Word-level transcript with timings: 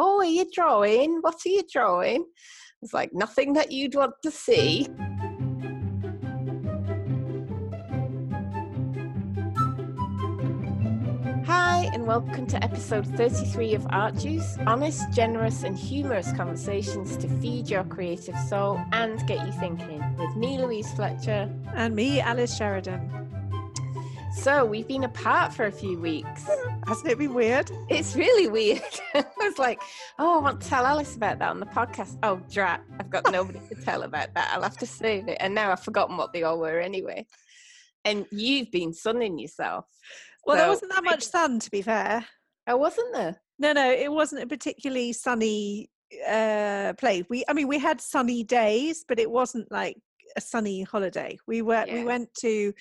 Oh, 0.00 0.18
are 0.18 0.24
you 0.24 0.48
drawing? 0.52 1.18
What 1.22 1.44
are 1.44 1.48
you 1.48 1.64
drawing? 1.68 2.24
It's 2.82 2.94
like 2.94 3.12
nothing 3.12 3.54
that 3.54 3.72
you'd 3.72 3.96
want 3.96 4.14
to 4.22 4.30
see. 4.30 4.86
Hi, 11.44 11.90
and 11.92 12.06
welcome 12.06 12.46
to 12.46 12.62
episode 12.62 13.08
33 13.16 13.74
of 13.74 13.88
Art 13.90 14.16
Juice 14.16 14.56
honest, 14.68 15.10
generous, 15.10 15.64
and 15.64 15.76
humorous 15.76 16.30
conversations 16.30 17.16
to 17.16 17.26
feed 17.40 17.68
your 17.68 17.82
creative 17.82 18.38
soul 18.48 18.80
and 18.92 19.26
get 19.26 19.44
you 19.44 19.52
thinking 19.54 20.00
with 20.16 20.36
me, 20.36 20.58
Louise 20.58 20.92
Fletcher. 20.94 21.52
And 21.74 21.96
me, 21.96 22.20
Alice 22.20 22.56
Sheridan. 22.56 23.27
So, 24.32 24.64
we've 24.64 24.86
been 24.86 25.04
apart 25.04 25.52
for 25.52 25.66
a 25.66 25.72
few 25.72 25.98
weeks. 25.98 26.46
Hasn't 26.86 27.08
it 27.10 27.18
been 27.18 27.34
weird? 27.34 27.70
It's 27.88 28.14
really 28.14 28.46
weird. 28.46 28.82
I 29.14 29.24
was 29.40 29.58
like, 29.58 29.80
oh, 30.18 30.38
I 30.38 30.42
want 30.42 30.60
to 30.60 30.68
tell 30.68 30.86
Alice 30.86 31.16
about 31.16 31.38
that 31.40 31.48
on 31.50 31.60
the 31.60 31.66
podcast. 31.66 32.16
Oh, 32.22 32.40
drat, 32.50 32.82
I've 33.00 33.10
got 33.10 33.30
nobody 33.32 33.60
to 33.68 33.74
tell 33.74 34.02
about 34.04 34.34
that. 34.34 34.50
I'll 34.54 34.62
have 34.62 34.76
to 34.78 34.86
save 34.86 35.28
it. 35.28 35.38
And 35.40 35.54
now 35.54 35.72
I've 35.72 35.82
forgotten 35.82 36.16
what 36.16 36.32
they 36.32 36.44
all 36.44 36.58
were 36.60 36.78
anyway. 36.78 37.26
And 38.04 38.26
you've 38.30 38.70
been 38.70 38.92
sunning 38.92 39.38
yourself. 39.38 39.86
Well, 40.46 40.56
So- 40.56 40.60
there 40.60 40.68
wasn't 40.68 40.94
that 40.94 41.04
much 41.04 41.24
sun, 41.24 41.58
to 41.60 41.70
be 41.70 41.82
fair. 41.82 42.24
Oh, 42.66 42.76
wasn't 42.76 43.14
there? 43.14 43.36
No, 43.58 43.72
no, 43.72 43.90
it 43.90 44.12
wasn't 44.12 44.42
a 44.42 44.46
particularly 44.46 45.12
sunny 45.14 45.90
uh 46.26 46.94
place. 46.96 47.24
We, 47.28 47.44
I 47.48 47.52
mean, 47.54 47.68
we 47.68 47.78
had 47.78 48.00
sunny 48.00 48.44
days, 48.44 49.04
but 49.06 49.18
it 49.18 49.30
wasn't 49.30 49.70
like 49.72 49.96
a 50.38 50.40
sunny 50.40 50.82
holiday. 50.82 51.36
We 51.46 51.62
were, 51.62 51.84
we 51.92 52.04
went 52.04 52.32
to 52.40 52.72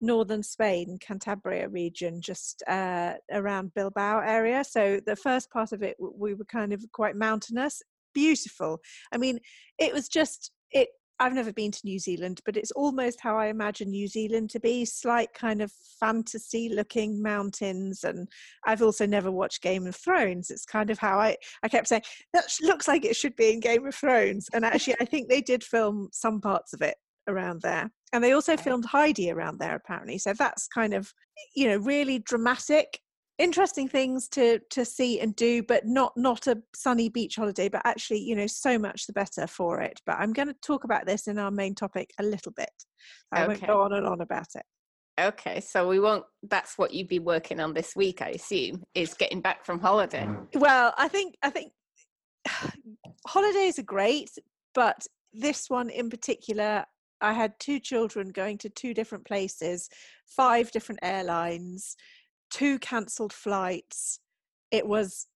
northern 0.00 0.42
Spain, 0.42 0.98
Cantabria 1.00 1.66
region, 1.72 2.20
just 2.20 2.62
uh, 2.68 3.14
around 3.32 3.74
Bilbao 3.74 4.20
area. 4.20 4.62
So 4.62 5.00
the 5.04 5.16
first 5.16 5.50
part 5.50 5.72
of 5.72 5.82
it, 5.82 5.96
we 5.98 6.34
were 6.34 6.44
kind 6.44 6.72
of 6.72 6.84
quite 6.92 7.16
mountainous, 7.16 7.82
beautiful. 8.14 8.80
I 9.12 9.16
mean, 9.16 9.40
it 9.78 9.92
was 9.92 10.08
just 10.08 10.52
it. 10.70 10.88
I've 11.20 11.34
never 11.34 11.52
been 11.52 11.72
to 11.72 11.80
New 11.84 11.98
Zealand, 11.98 12.40
but 12.44 12.56
it's 12.56 12.70
almost 12.72 13.20
how 13.20 13.36
I 13.36 13.46
imagine 13.46 13.90
New 13.90 14.06
Zealand 14.06 14.50
to 14.50 14.60
be 14.60 14.84
slight 14.84 15.34
kind 15.34 15.60
of 15.60 15.72
fantasy 15.98 16.68
looking 16.68 17.20
mountains. 17.20 18.04
And 18.04 18.28
I've 18.64 18.82
also 18.82 19.04
never 19.04 19.30
watched 19.30 19.62
Game 19.62 19.86
of 19.86 19.96
Thrones. 19.96 20.50
It's 20.50 20.64
kind 20.64 20.90
of 20.90 20.98
how 20.98 21.18
I, 21.18 21.36
I 21.62 21.68
kept 21.68 21.88
saying, 21.88 22.02
that 22.32 22.44
looks 22.62 22.86
like 22.86 23.04
it 23.04 23.16
should 23.16 23.34
be 23.36 23.52
in 23.52 23.60
Game 23.60 23.86
of 23.86 23.94
Thrones. 23.94 24.48
And 24.52 24.64
actually, 24.64 24.96
I 25.00 25.04
think 25.04 25.28
they 25.28 25.40
did 25.40 25.64
film 25.64 26.08
some 26.12 26.40
parts 26.40 26.72
of 26.72 26.82
it 26.82 26.96
around 27.26 27.62
there. 27.62 27.90
And 28.12 28.22
they 28.22 28.32
also 28.32 28.56
filmed 28.56 28.86
Heidi 28.86 29.30
around 29.30 29.58
there, 29.58 29.74
apparently. 29.74 30.18
So 30.18 30.32
that's 30.32 30.68
kind 30.68 30.94
of, 30.94 31.12
you 31.54 31.68
know, 31.68 31.76
really 31.76 32.20
dramatic 32.20 33.00
interesting 33.38 33.88
things 33.88 34.28
to 34.28 34.58
to 34.70 34.84
see 34.84 35.20
and 35.20 35.36
do 35.36 35.62
but 35.62 35.86
not 35.86 36.12
not 36.16 36.46
a 36.46 36.60
sunny 36.74 37.08
beach 37.08 37.36
holiday 37.36 37.68
but 37.68 37.80
actually 37.84 38.18
you 38.18 38.34
know 38.34 38.46
so 38.48 38.78
much 38.78 39.06
the 39.06 39.12
better 39.12 39.46
for 39.46 39.80
it 39.80 40.00
but 40.06 40.16
i'm 40.18 40.32
going 40.32 40.48
to 40.48 40.56
talk 40.60 40.84
about 40.84 41.06
this 41.06 41.28
in 41.28 41.38
our 41.38 41.50
main 41.50 41.74
topic 41.74 42.10
a 42.18 42.22
little 42.22 42.52
bit 42.56 42.70
i 43.32 43.46
won't 43.46 43.64
go 43.64 43.80
on 43.80 43.92
and 43.92 44.06
on 44.06 44.20
about 44.20 44.48
it 44.54 44.64
Okay, 45.20 45.60
so 45.60 45.88
we 45.88 45.98
won't. 45.98 46.24
That's 46.48 46.78
what 46.78 46.94
you'd 46.94 47.08
be 47.08 47.18
working 47.18 47.58
on 47.58 47.74
this 47.74 47.96
week, 47.96 48.22
I 48.22 48.28
assume, 48.28 48.84
is 48.94 49.14
getting 49.14 49.40
back 49.40 49.66
from 49.66 49.80
holiday. 49.80 50.28
well 50.54 50.94
i 50.96 51.08
think 51.08 51.34
i 51.42 51.50
think 51.50 51.72
holidays 53.26 53.78
are 53.78 53.84
great 53.84 54.30
but 54.74 55.06
this 55.32 55.68
one 55.68 55.90
in 55.90 56.08
particular 56.08 56.84
i 57.20 57.32
had 57.32 57.52
two 57.58 57.78
children 57.80 58.30
going 58.30 58.56
to 58.58 58.68
two 58.70 58.94
different 58.94 59.24
places 59.26 59.88
five 60.26 60.70
different 60.70 61.00
airlines 61.02 61.96
two 62.50 62.78
cancelled 62.78 63.32
flights 63.32 64.20
it 64.70 64.86
was 64.86 65.26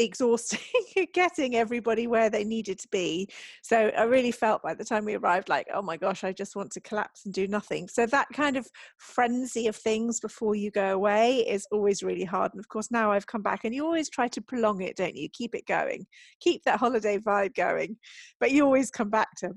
exhausting 0.00 0.58
getting 1.14 1.56
everybody 1.56 2.06
where 2.06 2.30
they 2.30 2.42
needed 2.42 2.78
to 2.78 2.88
be. 2.88 3.28
So 3.62 3.90
i 3.96 4.02
really 4.02 4.32
felt 4.32 4.62
by 4.62 4.74
the 4.74 4.84
time 4.84 5.04
we 5.04 5.14
arrived 5.14 5.48
like 5.48 5.66
oh 5.72 5.82
my 5.82 5.96
gosh 5.96 6.24
i 6.24 6.32
just 6.32 6.56
want 6.56 6.72
to 6.72 6.80
collapse 6.80 7.24
and 7.24 7.34
do 7.34 7.46
nothing. 7.46 7.88
So 7.88 8.06
that 8.06 8.26
kind 8.32 8.56
of 8.56 8.66
frenzy 8.96 9.66
of 9.66 9.76
things 9.76 10.20
before 10.20 10.54
you 10.54 10.70
go 10.70 10.94
away 10.94 11.46
is 11.46 11.66
always 11.70 12.02
really 12.02 12.24
hard 12.24 12.52
and 12.52 12.60
of 12.60 12.68
course 12.68 12.90
now 12.90 13.12
i've 13.12 13.26
come 13.26 13.42
back 13.42 13.60
and 13.64 13.74
you 13.74 13.84
always 13.84 14.08
try 14.08 14.28
to 14.28 14.40
prolong 14.40 14.82
it 14.82 14.96
don't 14.96 15.16
you? 15.16 15.28
Keep 15.32 15.54
it 15.54 15.66
going. 15.66 16.06
Keep 16.40 16.64
that 16.64 16.80
holiday 16.80 17.18
vibe 17.18 17.54
going 17.54 17.96
but 18.40 18.50
you 18.50 18.64
always 18.64 18.90
come 18.90 19.10
back 19.10 19.28
to 19.38 19.50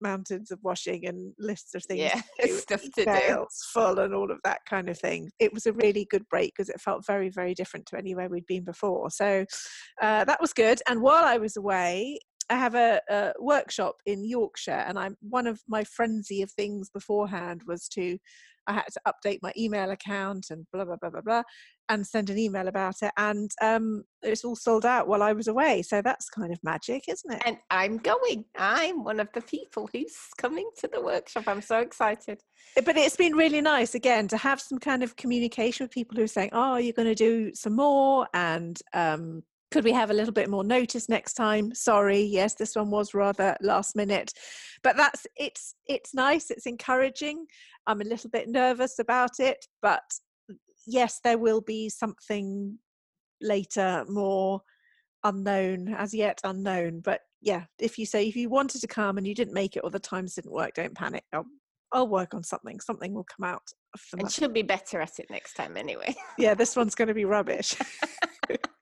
mountains 0.00 0.50
of 0.50 0.58
washing 0.62 1.06
and 1.06 1.32
lists 1.38 1.74
of 1.74 1.84
things 1.84 2.00
Yeah, 2.00 2.20
to 2.40 2.46
do, 2.46 2.52
stuff 2.54 2.82
to 2.82 3.04
do. 3.04 3.46
full 3.72 3.98
and 3.98 4.14
all 4.14 4.30
of 4.30 4.38
that 4.44 4.60
kind 4.68 4.88
of 4.88 4.98
thing. 4.98 5.30
It 5.38 5.52
was 5.52 5.66
a 5.66 5.72
really 5.72 6.06
good 6.10 6.28
break 6.28 6.52
because 6.56 6.68
it 6.68 6.80
felt 6.80 7.06
very, 7.06 7.28
very 7.30 7.54
different 7.54 7.86
to 7.86 7.98
anywhere 7.98 8.28
we'd 8.28 8.46
been 8.46 8.64
before. 8.64 9.10
So 9.10 9.44
uh, 10.02 10.24
that 10.24 10.40
was 10.40 10.52
good. 10.52 10.80
And 10.88 11.00
while 11.02 11.24
I 11.24 11.38
was 11.38 11.56
away, 11.56 12.18
I 12.48 12.54
have 12.54 12.74
a, 12.74 13.00
a 13.10 13.32
workshop 13.40 13.96
in 14.06 14.24
Yorkshire, 14.24 14.70
and 14.86 14.98
I'm 14.98 15.16
one 15.20 15.46
of 15.46 15.60
my 15.68 15.82
frenzy 15.84 16.42
of 16.42 16.50
things 16.52 16.90
beforehand 16.90 17.62
was 17.66 17.88
to 17.90 18.18
I 18.66 18.74
had 18.74 18.86
to 18.92 19.00
update 19.06 19.38
my 19.42 19.52
email 19.56 19.90
account 19.90 20.46
and 20.50 20.66
blah 20.72 20.84
blah 20.84 20.96
blah 20.96 21.10
blah 21.10 21.20
blah, 21.20 21.42
and 21.88 22.06
send 22.06 22.30
an 22.30 22.38
email 22.38 22.68
about 22.68 22.96
it. 23.02 23.12
And 23.16 23.50
um, 23.62 24.04
it's 24.22 24.44
all 24.44 24.56
sold 24.56 24.84
out 24.84 25.08
while 25.08 25.22
I 25.22 25.32
was 25.32 25.48
away, 25.48 25.82
so 25.82 26.02
that's 26.02 26.28
kind 26.28 26.52
of 26.52 26.58
magic, 26.62 27.04
isn't 27.08 27.32
it? 27.32 27.42
And 27.44 27.58
I'm 27.70 27.98
going. 27.98 28.44
I'm 28.56 29.04
one 29.04 29.20
of 29.20 29.28
the 29.32 29.42
people 29.42 29.88
who's 29.92 30.16
coming 30.38 30.68
to 30.78 30.88
the 30.92 31.00
workshop. 31.00 31.44
I'm 31.46 31.62
so 31.62 31.78
excited. 31.78 32.40
Uh, 32.76 32.82
but 32.82 32.96
it's 32.96 33.16
been 33.16 33.34
really 33.34 33.60
nice 33.60 33.94
again 33.94 34.28
to 34.28 34.36
have 34.36 34.60
some 34.60 34.78
kind 34.78 35.02
of 35.02 35.16
communication 35.16 35.84
with 35.84 35.92
people 35.92 36.16
who 36.16 36.24
are 36.24 36.28
saying 36.28 36.50
oh 36.52 36.76
you're 36.76 36.92
going 36.92 37.08
to 37.08 37.14
do 37.14 37.54
some 37.54 37.76
more 37.76 38.26
and 38.34 38.80
um 38.92 39.42
could 39.70 39.84
we 39.84 39.92
have 39.92 40.10
a 40.10 40.14
little 40.14 40.32
bit 40.32 40.48
more 40.48 40.64
notice 40.64 41.08
next 41.08 41.34
time? 41.34 41.74
Sorry 41.74 42.20
yes 42.20 42.54
this 42.54 42.76
one 42.76 42.90
was 42.90 43.14
rather 43.14 43.56
last 43.60 43.96
minute. 43.96 44.32
But 44.82 44.96
that's 44.96 45.26
it's 45.36 45.74
it's 45.86 46.14
nice 46.14 46.50
it's 46.50 46.66
encouraging. 46.66 47.46
I'm 47.86 48.00
a 48.00 48.04
little 48.04 48.30
bit 48.30 48.48
nervous 48.48 48.98
about 48.98 49.38
it 49.38 49.64
but 49.82 50.02
yes 50.86 51.20
there 51.24 51.38
will 51.38 51.60
be 51.60 51.88
something 51.88 52.78
later 53.40 54.04
more 54.08 54.60
unknown 55.24 55.94
as 55.94 56.14
yet 56.14 56.40
unknown. 56.44 57.00
But 57.00 57.20
yeah 57.42 57.64
if 57.78 57.98
you 57.98 58.06
say 58.06 58.26
if 58.28 58.36
you 58.36 58.48
wanted 58.48 58.80
to 58.80 58.86
come 58.86 59.18
and 59.18 59.26
you 59.26 59.34
didn't 59.34 59.54
make 59.54 59.76
it 59.76 59.80
or 59.84 59.90
the 59.90 59.98
times 59.98 60.34
didn't 60.34 60.52
work 60.52 60.74
don't 60.74 60.94
panic. 60.94 61.24
I'll, 61.32 61.46
I'll 61.92 62.08
work 62.08 62.34
on 62.34 62.42
something. 62.44 62.78
Something 62.80 63.14
will 63.14 63.24
come 63.24 63.48
out 63.48 63.62
And 64.18 64.30
she'll 64.30 64.48
be 64.48 64.62
better 64.62 65.00
at 65.00 65.18
it 65.18 65.26
next 65.28 65.54
time 65.54 65.76
anyway. 65.76 66.14
yeah 66.38 66.54
this 66.54 66.76
one's 66.76 66.94
going 66.94 67.08
to 67.08 67.14
be 67.14 67.24
rubbish 67.24 67.74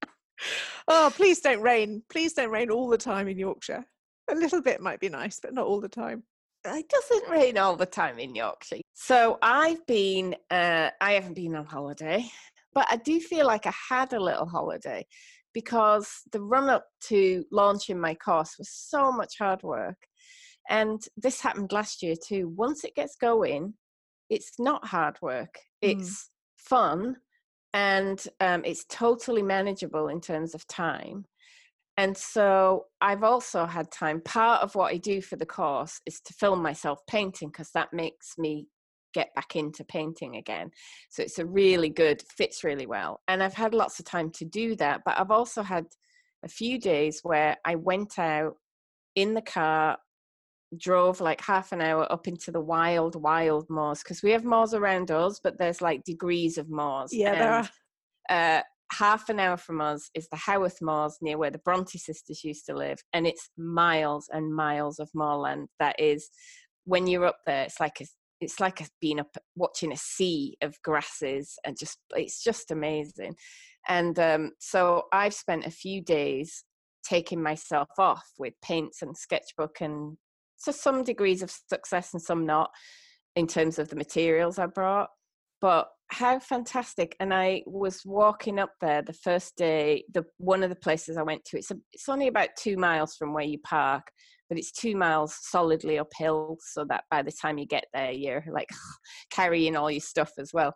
oh 0.88 1.12
please 1.14 1.40
don't 1.40 1.62
rain 1.62 2.02
please 2.10 2.32
don't 2.32 2.50
rain 2.50 2.70
all 2.70 2.88
the 2.88 2.98
time 2.98 3.28
in 3.28 3.38
yorkshire 3.38 3.84
a 4.30 4.34
little 4.34 4.62
bit 4.62 4.80
might 4.80 5.00
be 5.00 5.08
nice 5.08 5.38
but 5.40 5.54
not 5.54 5.66
all 5.66 5.80
the 5.80 5.88
time 5.88 6.22
It 6.66 6.88
doesn't 6.88 7.30
rain 7.30 7.58
all 7.58 7.76
the 7.76 7.84
time 7.84 8.18
in 8.18 8.34
Yorkshire. 8.34 8.80
So 8.94 9.36
I've 9.42 9.84
been, 9.86 10.34
uh, 10.50 10.88
I 10.98 11.12
haven't 11.12 11.34
been 11.34 11.54
on 11.54 11.66
holiday, 11.66 12.24
but 12.72 12.86
I 12.90 12.96
do 12.96 13.20
feel 13.20 13.46
like 13.46 13.66
I 13.66 13.74
had 13.90 14.14
a 14.14 14.18
little 14.28 14.46
holiday 14.46 15.06
because 15.52 16.08
the 16.32 16.40
run 16.40 16.70
up 16.70 16.86
to 17.08 17.44
launching 17.52 18.00
my 18.00 18.14
course 18.14 18.54
was 18.58 18.70
so 18.70 19.12
much 19.12 19.34
hard 19.38 19.62
work. 19.62 19.98
And 20.70 21.02
this 21.18 21.42
happened 21.42 21.70
last 21.70 22.02
year 22.02 22.14
too. 22.16 22.48
Once 22.56 22.82
it 22.84 22.94
gets 22.94 23.16
going, 23.16 23.74
it's 24.30 24.52
not 24.58 24.86
hard 24.86 25.18
work, 25.20 25.54
Mm. 25.84 25.90
it's 26.00 26.30
fun 26.56 27.16
and 27.74 28.24
um, 28.40 28.62
it's 28.64 28.84
totally 28.88 29.42
manageable 29.42 30.08
in 30.08 30.20
terms 30.20 30.54
of 30.54 30.66
time. 30.68 31.26
And 31.96 32.16
so 32.16 32.86
I've 33.00 33.24
also 33.24 33.66
had 33.66 33.90
time. 33.90 34.20
Part 34.20 34.62
of 34.62 34.74
what 34.74 34.92
I 34.92 34.96
do 34.96 35.20
for 35.20 35.36
the 35.36 35.46
course 35.46 36.00
is 36.06 36.20
to 36.22 36.32
film 36.32 36.62
myself 36.62 37.00
painting 37.08 37.48
because 37.48 37.70
that 37.74 37.92
makes 37.92 38.38
me 38.38 38.68
get 39.12 39.34
back 39.34 39.54
into 39.54 39.84
painting 39.84 40.36
again. 40.36 40.70
So 41.10 41.22
it's 41.22 41.38
a 41.38 41.46
really 41.46 41.88
good, 41.88 42.22
fits 42.36 42.64
really 42.64 42.86
well. 42.86 43.20
And 43.28 43.42
I've 43.42 43.54
had 43.54 43.74
lots 43.74 43.98
of 43.98 44.06
time 44.06 44.30
to 44.30 44.44
do 44.44 44.74
that. 44.76 45.02
But 45.04 45.18
I've 45.18 45.30
also 45.30 45.62
had 45.62 45.86
a 46.44 46.48
few 46.48 46.80
days 46.80 47.20
where 47.22 47.56
I 47.64 47.76
went 47.76 48.18
out 48.18 48.56
in 49.14 49.34
the 49.34 49.42
car, 49.42 49.98
drove 50.78 51.20
like 51.20 51.40
half 51.40 51.72
an 51.72 51.80
hour 51.80 52.10
up 52.12 52.28
into 52.28 52.50
the 52.50 52.60
wild, 52.60 53.20
wild 53.20 53.66
moors 53.68 54.02
because 54.02 54.22
we 54.22 54.30
have 54.30 54.44
moors 54.44 54.74
around 54.74 55.10
us, 55.10 55.40
but 55.42 55.58
there's 55.58 55.82
like 55.82 56.04
degrees 56.04 56.58
of 56.58 56.70
moors. 56.70 57.10
yeah 57.12 57.34
there 57.34 57.52
are 57.52 57.68
uh, 58.28 58.62
half 58.92 59.28
an 59.28 59.40
hour 59.40 59.56
from 59.56 59.80
us 59.80 60.10
is 60.14 60.28
the 60.28 60.36
Haworth 60.36 60.80
Moors 60.80 61.18
near 61.20 61.38
where 61.38 61.50
the 61.50 61.58
Bronte 61.58 61.98
sisters 61.98 62.44
used 62.44 62.66
to 62.66 62.74
live, 62.74 62.98
and 63.12 63.26
it's 63.26 63.50
miles 63.56 64.28
and 64.32 64.54
miles 64.54 64.98
of 64.98 65.10
moorland. 65.14 65.68
That 65.80 65.96
is, 65.98 66.30
when 66.84 67.06
you're 67.06 67.26
up 67.26 67.38
there, 67.46 67.64
it's 67.64 67.80
like 67.80 68.00
a, 68.00 68.06
it's 68.40 68.60
like 68.60 68.80
a, 68.80 68.86
being 69.00 69.20
up 69.20 69.36
watching 69.56 69.92
a 69.92 69.96
sea 69.96 70.56
of 70.62 70.80
grasses, 70.82 71.58
and 71.64 71.76
just 71.78 71.98
it's 72.10 72.42
just 72.42 72.70
amazing. 72.70 73.34
And 73.88 74.18
um, 74.18 74.52
so 74.60 75.04
I've 75.12 75.34
spent 75.34 75.66
a 75.66 75.70
few 75.70 76.02
days 76.02 76.64
taking 77.04 77.42
myself 77.42 77.88
off 77.98 78.26
with 78.38 78.54
paints 78.62 79.02
and 79.02 79.16
sketchbook, 79.16 79.80
and 79.80 80.16
to 80.64 80.72
some 80.72 81.04
degrees 81.04 81.42
of 81.42 81.50
success 81.50 82.12
and 82.12 82.22
some 82.22 82.46
not 82.46 82.70
in 83.36 83.46
terms 83.46 83.78
of 83.78 83.88
the 83.88 83.96
materials 83.96 84.58
I 84.58 84.66
brought. 84.66 85.08
But 85.60 85.88
how 86.08 86.38
fantastic! 86.38 87.16
And 87.20 87.32
I 87.32 87.62
was 87.66 88.02
walking 88.04 88.58
up 88.58 88.72
there 88.80 89.02
the 89.02 89.12
first 89.12 89.56
day. 89.56 90.04
The 90.12 90.24
one 90.36 90.62
of 90.62 90.70
the 90.70 90.76
places 90.76 91.16
I 91.16 91.22
went 91.22 91.44
to. 91.46 91.58
It's 91.58 91.70
a, 91.70 91.76
it's 91.92 92.08
only 92.08 92.28
about 92.28 92.50
two 92.58 92.76
miles 92.76 93.16
from 93.16 93.32
where 93.32 93.44
you 93.44 93.58
park, 93.60 94.02
but 94.48 94.58
it's 94.58 94.72
two 94.72 94.96
miles 94.96 95.36
solidly 95.40 95.98
uphill. 95.98 96.58
So 96.60 96.84
that 96.90 97.04
by 97.10 97.22
the 97.22 97.32
time 97.32 97.58
you 97.58 97.66
get 97.66 97.86
there, 97.94 98.12
you're 98.12 98.44
like 98.52 98.68
carrying 99.30 99.76
all 99.76 99.90
your 99.90 100.00
stuff 100.00 100.32
as 100.38 100.52
well. 100.52 100.74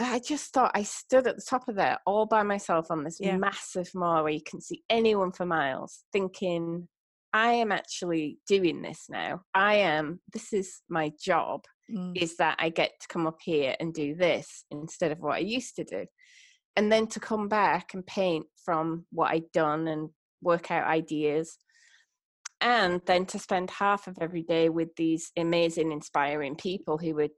I 0.00 0.20
just 0.20 0.52
thought 0.52 0.70
I 0.74 0.84
stood 0.84 1.26
at 1.26 1.36
the 1.36 1.42
top 1.48 1.68
of 1.68 1.74
there 1.74 1.98
all 2.06 2.24
by 2.26 2.42
myself 2.42 2.86
on 2.90 3.02
this 3.02 3.18
yeah. 3.20 3.36
massive 3.36 3.90
moor 3.94 4.22
where 4.22 4.32
you 4.32 4.42
can 4.42 4.60
see 4.60 4.82
anyone 4.88 5.32
for 5.32 5.44
miles, 5.44 6.04
thinking, 6.12 6.88
I 7.32 7.52
am 7.52 7.72
actually 7.72 8.38
doing 8.46 8.82
this 8.82 9.06
now. 9.08 9.42
I 9.54 9.76
am, 9.76 10.20
this 10.32 10.52
is 10.52 10.80
my 10.88 11.12
job, 11.20 11.64
mm. 11.90 12.16
is 12.16 12.36
that 12.36 12.56
I 12.58 12.70
get 12.70 12.92
to 13.00 13.08
come 13.08 13.26
up 13.26 13.38
here 13.42 13.74
and 13.80 13.92
do 13.92 14.14
this 14.14 14.64
instead 14.70 15.12
of 15.12 15.20
what 15.20 15.34
I 15.34 15.40
used 15.40 15.76
to 15.76 15.84
do. 15.84 16.06
And 16.76 16.90
then 16.90 17.06
to 17.08 17.20
come 17.20 17.48
back 17.48 17.94
and 17.94 18.06
paint 18.06 18.46
from 18.64 19.04
what 19.10 19.32
I'd 19.32 19.50
done 19.52 19.88
and 19.88 20.10
work 20.40 20.70
out 20.70 20.86
ideas. 20.86 21.58
And 22.60 23.00
then 23.06 23.26
to 23.26 23.38
spend 23.38 23.70
half 23.70 24.06
of 24.06 24.16
every 24.20 24.42
day 24.42 24.68
with 24.68 24.94
these 24.96 25.30
amazing, 25.36 25.92
inspiring 25.92 26.56
people 26.56 26.98
who 26.98 27.14
were 27.14 27.28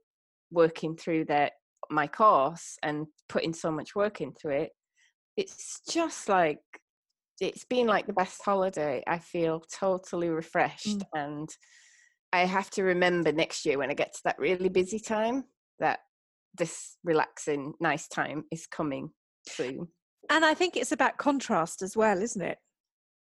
working 0.50 0.96
through 0.96 1.26
their 1.26 1.50
my 1.90 2.06
course 2.06 2.76
and 2.82 3.06
putting 3.28 3.52
so 3.52 3.70
much 3.70 3.96
work 3.96 4.20
into 4.20 4.48
it 4.48 4.70
it's 5.36 5.80
just 5.88 6.28
like 6.28 6.60
it's 7.40 7.64
been 7.64 7.86
like 7.86 8.06
the 8.06 8.12
best 8.12 8.40
holiday 8.44 9.02
i 9.06 9.18
feel 9.18 9.60
totally 9.60 10.28
refreshed 10.28 10.98
mm. 10.98 11.02
and 11.14 11.48
i 12.32 12.40
have 12.40 12.70
to 12.70 12.82
remember 12.82 13.32
next 13.32 13.64
year 13.64 13.78
when 13.78 13.90
i 13.90 13.94
get 13.94 14.12
to 14.12 14.20
that 14.24 14.38
really 14.38 14.68
busy 14.68 14.98
time 14.98 15.44
that 15.78 16.00
this 16.56 16.96
relaxing 17.04 17.72
nice 17.80 18.08
time 18.08 18.44
is 18.50 18.66
coming 18.66 19.10
soon 19.48 19.86
and 20.30 20.44
i 20.44 20.54
think 20.54 20.76
it's 20.76 20.92
about 20.92 21.16
contrast 21.16 21.82
as 21.82 21.96
well 21.96 22.20
isn't 22.20 22.42
it 22.42 22.58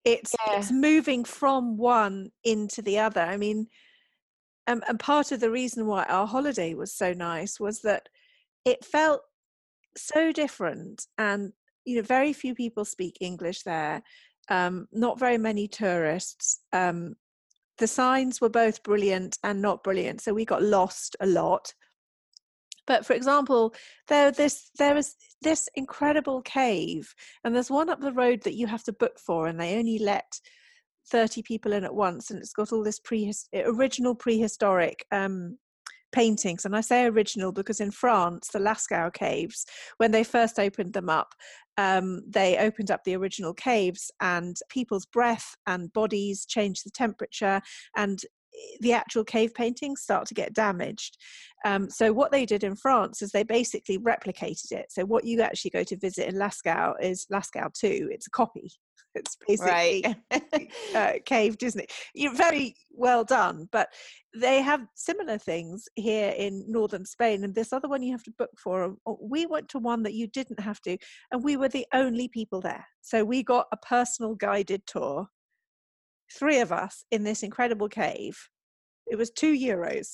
it's 0.04 0.34
yeah. 0.46 0.58
it's 0.58 0.72
moving 0.72 1.24
from 1.24 1.76
one 1.76 2.30
into 2.44 2.82
the 2.82 2.98
other 2.98 3.20
i 3.20 3.36
mean 3.36 3.66
um, 4.66 4.82
and 4.88 5.00
part 5.00 5.32
of 5.32 5.40
the 5.40 5.50
reason 5.50 5.86
why 5.86 6.04
our 6.04 6.26
holiday 6.26 6.74
was 6.74 6.94
so 6.94 7.12
nice 7.12 7.58
was 7.58 7.80
that 7.80 8.08
it 8.64 8.84
felt 8.84 9.22
so 9.96 10.32
different 10.32 11.06
and 11.18 11.52
you 11.84 11.96
know 11.96 12.02
very 12.02 12.32
few 12.32 12.54
people 12.54 12.84
speak 12.84 13.16
english 13.20 13.62
there 13.62 14.02
um, 14.48 14.88
not 14.90 15.18
very 15.18 15.38
many 15.38 15.68
tourists 15.68 16.60
um, 16.72 17.14
the 17.80 17.86
signs 17.86 18.40
were 18.40 18.50
both 18.50 18.82
brilliant 18.84 19.38
and 19.42 19.60
not 19.60 19.82
brilliant 19.82 20.20
so 20.20 20.32
we 20.32 20.44
got 20.44 20.62
lost 20.62 21.16
a 21.20 21.26
lot. 21.26 21.74
But 22.86 23.06
for 23.06 23.14
example 23.14 23.74
there 24.08 24.30
this 24.30 24.70
there 24.78 24.96
is 24.96 25.16
this 25.42 25.68
incredible 25.74 26.42
cave 26.42 27.12
and 27.42 27.54
there's 27.54 27.70
one 27.70 27.88
up 27.88 28.00
the 28.00 28.12
road 28.12 28.42
that 28.44 28.54
you 28.54 28.66
have 28.66 28.84
to 28.84 28.92
book 28.92 29.18
for 29.18 29.46
and 29.46 29.58
they 29.58 29.78
only 29.78 29.98
let 29.98 30.40
30 31.10 31.42
people 31.42 31.72
in 31.72 31.84
at 31.84 31.94
once 31.94 32.30
and 32.30 32.40
it's 32.40 32.52
got 32.52 32.72
all 32.72 32.82
this 32.84 33.00
pre 33.00 33.32
original 33.54 34.14
prehistoric 34.14 35.04
um, 35.10 35.56
paintings. 36.12 36.64
And 36.64 36.76
I 36.76 36.80
say 36.80 37.04
original 37.04 37.52
because 37.52 37.80
in 37.80 37.90
France, 37.90 38.48
the 38.48 38.58
Lascaux 38.58 39.12
caves, 39.12 39.66
when 39.98 40.10
they 40.10 40.24
first 40.24 40.58
opened 40.58 40.92
them 40.92 41.08
up, 41.08 41.34
um, 41.76 42.20
they 42.28 42.58
opened 42.58 42.90
up 42.90 43.04
the 43.04 43.16
original 43.16 43.54
caves 43.54 44.10
and 44.20 44.56
people's 44.68 45.06
breath 45.06 45.54
and 45.66 45.92
bodies 45.92 46.44
changed 46.44 46.84
the 46.84 46.90
temperature 46.90 47.60
and 47.96 48.20
the 48.80 48.92
actual 48.92 49.24
cave 49.24 49.54
paintings 49.54 50.02
start 50.02 50.26
to 50.26 50.34
get 50.34 50.52
damaged. 50.52 51.16
Um, 51.64 51.88
so 51.88 52.12
what 52.12 52.32
they 52.32 52.44
did 52.44 52.64
in 52.64 52.76
France 52.76 53.22
is 53.22 53.30
they 53.30 53.42
basically 53.42 53.98
replicated 53.98 54.72
it. 54.72 54.86
So 54.90 55.04
what 55.04 55.24
you 55.24 55.40
actually 55.40 55.70
go 55.70 55.84
to 55.84 55.96
visit 55.96 56.28
in 56.28 56.34
Lascaux 56.34 56.94
is 57.00 57.26
Lascaux 57.32 57.72
2. 57.72 58.08
It's 58.10 58.26
a 58.26 58.30
copy. 58.30 58.70
It's 59.14 59.36
basically 59.46 60.04
right. 60.32 60.70
uh, 60.94 61.12
caved, 61.24 61.62
isn't 61.62 61.80
it? 61.80 61.92
You're 62.14 62.34
very 62.34 62.76
well 62.90 63.24
done. 63.24 63.68
But 63.72 63.88
they 64.34 64.62
have 64.62 64.86
similar 64.94 65.36
things 65.36 65.88
here 65.96 66.32
in 66.36 66.64
northern 66.68 67.04
Spain, 67.04 67.42
and 67.42 67.54
this 67.54 67.72
other 67.72 67.88
one 67.88 68.02
you 68.02 68.12
have 68.12 68.22
to 68.24 68.34
book 68.38 68.50
for. 68.62 68.94
Oh, 69.06 69.18
we 69.20 69.46
went 69.46 69.68
to 69.70 69.78
one 69.78 70.04
that 70.04 70.14
you 70.14 70.28
didn't 70.28 70.60
have 70.60 70.80
to, 70.82 70.96
and 71.32 71.42
we 71.42 71.56
were 71.56 71.68
the 71.68 71.86
only 71.92 72.28
people 72.28 72.60
there. 72.60 72.86
So 73.00 73.24
we 73.24 73.42
got 73.42 73.66
a 73.72 73.76
personal 73.76 74.34
guided 74.34 74.86
tour 74.86 75.28
three 76.32 76.60
of 76.60 76.72
us 76.72 77.04
in 77.10 77.24
this 77.24 77.42
incredible 77.42 77.88
cave. 77.88 78.38
It 79.06 79.16
was 79.16 79.30
two 79.30 79.52
euros. 79.52 80.08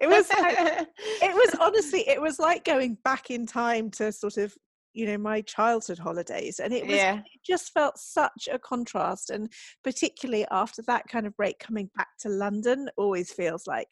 It 0.00 0.08
was 0.08 0.26
it 0.30 1.34
was 1.34 1.54
honestly 1.60 2.08
it 2.08 2.20
was 2.20 2.38
like 2.38 2.64
going 2.64 2.96
back 3.04 3.30
in 3.30 3.46
time 3.46 3.90
to 3.92 4.10
sort 4.12 4.38
of 4.38 4.54
you 5.00 5.06
know 5.06 5.16
my 5.16 5.40
childhood 5.40 5.98
holidays 5.98 6.60
and 6.60 6.74
it 6.74 6.86
was 6.86 6.96
yeah. 6.96 7.16
it 7.16 7.40
just 7.42 7.72
felt 7.72 7.96
such 7.96 8.50
a 8.52 8.58
contrast 8.58 9.30
and 9.30 9.50
particularly 9.82 10.46
after 10.50 10.82
that 10.82 11.02
kind 11.08 11.26
of 11.26 11.34
break 11.38 11.58
coming 11.58 11.88
back 11.96 12.08
to 12.20 12.28
london 12.28 12.86
always 12.98 13.32
feels 13.32 13.66
like 13.66 13.88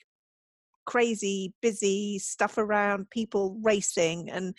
crazy 0.87 1.55
busy 1.63 2.19
stuff 2.19 2.59
around 2.59 3.09
people 3.09 3.59
racing 3.63 4.29
and 4.29 4.55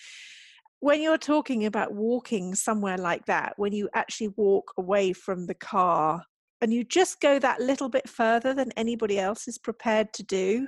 when 0.80 1.02
you're 1.02 1.20
talking 1.20 1.66
about 1.66 1.94
walking 1.94 2.56
somewhere 2.56 2.98
like 2.98 3.26
that 3.26 3.54
when 3.58 3.72
you 3.72 3.88
actually 3.94 4.30
walk 4.30 4.74
away 4.80 5.14
from 5.14 5.46
the 5.46 5.54
car 5.54 6.24
and 6.62 6.74
you 6.74 6.84
just 6.84 7.22
go 7.22 7.38
that 7.38 7.62
little 7.62 7.90
bit 7.90 8.10
further 8.10 8.56
than 8.56 8.72
anybody 8.72 9.20
else 9.20 9.48
is 9.48 9.60
prepared 9.60 10.12
to 10.14 10.24
do 10.24 10.68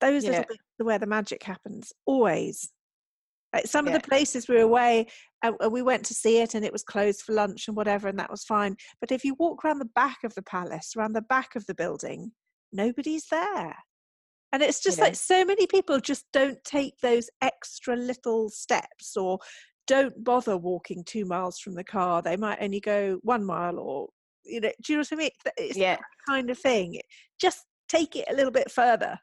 those 0.00 0.24
yeah. 0.24 0.30
little 0.30 0.46
bits 0.48 0.62
are 0.80 0.84
where 0.84 0.98
the 0.98 1.06
magic 1.06 1.44
happens 1.44 1.92
always 2.06 2.72
like 3.54 3.66
some 3.66 3.86
yeah. 3.86 3.94
of 3.94 4.02
the 4.02 4.08
places 4.08 4.48
we 4.48 4.56
were 4.56 4.62
away 4.62 5.06
and 5.42 5.54
we 5.70 5.82
went 5.82 6.04
to 6.04 6.14
see 6.14 6.38
it 6.38 6.54
and 6.54 6.64
it 6.64 6.72
was 6.72 6.82
closed 6.82 7.22
for 7.22 7.32
lunch 7.32 7.68
and 7.68 7.76
whatever 7.76 8.08
and 8.08 8.18
that 8.18 8.30
was 8.30 8.44
fine. 8.44 8.76
But 9.00 9.12
if 9.12 9.24
you 9.24 9.34
walk 9.38 9.64
around 9.64 9.78
the 9.78 9.90
back 9.94 10.18
of 10.24 10.34
the 10.34 10.42
palace 10.42 10.92
around 10.96 11.14
the 11.14 11.22
back 11.22 11.54
of 11.56 11.64
the 11.66 11.74
building 11.74 12.32
nobody's 12.72 13.26
there. 13.30 13.76
And 14.52 14.62
it's 14.62 14.80
just 14.82 14.98
like 14.98 15.14
so 15.14 15.44
many 15.44 15.66
people 15.66 16.00
just 16.00 16.24
don't 16.32 16.62
take 16.64 16.94
those 17.02 17.28
extra 17.42 17.96
little 17.96 18.48
steps 18.48 19.14
or 19.14 19.38
don't 19.86 20.24
bother 20.24 20.56
walking 20.56 21.04
two 21.04 21.26
miles 21.26 21.58
from 21.58 21.74
the 21.74 21.84
car. 21.84 22.22
They 22.22 22.36
might 22.36 22.58
only 22.60 22.80
go 22.80 23.18
one 23.22 23.44
mile 23.44 23.78
or 23.78 24.08
you 24.44 24.60
know 24.60 24.70
do 24.82 24.92
you 24.92 24.96
know 24.96 25.00
what 25.00 25.12
i 25.12 25.16
mean? 25.16 25.30
It's 25.58 25.76
yeah. 25.76 25.98
kind 26.26 26.48
of 26.48 26.58
thing. 26.58 26.98
Just 27.38 27.64
take 27.90 28.16
it 28.16 28.24
a 28.30 28.34
little 28.34 28.50
bit 28.50 28.70
further. 28.70 29.18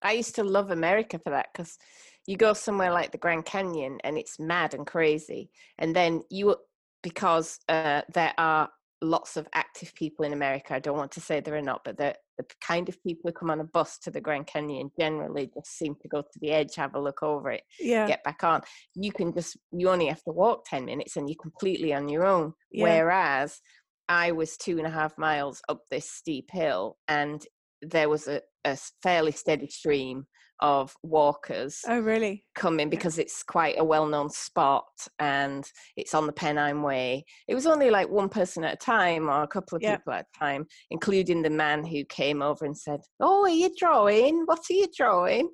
I 0.00 0.12
used 0.12 0.36
to 0.36 0.44
love 0.44 0.70
america 0.70 1.18
for 1.18 1.30
that 1.30 1.48
because 1.52 1.76
you 2.28 2.36
go 2.36 2.52
somewhere 2.52 2.92
like 2.92 3.10
the 3.10 3.18
grand 3.18 3.46
canyon 3.46 3.98
and 4.04 4.18
it's 4.18 4.38
mad 4.38 4.74
and 4.74 4.86
crazy 4.86 5.50
and 5.78 5.96
then 5.96 6.22
you 6.30 6.54
because 7.02 7.58
uh, 7.68 8.02
there 8.12 8.34
are 8.36 8.68
lots 9.00 9.36
of 9.36 9.48
active 9.54 9.94
people 9.94 10.24
in 10.24 10.32
america 10.32 10.74
i 10.74 10.78
don't 10.80 10.96
want 10.96 11.12
to 11.12 11.20
say 11.20 11.38
there 11.38 11.54
are 11.54 11.62
not 11.62 11.82
but 11.84 11.96
the, 11.96 12.12
the 12.36 12.44
kind 12.60 12.88
of 12.88 13.00
people 13.04 13.22
who 13.24 13.32
come 13.32 13.48
on 13.48 13.60
a 13.60 13.64
bus 13.64 13.96
to 13.96 14.10
the 14.10 14.20
grand 14.20 14.46
canyon 14.46 14.90
generally 14.98 15.48
just 15.54 15.78
seem 15.78 15.94
to 16.02 16.08
go 16.08 16.20
to 16.20 16.38
the 16.40 16.50
edge 16.50 16.74
have 16.74 16.94
a 16.94 17.00
look 17.00 17.22
over 17.22 17.50
it 17.52 17.62
yeah. 17.78 18.08
get 18.08 18.24
back 18.24 18.42
on. 18.42 18.60
You 18.96 19.12
can 19.12 19.32
just 19.32 19.56
you 19.70 19.88
only 19.88 20.06
have 20.06 20.22
to 20.24 20.32
walk 20.32 20.64
10 20.66 20.84
minutes 20.84 21.16
and 21.16 21.28
you're 21.28 21.36
completely 21.40 21.94
on 21.94 22.08
your 22.08 22.26
own. 22.26 22.54
Yeah. 22.72 22.84
whereas 22.84 23.60
I 24.08 24.32
was 24.32 24.56
two 24.56 24.78
and 24.78 24.86
a 24.86 24.90
half 24.90 25.16
miles 25.18 25.60
up 25.68 25.82
this 25.90 26.10
steep 26.10 26.50
hill, 26.50 26.96
and 27.08 27.44
there 27.82 28.08
was 28.08 28.28
a, 28.28 28.40
a 28.64 28.76
fairly 29.02 29.32
steady 29.32 29.68
stream 29.68 30.26
of 30.60 30.92
walkers. 31.02 31.80
Oh, 31.86 32.00
really? 32.00 32.44
Coming 32.54 32.90
because 32.90 33.18
it's 33.18 33.42
quite 33.42 33.76
a 33.78 33.84
well 33.84 34.06
known 34.06 34.28
spot 34.28 34.86
and 35.20 35.64
it's 35.96 36.14
on 36.14 36.26
the 36.26 36.32
Pennine 36.32 36.82
Way. 36.82 37.24
It 37.46 37.54
was 37.54 37.66
only 37.66 37.90
like 37.90 38.08
one 38.08 38.28
person 38.28 38.64
at 38.64 38.74
a 38.74 38.76
time 38.76 39.28
or 39.28 39.42
a 39.42 39.48
couple 39.48 39.76
of 39.76 39.82
people 39.82 40.12
at 40.12 40.26
a 40.34 40.38
time, 40.38 40.66
including 40.90 41.42
the 41.42 41.50
man 41.50 41.84
who 41.84 42.04
came 42.04 42.42
over 42.42 42.64
and 42.64 42.76
said, 42.76 43.00
Oh, 43.20 43.42
are 43.44 43.48
you 43.48 43.70
drawing? 43.78 44.42
What 44.46 44.60
are 44.70 44.74
you 44.74 44.88
drawing? 44.96 45.48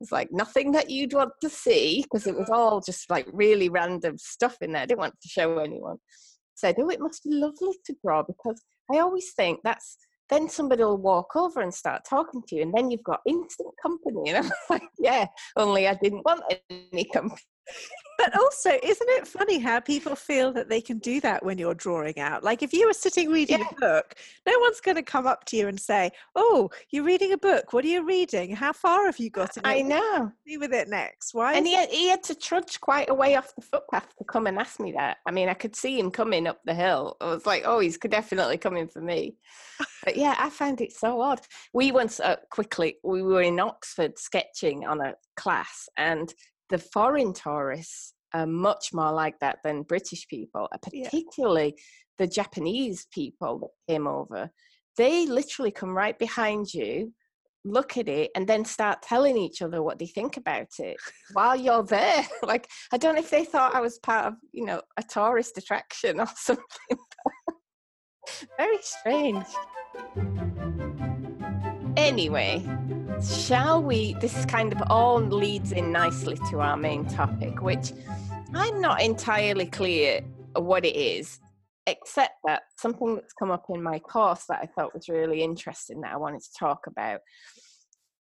It's 0.00 0.12
like 0.12 0.28
nothing 0.32 0.72
that 0.72 0.90
you'd 0.90 1.14
want 1.14 1.32
to 1.40 1.48
see 1.48 2.02
because 2.02 2.26
it 2.26 2.36
was 2.36 2.48
mm-hmm. 2.48 2.54
all 2.54 2.80
just 2.80 3.08
like 3.08 3.26
really 3.32 3.68
random 3.68 4.18
stuff 4.18 4.56
in 4.60 4.72
there. 4.72 4.82
I 4.82 4.86
didn't 4.86 5.00
want 5.00 5.14
to 5.22 5.28
show 5.28 5.58
anyone 5.58 5.96
said, 6.62 6.76
Oh, 6.78 6.88
it 6.88 7.00
must 7.00 7.24
be 7.24 7.34
lovely 7.34 7.76
to 7.86 7.94
draw 8.04 8.22
because 8.22 8.62
I 8.90 8.98
always 8.98 9.32
think 9.34 9.60
that's 9.64 9.96
then 10.32 10.48
somebody 10.48 10.82
will 10.82 10.98
walk 10.98 11.36
over 11.36 11.60
and 11.60 11.72
start 11.72 12.02
talking 12.08 12.42
to 12.48 12.56
you, 12.56 12.62
and 12.62 12.74
then 12.74 12.90
you've 12.90 13.02
got 13.02 13.20
instant 13.26 13.70
company. 13.82 14.30
And 14.32 14.46
I'm 14.46 14.52
like, 14.70 14.88
Yeah, 14.98 15.26
only 15.56 15.86
I 15.88 15.94
didn't 15.94 16.24
want 16.24 16.42
any 16.70 17.04
company 17.04 17.40
but 18.18 18.38
also, 18.38 18.70
isn't 18.82 19.08
it 19.10 19.26
funny 19.26 19.58
how 19.58 19.80
people 19.80 20.14
feel 20.14 20.52
that 20.52 20.68
they 20.68 20.80
can 20.80 20.98
do 20.98 21.20
that 21.20 21.44
when 21.44 21.58
you're 21.58 21.74
drawing 21.74 22.18
out? 22.18 22.44
Like, 22.44 22.62
if 22.62 22.72
you 22.72 22.86
were 22.86 22.92
sitting 22.92 23.30
reading 23.30 23.60
yeah. 23.60 23.66
a 23.70 23.80
book, 23.80 24.14
no 24.46 24.58
one's 24.60 24.80
going 24.80 24.96
to 24.96 25.02
come 25.02 25.26
up 25.26 25.44
to 25.46 25.56
you 25.56 25.68
and 25.68 25.80
say, 25.80 26.10
"Oh, 26.34 26.70
you're 26.90 27.04
reading 27.04 27.32
a 27.32 27.38
book. 27.38 27.72
What 27.72 27.84
are 27.84 27.88
you 27.88 28.06
reading? 28.06 28.54
How 28.54 28.72
far 28.72 29.06
have 29.06 29.18
you 29.18 29.30
got 29.30 29.56
in 29.56 29.64
it? 29.64 29.68
I 29.68 29.82
know. 29.82 30.32
Do 30.46 30.60
with 30.60 30.72
it 30.72 30.88
next? 30.88 31.34
Why?" 31.34 31.54
And 31.54 31.66
he 31.66 31.74
had, 31.74 31.88
he 31.88 32.08
had 32.08 32.22
to 32.24 32.34
trudge 32.34 32.80
quite 32.80 33.10
a 33.10 33.14
way 33.14 33.36
off 33.36 33.54
the 33.54 33.62
footpath 33.62 34.14
to 34.18 34.24
come 34.24 34.46
and 34.46 34.58
ask 34.58 34.78
me 34.78 34.92
that. 34.92 35.18
I 35.26 35.30
mean, 35.30 35.48
I 35.48 35.54
could 35.54 35.74
see 35.74 35.98
him 35.98 36.10
coming 36.10 36.46
up 36.46 36.60
the 36.64 36.74
hill. 36.74 37.16
I 37.20 37.26
was 37.26 37.46
like, 37.46 37.62
"Oh, 37.64 37.80
he's 37.80 37.98
definitely 37.98 38.58
coming 38.58 38.88
for 38.88 39.00
me." 39.00 39.36
but 40.04 40.16
yeah, 40.16 40.36
I 40.38 40.50
found 40.50 40.80
it 40.80 40.92
so 40.92 41.20
odd. 41.20 41.40
We 41.72 41.92
once 41.92 42.20
uh, 42.20 42.36
quickly 42.50 42.96
we 43.02 43.22
were 43.22 43.42
in 43.42 43.58
Oxford 43.58 44.18
sketching 44.18 44.86
on 44.86 45.00
a 45.00 45.14
class, 45.36 45.88
and 45.96 46.32
the 46.72 46.78
foreign 46.78 47.34
tourists 47.34 48.14
are 48.32 48.46
much 48.46 48.94
more 48.94 49.12
like 49.12 49.38
that 49.40 49.58
than 49.62 49.82
British 49.82 50.26
people, 50.26 50.68
uh, 50.72 50.78
particularly 50.78 51.74
yeah. 51.76 51.82
the 52.18 52.26
Japanese 52.26 53.06
people 53.12 53.58
that 53.58 53.92
came 53.92 54.06
over. 54.06 54.50
They 54.96 55.26
literally 55.26 55.70
come 55.70 55.94
right 55.94 56.18
behind 56.18 56.72
you, 56.72 57.12
look 57.66 57.98
at 57.98 58.08
it, 58.08 58.30
and 58.34 58.46
then 58.46 58.64
start 58.64 59.02
telling 59.02 59.36
each 59.36 59.60
other 59.60 59.82
what 59.82 59.98
they 59.98 60.06
think 60.06 60.38
about 60.38 60.68
it 60.78 60.96
while 61.34 61.54
you're 61.54 61.82
there. 61.82 62.26
like, 62.42 62.66
I 62.90 62.96
don't 62.96 63.16
know 63.16 63.20
if 63.20 63.30
they 63.30 63.44
thought 63.44 63.74
I 63.74 63.80
was 63.82 63.98
part 63.98 64.24
of, 64.24 64.34
you 64.52 64.64
know, 64.64 64.80
a 64.96 65.02
tourist 65.02 65.58
attraction 65.58 66.20
or 66.20 66.26
something. 66.36 66.98
Very 68.56 68.78
strange. 68.80 69.44
Anyway, 71.98 72.64
shall 73.24 73.82
we? 73.82 74.14
This 74.14 74.44
kind 74.46 74.72
of 74.72 74.82
all 74.88 75.20
leads 75.20 75.72
in 75.72 75.92
nicely 75.92 76.38
to 76.50 76.60
our 76.60 76.76
main 76.76 77.06
topic, 77.06 77.62
which 77.62 77.92
I'm 78.54 78.80
not 78.80 79.02
entirely 79.02 79.66
clear 79.66 80.20
what 80.54 80.84
it 80.84 80.96
is, 80.96 81.38
except 81.86 82.34
that 82.44 82.62
something 82.78 83.14
that's 83.14 83.32
come 83.32 83.50
up 83.50 83.66
in 83.68 83.82
my 83.82 83.98
course 83.98 84.44
that 84.48 84.60
I 84.62 84.66
thought 84.66 84.94
was 84.94 85.08
really 85.08 85.42
interesting 85.42 86.00
that 86.00 86.12
I 86.12 86.16
wanted 86.16 86.42
to 86.42 86.58
talk 86.58 86.86
about. 86.86 87.20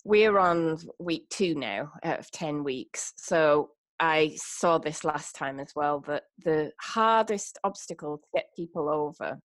We're 0.05 0.39
on 0.39 0.79
week 0.99 1.29
two 1.31 1.55
now 1.55 1.93
out 2.03 2.19
of 2.19 2.31
10 2.31 2.65
weeks. 2.65 3.13
So 3.17 3.71
I 4.01 4.37
saw 4.37 4.79
this 4.79 5.05
last 5.05 5.37
time 5.37 5.61
as 5.61 5.73
well 5.77 6.01
that 6.09 6.25
the 6.45 6.73
hardest 6.81 7.59
obstacle 7.63 8.19
to 8.19 8.29
get 8.35 8.47
people 8.57 8.89
over 8.89 9.39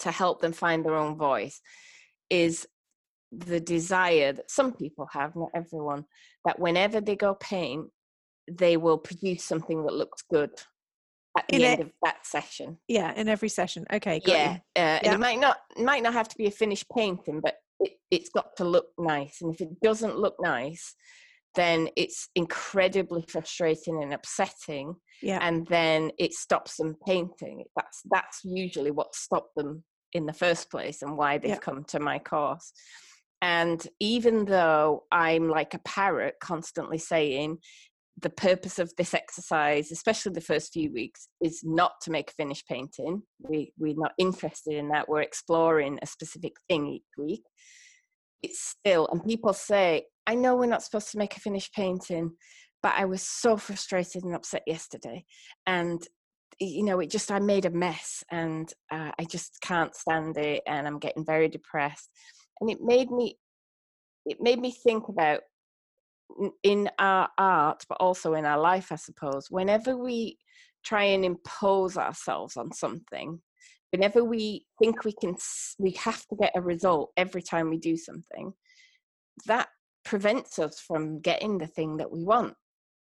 to 0.00 0.10
help 0.10 0.40
them 0.40 0.52
find 0.52 0.84
their 0.84 0.96
own 0.96 1.16
voice 1.16 1.60
is 2.30 2.66
the 3.32 3.60
desire 3.60 4.32
that 4.32 4.50
some 4.50 4.72
people 4.72 5.08
have, 5.12 5.36
not 5.36 5.50
everyone, 5.54 6.04
that 6.44 6.58
whenever 6.58 7.00
they 7.00 7.16
go 7.16 7.34
paint, 7.34 7.86
they 8.50 8.76
will 8.76 8.98
produce 8.98 9.44
something 9.44 9.84
that 9.84 9.94
looks 9.94 10.22
good 10.30 10.50
at 11.38 11.46
the 11.48 11.56
in 11.56 11.62
end 11.62 11.80
of 11.80 11.92
that 12.02 12.26
session. 12.26 12.78
Yeah, 12.88 13.12
in 13.14 13.28
every 13.28 13.48
session. 13.48 13.86
Okay, 13.92 14.20
yeah, 14.26 14.58
uh, 14.76 14.98
yeah. 15.02 15.14
it 15.14 15.20
might 15.20 15.38
not 15.38 15.58
might 15.76 16.02
not 16.02 16.12
have 16.12 16.28
to 16.28 16.36
be 16.36 16.46
a 16.46 16.50
finished 16.50 16.86
painting, 16.94 17.40
but 17.40 17.54
it, 17.78 17.92
it's 18.10 18.30
got 18.30 18.56
to 18.56 18.64
look 18.64 18.88
nice. 18.98 19.38
And 19.40 19.54
if 19.54 19.60
it 19.60 19.80
doesn't 19.80 20.18
look 20.18 20.34
nice, 20.40 20.94
then 21.54 21.88
it's 21.96 22.28
incredibly 22.34 23.24
frustrating 23.28 24.02
and 24.02 24.12
upsetting. 24.12 24.94
Yeah. 25.22 25.38
And 25.40 25.66
then 25.68 26.10
it 26.18 26.32
stops 26.32 26.76
them 26.76 26.96
painting. 27.06 27.64
That's 27.76 28.02
that's 28.10 28.40
usually 28.44 28.90
what 28.90 29.14
stopped 29.14 29.54
them 29.56 29.84
in 30.12 30.26
the 30.26 30.32
first 30.32 30.70
place 30.70 31.02
and 31.02 31.16
why 31.16 31.38
they've 31.38 31.50
yeah. 31.50 31.56
come 31.56 31.84
to 31.84 32.00
my 32.00 32.18
course. 32.18 32.72
And 33.42 33.86
even 34.00 34.44
though 34.44 35.04
I'm 35.10 35.48
like 35.48 35.74
a 35.74 35.80
parrot 35.80 36.34
constantly 36.40 36.98
saying, 36.98 37.58
the 38.20 38.30
purpose 38.30 38.78
of 38.78 38.92
this 38.96 39.14
exercise, 39.14 39.90
especially 39.90 40.32
the 40.32 40.40
first 40.40 40.72
few 40.72 40.92
weeks, 40.92 41.28
is 41.40 41.62
not 41.64 41.92
to 42.02 42.10
make 42.10 42.30
a 42.30 42.34
finished 42.34 42.66
painting. 42.68 43.22
We, 43.38 43.72
we're 43.78 43.94
not 43.96 44.12
interested 44.18 44.74
in 44.74 44.88
that. 44.88 45.08
We're 45.08 45.22
exploring 45.22 45.98
a 46.02 46.06
specific 46.06 46.54
thing 46.68 46.86
each 46.86 47.02
week. 47.16 47.44
It's 48.42 48.60
still, 48.60 49.08
and 49.10 49.24
people 49.24 49.52
say, 49.52 50.04
I 50.26 50.34
know 50.34 50.54
we're 50.54 50.66
not 50.66 50.82
supposed 50.82 51.10
to 51.12 51.18
make 51.18 51.36
a 51.36 51.40
finished 51.40 51.72
painting, 51.74 52.32
but 52.82 52.92
I 52.96 53.04
was 53.04 53.22
so 53.22 53.56
frustrated 53.56 54.24
and 54.24 54.34
upset 54.34 54.62
yesterday. 54.66 55.24
And 55.66 56.02
you 56.62 56.84
know, 56.84 57.00
it 57.00 57.10
just, 57.10 57.30
I 57.30 57.38
made 57.38 57.64
a 57.64 57.70
mess 57.70 58.22
and 58.30 58.70
uh, 58.92 59.12
I 59.18 59.24
just 59.24 59.58
can't 59.62 59.94
stand 59.96 60.36
it 60.36 60.62
and 60.66 60.86
I'm 60.86 60.98
getting 60.98 61.24
very 61.24 61.48
depressed. 61.48 62.10
And 62.60 62.70
it 62.70 62.80
made 62.80 63.10
me, 63.10 63.38
it 64.26 64.38
made 64.40 64.60
me 64.60 64.70
think 64.70 65.08
about 65.08 65.40
in 66.62 66.88
our 66.98 67.28
art, 67.38 67.84
but 67.88 67.98
also 68.00 68.34
in 68.34 68.44
our 68.44 68.58
life, 68.58 68.92
I 68.92 68.96
suppose, 68.96 69.50
whenever 69.50 69.96
we 69.96 70.38
try 70.84 71.04
and 71.04 71.24
impose 71.24 71.96
ourselves 71.96 72.56
on 72.56 72.72
something, 72.72 73.40
whenever 73.90 74.24
we 74.24 74.66
think 74.80 75.04
we 75.04 75.12
can, 75.12 75.36
we 75.78 75.92
have 75.92 76.24
to 76.26 76.36
get 76.36 76.52
a 76.54 76.60
result 76.60 77.10
every 77.16 77.42
time 77.42 77.70
we 77.70 77.78
do 77.78 77.96
something, 77.96 78.52
that 79.46 79.68
prevents 80.04 80.58
us 80.58 80.80
from 80.80 81.20
getting 81.20 81.58
the 81.58 81.66
thing 81.66 81.96
that 81.98 82.10
we 82.10 82.24
want. 82.24 82.54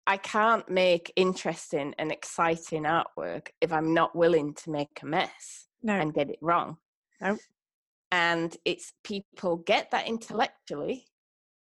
I 0.06 0.16
can't 0.18 0.68
make 0.68 1.12
interesting 1.16 1.94
and 1.98 2.12
exciting 2.12 2.84
artwork 2.84 3.48
if 3.60 3.72
I'm 3.72 3.92
not 3.92 4.14
willing 4.14 4.54
to 4.54 4.70
make 4.70 5.00
a 5.02 5.06
mess 5.06 5.66
no. 5.82 5.94
and 5.94 6.14
get 6.14 6.30
it 6.30 6.38
wrong. 6.40 6.76
No. 7.20 7.36
And 8.12 8.56
it's 8.64 8.92
people 9.04 9.56
get 9.56 9.90
that 9.90 10.06
intellectually, 10.06 11.06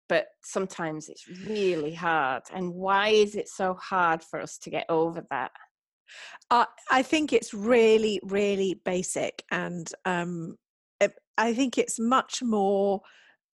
but 0.08 0.28
sometimes 0.44 1.10
it's 1.10 1.28
really 1.46 1.94
hard. 1.94 2.44
And 2.54 2.74
why 2.74 3.10
is 3.10 3.36
it 3.36 3.50
so 3.50 3.76
hard 3.76 4.24
for 4.24 4.40
us 4.42 4.58
to 4.60 4.70
get 4.70 4.86
over 4.90 5.26
that? 5.30 5.52
Uh, 6.50 6.66
I 6.90 7.04
think 7.04 7.34
it's 7.34 7.54
really, 7.54 8.20
really 8.24 8.82
basic. 8.84 9.44
And 9.52 9.88
um, 10.06 10.56
I 11.40 11.54
think 11.54 11.78
it's 11.78 12.00
much 12.00 12.44
more 12.44 13.02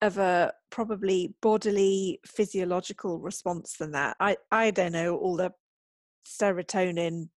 of 0.01 0.17
a 0.17 0.51
probably 0.71 1.35
bodily 1.41 2.19
physiological 2.25 3.19
response 3.19 3.75
than 3.77 3.91
that. 3.91 4.17
I, 4.19 4.37
I 4.51 4.71
don't 4.71 4.93
know 4.93 5.15
all 5.15 5.37
the 5.37 5.51
serotonin, 6.27 7.29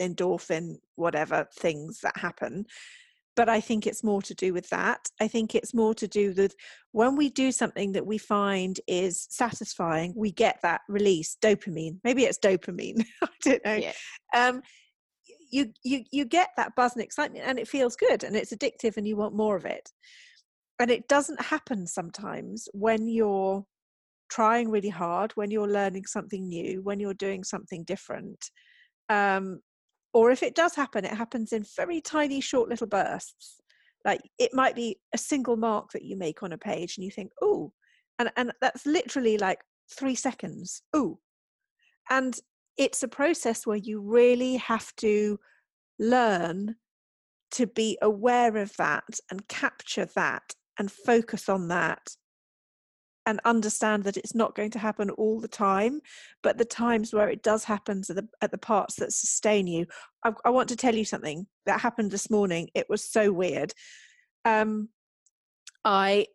endorphin, 0.00 0.76
whatever 0.96 1.46
things 1.58 2.00
that 2.02 2.16
happen. 2.16 2.64
But 3.34 3.48
I 3.48 3.60
think 3.60 3.86
it's 3.86 4.04
more 4.04 4.20
to 4.22 4.34
do 4.34 4.52
with 4.52 4.68
that. 4.70 5.08
I 5.20 5.26
think 5.26 5.54
it's 5.54 5.72
more 5.72 5.94
to 5.94 6.06
do 6.06 6.34
with 6.36 6.54
when 6.92 7.16
we 7.16 7.30
do 7.30 7.50
something 7.50 7.92
that 7.92 8.06
we 8.06 8.18
find 8.18 8.78
is 8.86 9.26
satisfying, 9.30 10.12
we 10.14 10.32
get 10.32 10.58
that 10.62 10.82
release, 10.88 11.36
dopamine. 11.40 11.98
Maybe 12.04 12.24
it's 12.24 12.38
dopamine. 12.38 13.04
I 13.22 13.28
don't 13.42 13.64
know. 13.64 13.74
Yeah. 13.74 13.92
Um, 14.34 14.62
you 15.52 15.72
you 15.84 16.02
you 16.10 16.24
get 16.24 16.48
that 16.56 16.74
buzz 16.74 16.94
and 16.94 17.04
excitement 17.04 17.44
and 17.46 17.58
it 17.58 17.68
feels 17.68 17.94
good 17.94 18.24
and 18.24 18.34
it's 18.34 18.52
addictive 18.52 18.96
and 18.96 19.06
you 19.06 19.16
want 19.16 19.36
more 19.36 19.54
of 19.54 19.64
it 19.64 19.90
and 20.80 20.90
it 20.90 21.06
doesn't 21.08 21.40
happen 21.40 21.86
sometimes 21.86 22.68
when 22.72 23.06
you're 23.06 23.64
trying 24.30 24.70
really 24.70 24.88
hard 24.88 25.30
when 25.32 25.50
you're 25.50 25.68
learning 25.68 26.04
something 26.06 26.48
new 26.48 26.80
when 26.82 26.98
you're 26.98 27.14
doing 27.14 27.44
something 27.44 27.84
different 27.84 28.50
um, 29.10 29.60
or 30.12 30.30
if 30.30 30.42
it 30.42 30.54
does 30.54 30.74
happen 30.74 31.04
it 31.04 31.14
happens 31.14 31.52
in 31.52 31.64
very 31.76 32.00
tiny 32.00 32.40
short 32.40 32.68
little 32.68 32.86
bursts. 32.86 33.60
Like 34.04 34.20
it 34.38 34.52
might 34.52 34.74
be 34.74 34.98
a 35.14 35.18
single 35.18 35.56
mark 35.56 35.90
that 35.92 36.04
you 36.04 36.16
make 36.16 36.42
on 36.42 36.52
a 36.52 36.58
page 36.58 36.96
and 36.96 37.04
you 37.04 37.10
think 37.10 37.32
oh 37.40 37.72
and 38.18 38.30
and 38.36 38.52
that's 38.60 38.86
literally 38.86 39.38
like 39.38 39.60
three 39.90 40.14
seconds 40.14 40.82
oh 40.92 41.18
and 42.10 42.38
it's 42.76 43.02
a 43.02 43.08
process 43.08 43.66
where 43.66 43.76
you 43.76 44.00
really 44.00 44.56
have 44.56 44.94
to 44.96 45.38
learn 45.98 46.76
to 47.52 47.66
be 47.66 47.98
aware 48.02 48.56
of 48.56 48.74
that 48.76 49.04
and 49.30 49.46
capture 49.48 50.06
that 50.16 50.54
and 50.78 50.90
focus 50.90 51.48
on 51.48 51.68
that 51.68 52.16
and 53.26 53.40
understand 53.44 54.04
that 54.04 54.16
it's 54.16 54.34
not 54.34 54.54
going 54.54 54.70
to 54.70 54.78
happen 54.78 55.10
all 55.10 55.40
the 55.40 55.48
time 55.48 56.00
but 56.42 56.58
the 56.58 56.64
times 56.64 57.12
where 57.12 57.28
it 57.28 57.42
does 57.42 57.64
happen 57.64 58.02
at 58.08 58.16
the, 58.16 58.28
at 58.40 58.50
the 58.50 58.58
parts 58.58 58.96
that 58.96 59.12
sustain 59.12 59.66
you 59.66 59.86
I, 60.24 60.32
I 60.44 60.50
want 60.50 60.68
to 60.70 60.76
tell 60.76 60.94
you 60.94 61.04
something 61.04 61.46
that 61.66 61.80
happened 61.80 62.10
this 62.10 62.30
morning 62.30 62.68
it 62.74 62.86
was 62.88 63.04
so 63.04 63.32
weird. 63.32 63.72
Um, 64.44 64.88
i 65.84 66.26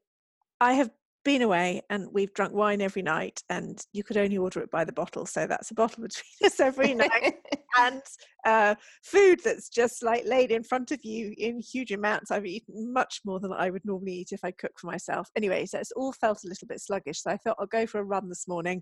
i 0.59 0.73
have 0.73 0.89
been 1.23 1.41
away 1.41 1.81
and 1.89 2.07
we've 2.13 2.33
drunk 2.33 2.53
wine 2.53 2.79
every 2.79 3.01
night 3.01 3.43
and 3.49 3.85
you 3.91 4.01
could 4.01 4.15
only 4.15 4.37
order 4.37 4.61
it 4.61 4.71
by 4.71 4.85
the 4.85 4.93
bottle 4.93 5.25
so 5.25 5.45
that's 5.45 5.71
a 5.71 5.73
bottle 5.73 6.03
between 6.03 6.23
us 6.45 6.59
every 6.59 6.93
night 6.93 7.35
and 7.77 8.01
uh, 8.45 8.75
food 9.03 9.39
that's 9.43 9.69
just 9.69 10.03
like 10.03 10.25
laid 10.25 10.51
in 10.51 10.63
front 10.63 10.91
of 10.91 11.03
you 11.03 11.33
in 11.37 11.59
huge 11.59 11.91
amounts. 11.91 12.31
I've 12.31 12.45
eaten 12.45 12.91
much 12.93 13.21
more 13.25 13.39
than 13.39 13.51
i 13.53 13.69
would 13.69 13.85
normally 13.85 14.13
eat 14.13 14.29
if 14.31 14.43
i 14.43 14.51
cook 14.51 14.71
for 14.79 14.87
myself. 14.87 15.29
Anyway 15.35 15.65
so 15.65 15.79
it's 15.79 15.91
all 15.91 16.13
felt 16.13 16.43
a 16.43 16.47
little 16.47 16.67
bit 16.67 16.81
sluggish 16.81 17.21
so 17.21 17.31
i 17.31 17.37
thought 17.37 17.57
i'll 17.59 17.67
go 17.67 17.85
for 17.85 17.99
a 17.99 18.03
run 18.03 18.29
this 18.29 18.47
morning. 18.47 18.81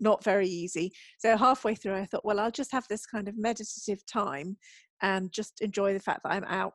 Not 0.00 0.24
very 0.24 0.48
easy. 0.48 0.92
So 1.18 1.36
halfway 1.36 1.74
through 1.74 1.96
i 1.96 2.04
thought 2.04 2.24
well 2.24 2.40
i'll 2.40 2.50
just 2.50 2.72
have 2.72 2.86
this 2.88 3.06
kind 3.06 3.28
of 3.28 3.38
meditative 3.38 4.04
time 4.06 4.56
and 5.02 5.32
just 5.32 5.60
enjoy 5.60 5.92
the 5.92 6.00
fact 6.00 6.20
that 6.24 6.32
i'm 6.32 6.44
out 6.44 6.74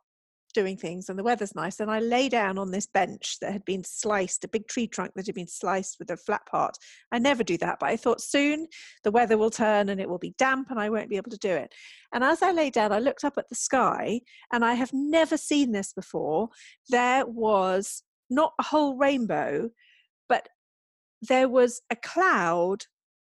doing 0.54 0.78
things 0.78 1.10
and 1.10 1.18
the 1.18 1.24
weather's 1.24 1.56
nice 1.56 1.80
and 1.80 1.92
i 1.92 2.00
lay 2.00 2.28
down 2.30 2.58
on 2.58 2.72
this 2.72 2.88
bench 2.88 3.38
that 3.40 3.52
had 3.52 3.64
been 3.66 3.84
sliced 3.84 4.44
a 4.44 4.48
big 4.48 4.68
tree 4.68 4.88
trunk 4.88 5.12
that 5.16 5.26
had 5.26 5.36
been 5.36 5.48
sliced 5.48 5.98
with 6.00 6.10
a 6.12 6.18
flat 6.18 6.46
part. 6.46 6.78
I 7.12 7.20
never 7.20 7.44
do 7.44 7.58
that 7.58 7.78
but 7.80 7.90
i 7.90 7.96
thought 7.96 8.22
soon 8.22 8.68
the 9.04 9.12
weather 9.12 9.38
will 9.38 9.50
turn 9.50 9.90
and 9.90 10.00
it 10.02 10.10
will 10.10 10.18
be 10.18 10.36
damp 10.38 10.70
and 10.70 10.80
i 10.80 10.90
won't 10.90 11.10
be 11.10 11.18
able 11.18 11.32
to 11.32 11.38
do 11.38 11.52
it. 11.52 11.74
And 12.14 12.24
as 12.24 12.42
i 12.42 12.52
lay 12.52 12.70
down 12.70 12.92
i 12.92 13.00
looked 13.00 13.24
up 13.24 13.38
at 13.38 13.50
the 13.50 13.56
sky 13.56 14.22
and 14.52 14.66
i 14.66 14.74
have 14.74 14.92
never 14.94 15.38
seen 15.38 15.72
this 15.72 15.94
before. 15.94 16.50
There 16.90 17.26
was 17.26 18.04
not 18.30 18.54
a 18.60 18.64
whole 18.64 18.98
rainbow 18.98 19.70
but 20.28 20.48
there 21.22 21.50
was 21.50 21.82
a 21.90 21.96
cloud 21.96 22.86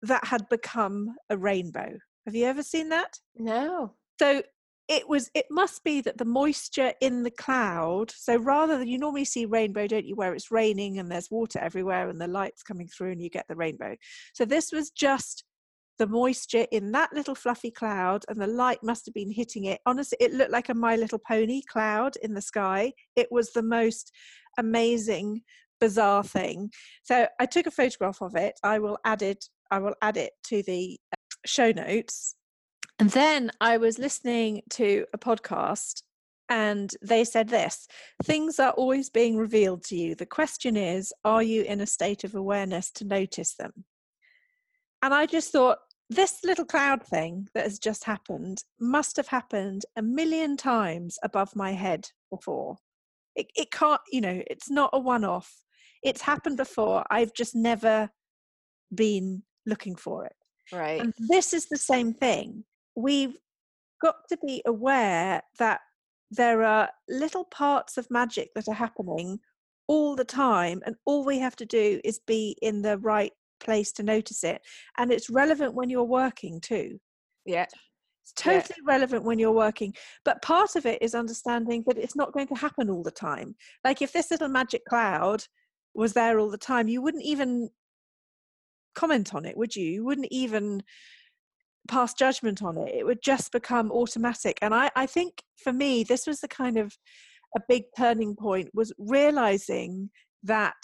that 0.03 0.25
had 0.27 0.49
become 0.49 1.15
a 1.31 1.37
rainbow. 1.37 1.99
Have 2.27 2.35
you 2.35 2.45
ever 2.45 2.63
seen 2.63 2.89
that? 2.91 3.19
No. 3.37 3.95
So 4.21 4.43
it 4.89 5.09
was 5.09 5.31
it 5.35 5.47
must 5.51 5.83
be 5.83 6.01
that 6.01 6.17
the 6.17 6.25
moisture 6.25 6.93
in 7.01 7.23
the 7.23 7.31
cloud 7.31 8.11
so 8.17 8.37
rather 8.37 8.79
than 8.79 8.87
you 8.87 8.99
normally 8.99 9.25
see 9.25 9.45
rainbow 9.45 9.87
don't 9.87 10.07
you 10.07 10.15
where 10.15 10.35
it's 10.35 10.51
raining 10.51 10.99
and 10.99 11.11
there's 11.11 11.31
water 11.31 11.59
everywhere 11.59 12.09
and 12.09 12.21
the 12.21 12.29
lights 12.29 12.63
coming 12.63 12.87
through 12.87 13.11
and 13.11 13.21
you 13.21 13.29
get 13.29 13.47
the 13.49 13.57
rainbow 13.57 13.97
so 14.33 14.45
this 14.45 14.71
was 14.73 14.91
just 14.91 15.45
the 15.99 16.07
moisture 16.07 16.67
in 16.73 16.93
that 16.93 17.13
little 17.13 17.35
fluffy 17.35 17.71
cloud 17.71 18.25
and 18.29 18.41
the 18.41 18.47
light 18.47 18.83
must 18.83 19.07
have 19.07 19.15
been 19.15 19.31
hitting 19.31 19.65
it. 19.65 19.81
Honestly, 19.87 20.19
it 20.21 20.33
looked 20.33 20.53
like 20.53 20.69
a 20.69 20.75
My 20.75 20.97
Little 20.97 21.19
Pony 21.19 21.63
cloud 21.63 22.17
in 22.23 22.35
the 22.35 22.43
sky. 22.43 22.93
It 23.15 23.29
was 23.31 23.53
the 23.53 23.63
most 23.63 24.13
amazing, 24.59 25.43
bizarre 25.81 26.25
thing. 26.25 26.71
So 27.03 27.27
I 27.41 27.47
took 27.47 27.67
a 27.67 27.71
photograph 27.71 28.21
of 28.21 28.37
it. 28.37 28.55
I 28.63 28.79
will 28.79 28.99
add 29.05 29.23
it. 29.23 29.47
I 29.71 29.79
will 29.79 29.95
add 30.03 30.17
it 30.17 30.33
to 30.49 30.63
the 30.63 30.99
uh, 31.13 31.17
show 31.47 31.71
notes. 31.73 32.35
And 32.99 33.11
then 33.11 33.51
I 33.61 33.77
was 33.77 33.99
listening 33.99 34.63
to 34.71 35.07
a 35.13 35.19
podcast 35.19 36.03
and 36.49 36.95
they 37.03 37.25
said 37.25 37.49
this 37.49 37.89
things 38.25 38.59
are 38.59 38.71
always 38.73 39.11
being 39.11 39.37
revealed 39.37 39.85
to 39.85 39.97
you. 39.97 40.15
The 40.15 40.27
question 40.27 40.77
is, 40.77 41.13
are 41.25 41.43
you 41.43 41.63
in 41.63 41.81
a 41.81 41.87
state 41.87 42.25
of 42.25 42.35
awareness 42.35 42.91
to 42.93 43.05
notice 43.05 43.55
them? 43.55 43.85
And 45.03 45.13
I 45.13 45.27
just 45.27 45.53
thought, 45.53 45.79
this 46.09 46.39
little 46.45 46.65
cloud 46.65 47.03
thing 47.03 47.49
that 47.53 47.65
has 47.65 47.81
just 47.81 48.05
happened 48.05 48.63
must 48.81 49.17
have 49.17 49.27
happened 49.27 49.85
a 49.97 50.03
million 50.03 50.57
times 50.57 51.19
above 51.23 51.57
my 51.57 51.73
head 51.73 52.09
before. 52.31 52.77
It, 53.35 53.49
it 53.57 53.73
can't, 53.73 54.01
you 54.13 54.21
know, 54.21 54.41
it's 54.47 54.71
not 54.71 54.91
a 54.93 55.01
one 55.01 55.25
off. 55.25 55.63
It's 56.03 56.23
happened 56.23 56.57
before. 56.57 57.05
I've 57.11 57.35
just 57.35 57.57
never 57.57 58.11
been 58.95 59.43
looking 59.67 59.97
for 59.97 60.27
it. 60.27 60.35
Right. 60.73 61.01
And 61.01 61.13
this 61.29 61.53
is 61.53 61.67
the 61.69 61.77
same 61.77 62.15
thing. 62.15 62.65
We've 62.97 63.37
got 64.03 64.17
to 64.31 64.39
be 64.45 64.63
aware 64.67 65.43
that 65.59 65.81
there 66.31 66.63
are 66.63 66.91
little 67.09 67.45
parts 67.45 67.97
of 67.97 68.11
magic 68.11 68.51
that 68.55 68.69
are 68.69 68.75
happening 68.75 69.39
all 69.89 70.17
the 70.17 70.25
time, 70.25 70.83
and 70.85 70.97
all 71.05 71.25
we 71.25 71.39
have 71.39 71.57
to 71.57 71.67
do 71.67 72.01
is 72.05 72.21
be 72.27 72.57
in 72.63 72.83
the 72.83 72.99
right 72.99 73.33
place 73.61 73.93
to 73.93 74.03
notice 74.03 74.43
it. 74.43 74.61
And 74.99 75.13
it's 75.13 75.31
relevant 75.31 75.75
when 75.75 75.89
you're 75.89 76.05
working 76.05 76.61
too. 76.61 76.99
Yeah. 77.45 77.67
It's 78.23 78.33
totally 78.35 78.75
yeah. 78.79 78.93
relevant 78.93 79.25
when 79.25 79.39
you're 79.39 79.53
working. 79.53 79.95
But 80.25 80.43
part 80.43 80.75
of 80.75 80.85
it 80.87 81.01
is 81.01 81.15
understanding 81.15 81.85
that 81.87 81.99
it's 81.99 82.17
not 82.17 82.33
going 82.33 82.49
to 82.49 82.57
happen 82.57 82.91
all 82.91 83.05
the 83.05 83.11
time. 83.13 83.55
Like 83.85 84.03
if 84.03 84.13
this 84.13 84.31
little 84.31 84.49
magic 84.49 84.83
cloud 84.89 85.45
was 85.95 86.13
there 86.13 86.41
all 86.41 86.51
the 86.51 86.59
time, 86.59 86.89
you 86.89 87.01
wouldn't 87.01 87.25
even 87.25 87.71
comment 88.97 89.35
on 89.35 89.45
it, 89.45 89.57
would 89.57 89.77
you? 89.77 89.85
You 89.85 90.05
wouldn't 90.05 90.29
even 90.31 90.83
pass 91.87 92.15
judgment 92.15 92.63
on 92.63 92.77
it. 92.77 92.95
It 92.95 93.07
would 93.07 93.23
just 93.23 93.53
become 93.53 93.91
automatic. 93.91 94.59
And 94.63 94.75
I, 94.75 94.91
I 94.97 95.07
think 95.07 95.43
for 95.63 95.73
me, 95.73 96.05
this 96.05 96.27
was 96.27 96.41
the 96.41 96.49
kind 96.49 96.77
of 96.77 96.97
a 97.57 97.61
big 97.69 97.85
turning 97.97 98.37
point 98.37 98.71
was 98.75 98.93
realizing 98.99 100.11
that 100.43 100.75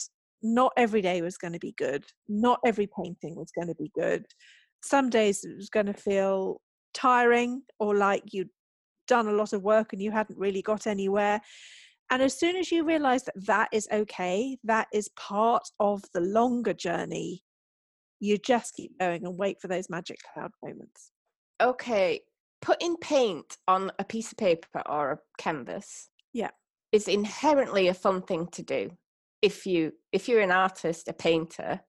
not 0.43 0.73
every 0.77 1.03
day 1.03 1.23
was 1.23 1.39
going 1.39 1.53
to 1.53 1.59
be 1.59 1.75
good. 1.77 2.05
Not 2.29 2.61
every 2.67 2.89
painting 2.97 3.37
was 3.37 3.51
going 3.57 3.69
to 3.69 3.75
be 3.75 3.91
good. 3.95 4.25
Some 4.83 5.11
days 5.11 5.45
it 5.45 5.57
was 5.57 5.69
going 5.69 5.87
to 5.87 5.95
feel 5.95 6.61
tiring 6.95 7.63
or 7.79 7.95
like 7.95 8.23
you'd 8.33 8.49
done 9.07 9.29
a 9.29 9.33
lot 9.33 9.53
of 9.53 9.63
work 9.63 9.93
and 9.93 10.03
you 10.03 10.11
hadn't 10.11 10.39
really 10.39 10.63
got 10.63 10.87
anywhere. 10.87 11.41
And 12.11 12.23
as 12.23 12.39
soon 12.39 12.57
as 12.57 12.71
you 12.71 12.85
realize 12.85 13.25
that 13.25 13.47
that 13.47 13.69
is 13.73 13.89
okay, 13.93 14.59
that 14.65 14.89
is 14.93 15.09
part 15.17 15.63
of 15.81 16.03
the 16.13 16.21
longer 16.21 16.75
journey, 16.75 17.43
you 18.23 18.39
just 18.39 18.75
keep 18.75 18.97
going 19.01 19.27
and 19.27 19.37
wait 19.37 19.61
for 19.61 19.67
those 19.67 19.91
magic 19.91 20.19
cloud 20.33 20.53
moments. 20.63 21.11
Okay, 21.61 22.21
putting 22.61 22.97
paint 22.97 23.59
on 23.67 23.91
a 23.99 24.05
piece 24.05 24.31
of 24.31 24.39
paper 24.39 24.81
or 24.87 25.11
a 25.11 25.19
canvas 25.39 26.09
yeah. 26.33 26.51
is 26.93 27.09
inherently 27.09 27.89
a 27.89 27.95
fun 27.95 28.23
thing 28.23 28.47
to 28.53 28.63
do. 28.63 28.91
If 29.43 29.67
you 29.67 29.93
if 30.13 30.29
you're 30.29 30.41
an 30.41 30.53
artist 30.53 31.09
a 31.09 31.13
painter 31.13 31.81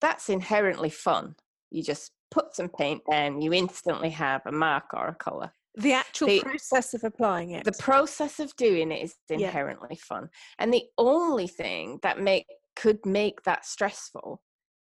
that's 0.00 0.30
inherently 0.30 0.88
fun. 0.88 1.34
You 1.70 1.82
just 1.82 2.12
put 2.30 2.54
some 2.56 2.70
paint 2.70 3.02
down 3.10 3.42
you 3.42 3.52
instantly 3.52 4.08
have 4.10 4.40
a 4.46 4.52
mark 4.52 4.94
or 4.94 5.08
a 5.08 5.14
color. 5.14 5.52
The 5.76 5.92
actual 5.92 6.28
the, 6.28 6.40
process 6.40 6.94
of 6.94 7.04
applying 7.04 7.50
it. 7.50 7.64
the 7.64 7.72
process 7.72 8.40
of 8.40 8.56
doing 8.56 8.90
it 8.90 9.04
is 9.04 9.14
inherently 9.28 9.88
yeah. 9.90 10.04
fun. 10.08 10.30
And 10.58 10.72
the 10.72 10.84
only 10.96 11.46
thing 11.46 11.98
that 12.02 12.18
make 12.18 12.46
could 12.76 13.04
make 13.04 13.42
that 13.42 13.66
stressful 13.66 14.40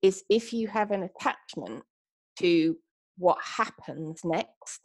is 0.05 0.23
if 0.29 0.53
you 0.53 0.69
have 0.69 0.91
an 0.91 1.03
attachment 1.03 1.83
to 2.39 2.77
what 3.17 3.39
happens 3.43 4.21
next 4.25 4.81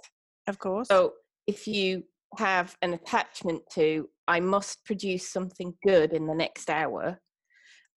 of 0.48 0.58
course 0.60 0.88
so 0.88 1.14
if 1.48 1.68
you 1.68 2.04
have 2.38 2.76
an 2.82 2.94
attachment 2.94 3.62
to 3.72 4.08
I 4.28 4.40
must 4.40 4.86
produce 4.86 5.32
something 5.32 5.74
good 5.84 6.14
in 6.14 6.28
the 6.28 6.36
next 6.36 6.70
hour. 6.70 7.20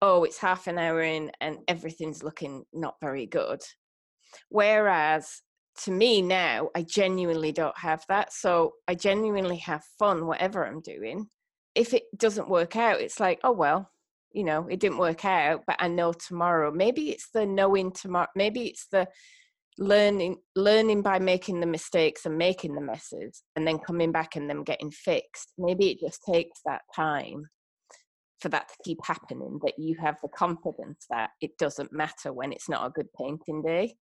Oh, 0.01 0.23
it's 0.23 0.39
half 0.39 0.65
an 0.65 0.79
hour 0.79 1.01
in 1.01 1.31
and 1.39 1.59
everything's 1.67 2.23
looking 2.23 2.63
not 2.73 2.95
very 2.99 3.27
good. 3.27 3.61
Whereas 4.49 5.41
to 5.83 5.91
me 5.91 6.23
now, 6.23 6.69
I 6.75 6.81
genuinely 6.81 7.51
don't 7.51 7.77
have 7.77 8.03
that. 8.09 8.33
So 8.33 8.73
I 8.87 8.95
genuinely 8.95 9.57
have 9.57 9.83
fun, 9.99 10.25
whatever 10.25 10.65
I'm 10.65 10.81
doing. 10.81 11.27
If 11.75 11.93
it 11.93 12.03
doesn't 12.17 12.49
work 12.49 12.75
out, 12.75 12.99
it's 12.99 13.19
like, 13.19 13.39
oh, 13.43 13.51
well, 13.51 13.91
you 14.33 14.43
know, 14.43 14.67
it 14.67 14.79
didn't 14.79 14.97
work 14.97 15.25
out, 15.25 15.61
but 15.67 15.77
I 15.79 15.87
know 15.87 16.11
tomorrow. 16.11 16.71
Maybe 16.71 17.11
it's 17.11 17.29
the 17.33 17.45
knowing 17.45 17.91
tomorrow. 17.91 18.27
Maybe 18.35 18.67
it's 18.67 18.87
the 18.91 19.07
learning 19.77 20.37
learning 20.55 21.01
by 21.01 21.19
making 21.19 21.59
the 21.59 21.65
mistakes 21.65 22.25
and 22.25 22.37
making 22.37 22.75
the 22.75 22.81
messes 22.81 23.43
and 23.55 23.67
then 23.67 23.79
coming 23.79 24.11
back 24.11 24.35
and 24.35 24.49
them 24.49 24.63
getting 24.63 24.91
fixed 24.91 25.51
maybe 25.57 25.89
it 25.89 25.99
just 25.99 26.21
takes 26.31 26.59
that 26.65 26.81
time 26.95 27.43
for 28.39 28.49
that 28.49 28.67
to 28.67 28.75
keep 28.83 28.99
happening 29.03 29.59
that 29.63 29.73
you 29.77 29.95
have 29.99 30.15
the 30.21 30.29
confidence 30.29 31.05
that 31.09 31.31
it 31.41 31.57
doesn't 31.57 31.91
matter 31.91 32.31
when 32.31 32.51
it's 32.51 32.69
not 32.69 32.85
a 32.85 32.91
good 32.91 33.07
painting 33.19 33.63
day 33.63 33.95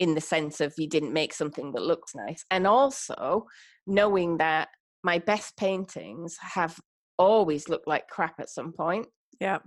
in 0.00 0.14
the 0.14 0.20
sense 0.20 0.60
of 0.60 0.74
you 0.76 0.88
didn't 0.88 1.12
make 1.12 1.32
something 1.32 1.72
that 1.72 1.82
looks 1.82 2.14
nice 2.14 2.44
and 2.50 2.66
also 2.66 3.46
knowing 3.86 4.36
that 4.36 4.68
my 5.02 5.18
best 5.18 5.56
paintings 5.56 6.36
have 6.40 6.78
always 7.18 7.68
looked 7.68 7.88
like 7.88 8.06
crap 8.08 8.34
at 8.38 8.50
some 8.50 8.72
point 8.72 9.06
yeah 9.44 9.58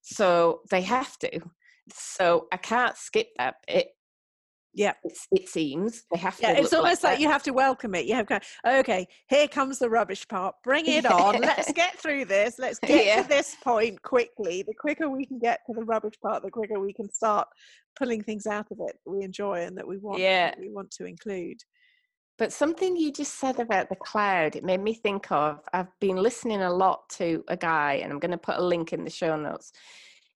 so 0.00 0.60
they 0.70 0.80
have 0.80 1.18
to 1.18 1.40
so 1.92 2.46
i 2.52 2.56
can't 2.56 2.96
skip 2.96 3.28
that 3.36 3.56
bit 3.66 3.88
yeah, 4.76 4.92
it 5.32 5.48
seems 5.48 6.04
they 6.12 6.18
have 6.18 6.36
to. 6.36 6.42
Yeah, 6.42 6.50
it's 6.52 6.74
almost 6.74 7.02
like, 7.02 7.14
like 7.14 7.20
you 7.20 7.30
have 7.30 7.42
to 7.44 7.52
welcome 7.52 7.94
it. 7.94 8.04
You 8.04 8.14
have 8.14 8.26
to, 8.26 8.40
okay, 8.66 9.06
here 9.26 9.48
comes 9.48 9.78
the 9.78 9.88
rubbish 9.88 10.28
part. 10.28 10.54
Bring 10.62 10.84
it 10.84 11.04
yeah. 11.04 11.14
on. 11.14 11.40
Let's 11.40 11.72
get 11.74 11.98
through 11.98 12.26
this. 12.26 12.58
Let's 12.58 12.78
get 12.78 13.06
yeah. 13.06 13.22
to 13.22 13.28
this 13.28 13.56
point 13.64 14.02
quickly. 14.02 14.62
The 14.66 14.74
quicker 14.78 15.08
we 15.08 15.24
can 15.24 15.38
get 15.38 15.60
to 15.66 15.72
the 15.72 15.82
rubbish 15.82 16.16
part, 16.22 16.42
the 16.42 16.50
quicker 16.50 16.78
we 16.78 16.92
can 16.92 17.10
start 17.10 17.48
pulling 17.98 18.22
things 18.22 18.46
out 18.46 18.66
of 18.70 18.78
it 18.80 18.98
that 19.02 19.10
we 19.10 19.24
enjoy 19.24 19.62
and 19.62 19.78
that 19.78 19.88
we 19.88 19.96
want. 19.96 20.20
Yeah, 20.20 20.54
we 20.60 20.68
want 20.68 20.90
to 20.90 21.06
include. 21.06 21.56
But 22.38 22.52
something 22.52 22.96
you 22.96 23.12
just 23.12 23.38
said 23.38 23.58
about 23.58 23.88
the 23.88 23.96
cloud, 23.96 24.56
it 24.56 24.64
made 24.64 24.82
me 24.82 24.92
think 24.92 25.32
of. 25.32 25.60
I've 25.72 25.88
been 26.00 26.16
listening 26.16 26.62
a 26.62 26.72
lot 26.72 27.08
to 27.10 27.42
a 27.48 27.56
guy, 27.56 27.94
and 27.94 28.12
I'm 28.12 28.18
going 28.18 28.30
to 28.30 28.38
put 28.38 28.58
a 28.58 28.62
link 28.62 28.92
in 28.92 29.04
the 29.04 29.10
show 29.10 29.36
notes. 29.36 29.72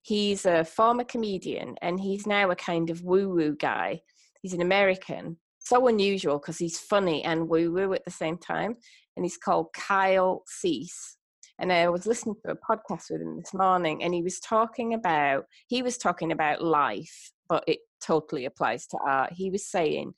He's 0.01 0.45
a 0.45 0.65
former 0.65 1.03
comedian, 1.03 1.75
and 1.81 1.99
he's 1.99 2.25
now 2.25 2.49
a 2.49 2.55
kind 2.55 2.89
of 2.89 3.03
woo-woo 3.03 3.55
guy 3.55 4.01
He's 4.41 4.53
an 4.53 4.61
American, 4.61 5.37
so 5.59 5.87
unusual 5.87 6.39
because 6.39 6.57
he's 6.57 6.79
funny 6.79 7.23
and 7.23 7.47
woo 7.47 7.71
woo 7.71 7.93
at 7.93 8.05
the 8.05 8.11
same 8.11 8.37
time. 8.37 8.75
And 9.15 9.25
he's 9.25 9.37
called 9.37 9.67
Kyle 9.73 10.43
Cease. 10.47 11.17
And 11.59 11.71
I 11.71 11.89
was 11.89 12.07
listening 12.07 12.35
to 12.43 12.53
a 12.53 12.55
podcast 12.55 13.11
with 13.11 13.21
him 13.21 13.37
this 13.37 13.53
morning, 13.53 14.03
and 14.03 14.13
he 14.13 14.23
was 14.23 14.39
talking 14.39 14.95
about 14.95 15.45
he 15.67 15.83
was 15.83 15.97
talking 15.97 16.31
about 16.31 16.63
life, 16.63 17.31
but 17.47 17.63
it 17.67 17.79
totally 18.03 18.45
applies 18.45 18.87
to 18.87 18.97
art. 19.05 19.33
He 19.33 19.51
was 19.51 19.69
saying, 19.69 20.13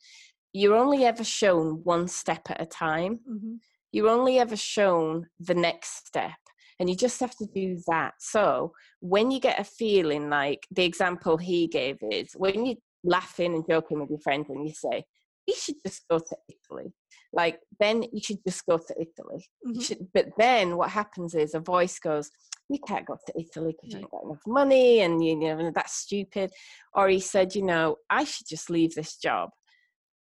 "You're 0.54 0.76
only 0.76 1.04
ever 1.04 1.24
shown 1.24 1.84
one 1.84 2.08
step 2.08 2.42
at 2.48 2.62
a 2.62 2.66
time. 2.66 3.20
Mm-hmm. 3.30 3.54
You're 3.92 4.08
only 4.08 4.38
ever 4.38 4.56
shown 4.56 5.26
the 5.38 5.54
next 5.54 6.06
step." 6.06 6.32
and 6.80 6.90
you 6.90 6.96
just 6.96 7.20
have 7.20 7.36
to 7.36 7.46
do 7.46 7.78
that. 7.86 8.14
So 8.18 8.72
when 9.00 9.30
you 9.30 9.40
get 9.40 9.60
a 9.60 9.64
feeling 9.64 10.28
like 10.28 10.66
the 10.70 10.84
example 10.84 11.36
he 11.36 11.66
gave 11.66 11.98
is 12.10 12.32
when 12.36 12.66
you're 12.66 12.76
laughing 13.04 13.54
and 13.54 13.66
joking 13.68 14.00
with 14.00 14.10
your 14.10 14.18
friends 14.18 14.48
and 14.48 14.66
you 14.66 14.74
say, 14.74 15.04
you 15.46 15.54
should 15.54 15.76
just 15.84 16.02
go 16.08 16.18
to 16.18 16.36
Italy. 16.48 16.92
Like, 17.32 17.60
then 17.78 18.04
you 18.12 18.20
should 18.22 18.38
just 18.46 18.64
go 18.66 18.78
to 18.78 18.94
Italy. 18.94 19.46
Mm-hmm. 19.66 19.80
Should, 19.80 20.08
but 20.14 20.28
then 20.38 20.76
what 20.76 20.90
happens 20.90 21.34
is 21.34 21.54
a 21.54 21.60
voice 21.60 21.98
goes, 21.98 22.30
you 22.70 22.78
can't 22.86 23.06
go 23.06 23.16
to 23.26 23.32
Italy 23.38 23.72
because 23.72 23.92
you 23.92 23.96
haven't 23.96 24.10
got 24.10 24.24
enough 24.24 24.42
money 24.46 25.00
and 25.00 25.22
you 25.24 25.36
know, 25.36 25.70
that's 25.74 25.96
stupid. 25.96 26.50
Or 26.94 27.08
he 27.08 27.20
said, 27.20 27.54
you 27.54 27.62
know, 27.62 27.96
I 28.08 28.24
should 28.24 28.46
just 28.48 28.70
leave 28.70 28.94
this 28.94 29.16
job. 29.16 29.50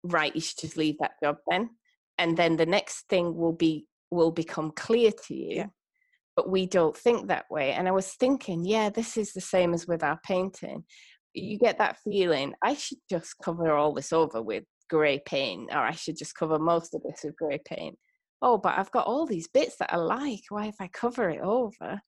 Right, 0.04 0.34
you 0.34 0.40
should 0.40 0.58
just 0.58 0.76
leave 0.76 0.96
that 1.00 1.12
job 1.22 1.36
then. 1.48 1.70
And 2.18 2.36
then 2.36 2.56
the 2.56 2.66
next 2.66 3.08
thing 3.08 3.36
will 3.36 3.52
be 3.52 3.86
will 4.10 4.30
become 4.30 4.72
clear 4.72 5.10
to 5.26 5.34
you. 5.34 5.56
Yeah. 5.56 5.66
But 6.36 6.50
we 6.50 6.66
don't 6.66 6.96
think 6.96 7.28
that 7.28 7.46
way. 7.50 7.72
And 7.72 7.88
I 7.88 7.92
was 7.92 8.08
thinking, 8.14 8.64
yeah, 8.64 8.90
this 8.90 9.16
is 9.16 9.32
the 9.32 9.40
same 9.40 9.74
as 9.74 9.86
with 9.86 10.02
our 10.02 10.18
painting 10.24 10.84
you 11.34 11.58
get 11.58 11.78
that 11.78 11.98
feeling 12.04 12.52
i 12.62 12.74
should 12.74 12.98
just 13.08 13.34
cover 13.42 13.72
all 13.72 13.94
this 13.94 14.12
over 14.12 14.42
with 14.42 14.64
grey 14.90 15.20
paint 15.24 15.70
or 15.72 15.78
i 15.78 15.92
should 15.92 16.16
just 16.16 16.34
cover 16.34 16.58
most 16.58 16.94
of 16.94 17.02
this 17.02 17.20
with 17.24 17.36
grey 17.36 17.60
paint 17.64 17.96
oh 18.42 18.58
but 18.58 18.78
i've 18.78 18.90
got 18.90 19.06
all 19.06 19.26
these 19.26 19.48
bits 19.48 19.76
that 19.78 19.92
i 19.92 19.96
like 19.96 20.42
why 20.50 20.66
if 20.66 20.76
i 20.80 20.88
cover 20.88 21.30
it 21.30 21.40
over 21.40 22.00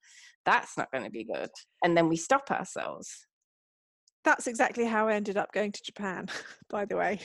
that's 0.44 0.76
not 0.76 0.90
going 0.92 1.04
to 1.04 1.10
be 1.10 1.24
good 1.24 1.50
and 1.82 1.96
then 1.96 2.08
we 2.08 2.16
stop 2.16 2.50
ourselves 2.50 3.26
That's 4.24 4.46
exactly 4.46 4.86
how 4.86 5.08
I 5.08 5.14
ended 5.14 5.36
up 5.36 5.52
going 5.52 5.72
to 5.72 5.82
Japan, 5.84 6.28
by 6.70 6.86
the 6.86 6.96
way. 6.96 7.20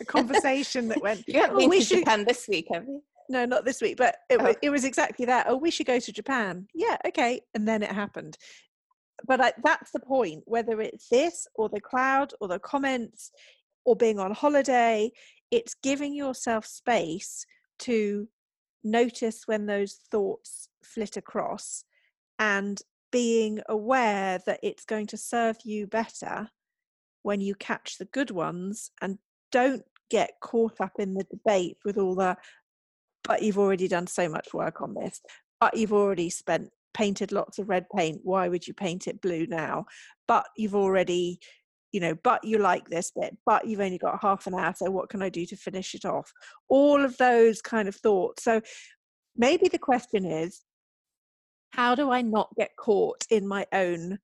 A 0.00 0.04
conversation 0.04 0.88
that 0.88 1.00
went. 1.00 1.24
You 1.28 1.40
haven't 1.40 1.56
"Oh, 1.56 1.58
been 1.60 1.70
we 1.70 1.78
to 1.80 1.84
should-" 1.84 1.98
Japan 2.00 2.24
this 2.24 2.48
week, 2.48 2.66
have 2.72 2.84
you? 2.86 3.02
No, 3.28 3.44
not 3.46 3.64
this 3.64 3.80
week, 3.80 3.96
but 3.96 4.16
it, 4.28 4.40
Oh. 4.40 4.54
it 4.60 4.70
was 4.70 4.84
exactly 4.84 5.24
that. 5.26 5.46
Oh, 5.48 5.56
we 5.56 5.70
should 5.70 5.86
go 5.86 5.98
to 5.98 6.12
Japan. 6.12 6.66
Yeah, 6.74 6.96
okay. 7.06 7.40
And 7.54 7.66
then 7.66 7.82
it 7.82 7.90
happened. 7.92 8.36
But 9.26 9.40
I, 9.40 9.52
that's 9.62 9.92
the 9.92 10.00
point, 10.00 10.42
whether 10.46 10.80
it's 10.80 11.08
this 11.08 11.46
or 11.54 11.68
the 11.68 11.80
cloud 11.80 12.32
or 12.40 12.48
the 12.48 12.58
comments 12.58 13.30
or 13.86 13.96
being 13.96 14.18
on 14.18 14.32
holiday, 14.32 15.10
it's 15.50 15.74
giving 15.74 16.12
yourself 16.14 16.66
space 16.66 17.46
to 17.80 18.28
notice 18.82 19.44
when 19.46 19.66
those 19.66 20.00
thoughts 20.10 20.68
flit 20.82 21.16
across 21.16 21.84
and 22.38 22.82
being 23.10 23.60
aware 23.68 24.40
that 24.44 24.60
it's 24.62 24.84
going 24.84 25.06
to 25.06 25.16
serve 25.16 25.56
you 25.64 25.86
better 25.86 26.50
when 27.22 27.40
you 27.40 27.54
catch 27.54 27.96
the 27.96 28.04
good 28.06 28.30
ones 28.30 28.90
and 29.00 29.18
don't 29.54 29.82
get 30.10 30.32
caught 30.42 30.80
up 30.80 30.92
in 30.98 31.14
the 31.14 31.24
debate 31.30 31.76
with 31.84 31.96
all 31.96 32.16
the 32.16 32.36
but 33.22 33.40
you've 33.40 33.58
already 33.58 33.88
done 33.88 34.06
so 34.06 34.28
much 34.28 34.52
work 34.52 34.82
on 34.82 34.92
this. 34.92 35.22
But 35.58 35.76
you've 35.78 35.94
already 35.94 36.28
spent 36.28 36.68
painted 36.92 37.32
lots 37.32 37.58
of 37.58 37.70
red 37.70 37.86
paint. 37.96 38.20
Why 38.22 38.48
would 38.48 38.66
you 38.66 38.74
paint 38.74 39.06
it 39.06 39.22
blue 39.22 39.46
now? 39.46 39.86
But 40.28 40.46
you've 40.58 40.74
already 40.74 41.38
you 41.92 42.00
know 42.00 42.16
but 42.24 42.42
you 42.44 42.58
like 42.58 42.90
this 42.90 43.12
bit. 43.18 43.36
But 43.46 43.66
you've 43.66 43.80
only 43.80 43.98
got 43.98 44.20
half 44.20 44.46
an 44.48 44.54
hour 44.54 44.74
so 44.76 44.90
what 44.90 45.08
can 45.08 45.22
i 45.22 45.28
do 45.28 45.46
to 45.46 45.56
finish 45.56 45.94
it 45.94 46.04
off? 46.04 46.30
All 46.68 47.04
of 47.04 47.16
those 47.16 47.62
kind 47.62 47.88
of 47.88 47.94
thoughts. 47.94 48.42
So 48.42 48.60
maybe 49.36 49.68
the 49.68 49.78
question 49.78 50.24
is 50.26 50.62
how 51.70 51.94
do 51.94 52.10
i 52.10 52.22
not 52.22 52.48
get 52.56 52.70
caught 52.76 53.24
in 53.30 53.48
my 53.48 53.66
own 53.72 54.18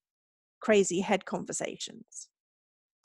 crazy 0.60 1.00
head 1.00 1.24
conversations? 1.24 2.28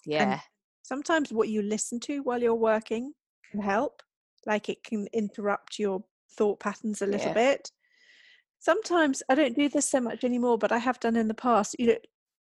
Yeah. 0.05 0.39
Sometimes 0.85 1.33
what 1.33 1.49
you 1.49 1.61
listen 1.61 1.99
to 1.99 2.19
while 2.19 2.41
you're 2.41 2.55
working 2.55 3.13
can 3.51 3.61
help 3.61 4.01
like 4.45 4.69
it 4.69 4.83
can 4.83 5.07
interrupt 5.13 5.79
your 5.79 6.03
thought 6.37 6.59
patterns 6.59 7.01
a 7.01 7.05
little 7.05 7.31
Yeah. 7.31 7.33
bit 7.33 7.71
sometimes 8.59 9.23
i 9.29 9.35
don't 9.35 9.55
do 9.55 9.69
this 9.69 9.89
so 9.89 9.99
much 9.99 10.23
anymore 10.23 10.57
but 10.57 10.71
i 10.71 10.77
have 10.77 10.99
done 10.99 11.15
in 11.15 11.27
the 11.27 11.33
past 11.33 11.75
you 11.79 11.87
know 11.87 11.97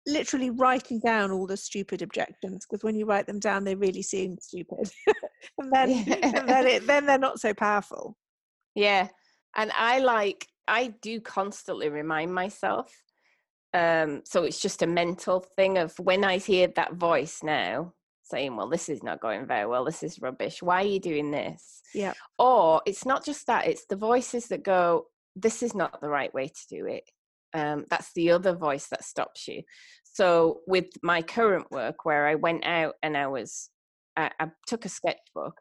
literally 0.07 0.51
writing 0.51 0.99
down 0.99 1.31
all 1.31 1.47
the 1.47 1.57
stupid 1.57 2.03
objections 2.03 2.67
because 2.69 2.83
when 2.83 2.97
you 2.97 3.07
write 3.07 3.27
them 3.27 3.39
down 3.39 3.63
they 3.63 3.77
really 3.77 4.03
seem 4.03 4.37
stupid 4.41 4.91
and 5.59 5.73
then 5.73 5.91
and 6.35 6.49
then 6.49 6.67
it 6.67 6.87
then 6.89 7.07
they're 7.07 7.19
not 7.19 7.39
so 7.41 7.55
powerful 7.55 8.17
Yeah. 8.75 9.09
And 9.55 9.71
I 9.75 9.99
like, 9.99 10.47
I 10.67 10.95
do 11.03 11.21
constantly 11.21 11.89
remind 11.89 12.35
myself. 12.35 12.91
Um, 13.75 14.23
so 14.25 14.45
it's 14.45 14.61
just 14.61 14.83
a 14.83 14.87
mental 14.87 15.45
thing 15.57 15.79
of 15.79 15.93
when 15.99 16.25
I 16.25 16.39
hear 16.39 16.69
that 16.69 16.95
voice 16.95 17.43
now 17.43 17.93
saying, 18.23 18.57
well, 18.57 18.69
this 18.69 18.89
is 18.89 19.03
not 19.03 19.21
going 19.21 19.47
very 19.47 19.67
well, 19.67 19.85
this 19.85 20.03
is 20.03 20.21
rubbish, 20.21 20.63
why 20.63 20.83
are 20.83 20.87
you 20.87 21.01
doing 21.01 21.31
this? 21.31 21.83
Yeah. 21.95 22.15
Or 22.39 22.83
it's 22.87 23.05
not 23.05 23.25
just 23.25 23.47
that, 23.47 23.67
it's 23.67 23.87
the 23.87 23.97
voices 23.97 24.49
that 24.49 24.63
go, 24.63 25.07
this 25.37 25.63
is 25.63 25.75
not 25.75 26.01
the 26.01 26.09
right 26.09 26.33
way 26.33 26.49
to 26.49 26.67
do 26.69 26.87
it. 26.87 27.05
Um, 27.55 27.85
that's 27.91 28.13
the 28.15 28.31
other 28.31 28.55
voice 28.55 28.87
that 28.89 29.05
stops 29.05 29.47
you. 29.47 29.63
So 30.05 30.61
with 30.67 30.87
my 31.03 31.23
current 31.23 31.71
work, 31.71 32.05
where 32.05 32.27
I 32.27 32.35
went 32.35 32.65
out 32.65 32.95
and 33.03 33.17
I 33.17 33.27
was, 33.27 33.69
I, 34.17 34.31
I 34.39 34.49
took 34.67 34.85
a 34.85 34.89
sketchbook 34.89 35.59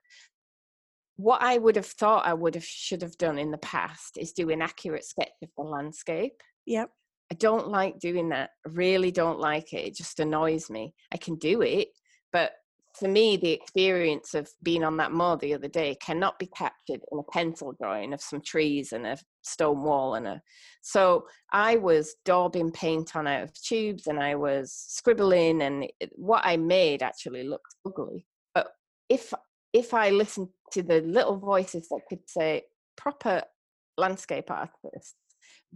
what 1.21 1.41
I 1.41 1.57
would 1.57 1.75
have 1.75 1.85
thought 1.85 2.25
I 2.25 2.33
would 2.33 2.55
have 2.55 2.65
should 2.65 3.03
have 3.03 3.17
done 3.17 3.37
in 3.37 3.51
the 3.51 3.57
past 3.59 4.17
is 4.17 4.33
do 4.33 4.49
an 4.49 4.61
accurate 4.61 5.05
sketch 5.05 5.29
of 5.43 5.49
the 5.55 5.63
landscape. 5.63 6.41
Yep. 6.65 6.89
I 7.31 7.35
don't 7.35 7.67
like 7.67 7.99
doing 7.99 8.29
that. 8.29 8.49
I 8.65 8.69
really 8.71 9.11
don't 9.11 9.39
like 9.39 9.71
it. 9.73 9.85
It 9.85 9.95
just 9.95 10.19
annoys 10.19 10.69
me. 10.69 10.95
I 11.13 11.17
can 11.17 11.35
do 11.35 11.61
it, 11.61 11.89
but 12.31 12.53
for 12.97 13.07
me, 13.07 13.37
the 13.37 13.51
experience 13.51 14.33
of 14.33 14.49
being 14.63 14.83
on 14.83 14.97
that 14.97 15.11
moor 15.11 15.37
the 15.37 15.53
other 15.53 15.67
day 15.67 15.95
cannot 15.95 16.37
be 16.37 16.47
captured 16.47 17.01
in 17.11 17.19
a 17.19 17.31
pencil 17.31 17.73
drawing 17.79 18.13
of 18.13 18.21
some 18.21 18.41
trees 18.41 18.91
and 18.91 19.07
a 19.07 19.17
stone 19.41 19.83
wall 19.83 20.15
and 20.15 20.27
a. 20.27 20.41
So 20.81 21.25
I 21.53 21.77
was 21.77 22.15
daubing 22.25 22.73
paint 22.73 23.15
on 23.15 23.27
out 23.27 23.43
of 23.43 23.53
tubes 23.53 24.07
and 24.07 24.19
I 24.19 24.35
was 24.35 24.73
scribbling, 24.73 25.61
and 25.61 25.87
what 26.15 26.41
I 26.45 26.57
made 26.57 27.01
actually 27.01 27.43
looked 27.43 27.75
ugly. 27.85 28.25
But 28.53 28.67
if 29.09 29.33
if 29.73 29.93
I 29.93 30.09
listened 30.09 30.49
to 30.71 30.83
the 30.83 31.01
little 31.01 31.37
voices 31.37 31.87
that 31.89 32.01
could 32.09 32.27
say 32.29 32.63
proper 32.97 33.41
landscape 33.97 34.51
artists 34.51 35.15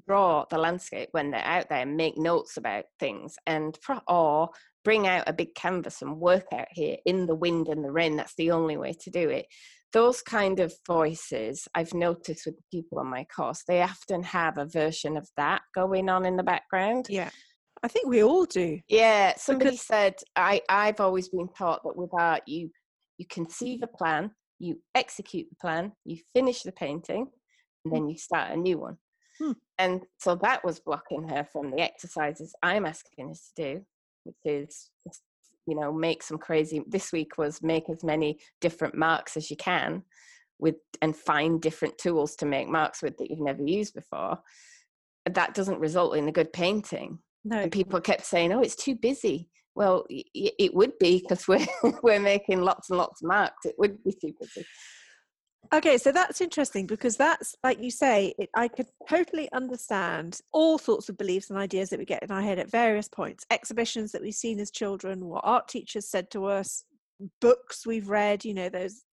draw 0.05 0.45
the 0.49 0.57
landscape 0.57 1.09
when 1.11 1.31
they're 1.31 1.39
out 1.45 1.69
there 1.69 1.79
and 1.79 1.95
make 1.95 2.17
notes 2.17 2.57
about 2.57 2.85
things 2.99 3.35
and 3.47 3.77
or 4.07 4.49
bring 4.85 5.07
out 5.07 5.27
a 5.27 5.33
big 5.33 5.53
canvas 5.55 6.01
and 6.01 6.17
work 6.21 6.45
out 6.53 6.67
here 6.71 6.95
in 7.05 7.25
the 7.25 7.35
wind 7.35 7.67
and 7.67 7.83
the 7.83 7.91
rain 7.91 8.15
that's 8.15 8.35
the 8.35 8.51
only 8.51 8.77
way 8.77 8.93
to 8.93 9.09
do 9.09 9.29
it. 9.29 9.47
Those 9.91 10.21
kind 10.21 10.59
of 10.59 10.73
voices 10.85 11.67
i've 11.73 11.93
noticed 11.93 12.45
with 12.45 12.55
people 12.71 12.99
on 12.99 13.07
my 13.07 13.25
course 13.35 13.63
they 13.67 13.81
often 13.81 14.23
have 14.23 14.57
a 14.57 14.65
version 14.65 15.17
of 15.17 15.27
that 15.37 15.61
going 15.73 16.07
on 16.09 16.25
in 16.25 16.37
the 16.37 16.43
background. 16.43 17.07
Yeah 17.09 17.29
i 17.83 17.87
think 17.87 18.07
we 18.07 18.23
all 18.23 18.45
do. 18.45 18.79
Yeah 18.87 19.33
somebody 19.37 19.77
said 19.77 20.15
i 20.35 20.61
i've 20.69 20.99
always 20.99 21.29
been 21.29 21.49
taught 21.57 21.81
that 21.83 21.97
with 21.97 22.11
art 22.13 22.43
you 22.45 22.69
you 23.17 23.25
conceive 23.29 23.81
a 23.83 23.87
plan 23.87 24.31
you 24.59 24.81
execute 24.95 25.47
the 25.49 25.55
plan 25.55 25.91
you 26.03 26.17
finish 26.33 26.63
the 26.63 26.71
painting 26.71 27.27
and 27.83 27.93
then 27.93 28.09
you 28.09 28.17
start 28.17 28.51
a 28.51 28.57
new 28.57 28.77
one. 28.79 28.97
Hmm. 29.39 29.51
and 29.77 30.01
so 30.17 30.35
that 30.35 30.63
was 30.63 30.79
blocking 30.79 31.27
her 31.27 31.45
from 31.51 31.71
the 31.71 31.81
exercises 31.81 32.53
i'm 32.63 32.85
asking 32.85 33.29
her 33.29 33.33
to 33.33 33.63
do 33.63 33.85
which 34.25 34.35
is 34.45 34.89
you 35.67 35.75
know 35.75 35.91
make 35.91 36.21
some 36.21 36.37
crazy 36.37 36.83
this 36.87 37.11
week 37.11 37.37
was 37.37 37.61
make 37.61 37.89
as 37.89 38.03
many 38.03 38.37
different 38.61 38.95
marks 38.95 39.37
as 39.37 39.49
you 39.49 39.57
can 39.57 40.03
with 40.59 40.75
and 41.01 41.15
find 41.15 41.61
different 41.61 41.97
tools 41.97 42.35
to 42.35 42.45
make 42.45 42.67
marks 42.67 43.01
with 43.01 43.17
that 43.17 43.29
you've 43.29 43.39
never 43.39 43.63
used 43.63 43.93
before 43.93 44.37
that 45.25 45.53
doesn't 45.53 45.79
result 45.79 46.15
in 46.15 46.27
a 46.27 46.31
good 46.31 46.51
painting 46.53 47.17
no 47.45 47.59
and 47.59 47.71
people 47.71 48.01
kept 48.01 48.25
saying, 48.25 48.51
"Oh, 48.51 48.59
it's 48.59 48.75
too 48.75 48.95
busy." 48.95 49.47
Well, 49.75 50.05
it 50.09 50.73
would 50.73 50.97
be 50.99 51.19
because 51.19 51.47
we're 51.47 51.65
we're 52.03 52.19
making 52.19 52.61
lots 52.61 52.89
and 52.89 52.97
lots 52.97 53.21
of 53.21 53.27
marks. 53.27 53.65
It 53.65 53.75
would 53.77 54.03
be 54.03 54.13
too 54.13 54.33
busy. 54.39 54.65
Okay, 55.73 55.97
so 55.97 56.11
that's 56.11 56.41
interesting 56.41 56.85
because 56.85 57.17
that's 57.17 57.55
like 57.63 57.81
you 57.81 57.91
say, 57.91 58.33
it, 58.37 58.49
I 58.55 58.67
could 58.67 58.87
totally 59.09 59.51
understand 59.51 60.39
all 60.51 60.77
sorts 60.77 61.09
of 61.09 61.17
beliefs 61.17 61.49
and 61.49 61.59
ideas 61.59 61.89
that 61.89 61.99
we 61.99 62.05
get 62.05 62.23
in 62.23 62.31
our 62.31 62.41
head 62.41 62.59
at 62.59 62.69
various 62.69 63.07
points. 63.07 63.45
Exhibitions 63.51 64.11
that 64.11 64.21
we've 64.21 64.33
seen 64.33 64.59
as 64.59 64.71
children, 64.71 65.25
what 65.25 65.41
art 65.43 65.67
teachers 65.67 66.07
said 66.07 66.29
to 66.31 66.45
us, 66.45 66.83
books 67.41 67.85
we've 67.85 68.09
read, 68.09 68.45
you 68.45 68.53
know, 68.53 68.69
those 68.69 69.03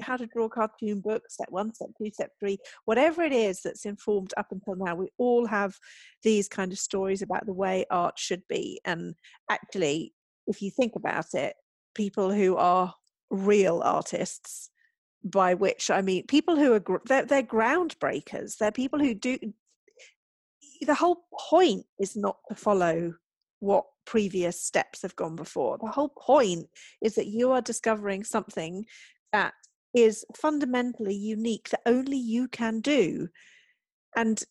how 0.00 0.16
to 0.16 0.26
draw 0.26 0.48
cartoon 0.48 1.00
books, 1.00 1.34
step 1.34 1.48
one, 1.50 1.74
step 1.74 1.90
two, 1.98 2.10
step 2.10 2.30
three, 2.40 2.58
whatever 2.86 3.22
it 3.22 3.32
is 3.32 3.60
that's 3.62 3.84
informed 3.84 4.32
up 4.36 4.46
until 4.50 4.74
now, 4.74 4.94
we 4.94 5.08
all 5.18 5.46
have 5.46 5.76
these 6.22 6.48
kind 6.48 6.72
of 6.72 6.78
stories 6.78 7.22
about 7.22 7.44
the 7.46 7.52
way 7.52 7.84
art 7.90 8.18
should 8.18 8.42
be. 8.48 8.80
And 8.84 9.14
actually, 9.50 10.14
if 10.46 10.62
you 10.62 10.70
think 10.70 10.96
about 10.96 11.34
it, 11.34 11.54
people 11.94 12.32
who 12.32 12.56
are 12.56 12.94
real 13.30 13.82
artists 13.84 14.70
by 15.24 15.54
which 15.54 15.90
I 15.90 16.02
mean 16.02 16.26
people 16.26 16.56
who 16.56 16.72
are 16.72 17.00
they're, 17.06 17.24
they're 17.24 17.42
groundbreakers. 17.42 18.58
They're 18.58 18.72
people 18.72 18.98
who 18.98 19.14
do. 19.14 19.38
The 20.80 20.94
whole 20.94 21.24
point 21.50 21.84
is 21.98 22.16
not 22.16 22.38
to 22.48 22.54
follow 22.54 23.14
what 23.60 23.84
previous 24.04 24.60
steps 24.60 25.02
have 25.02 25.14
gone 25.14 25.36
before. 25.36 25.78
The 25.78 25.90
whole 25.90 26.08
point 26.08 26.66
is 27.00 27.14
that 27.14 27.28
you 27.28 27.52
are 27.52 27.60
discovering 27.60 28.24
something 28.24 28.84
that 29.32 29.54
is 29.94 30.24
fundamentally 30.34 31.14
unique 31.14 31.68
that 31.68 31.82
only 31.86 32.16
you 32.16 32.48
can 32.48 32.80
do, 32.80 33.28
and 34.16 34.42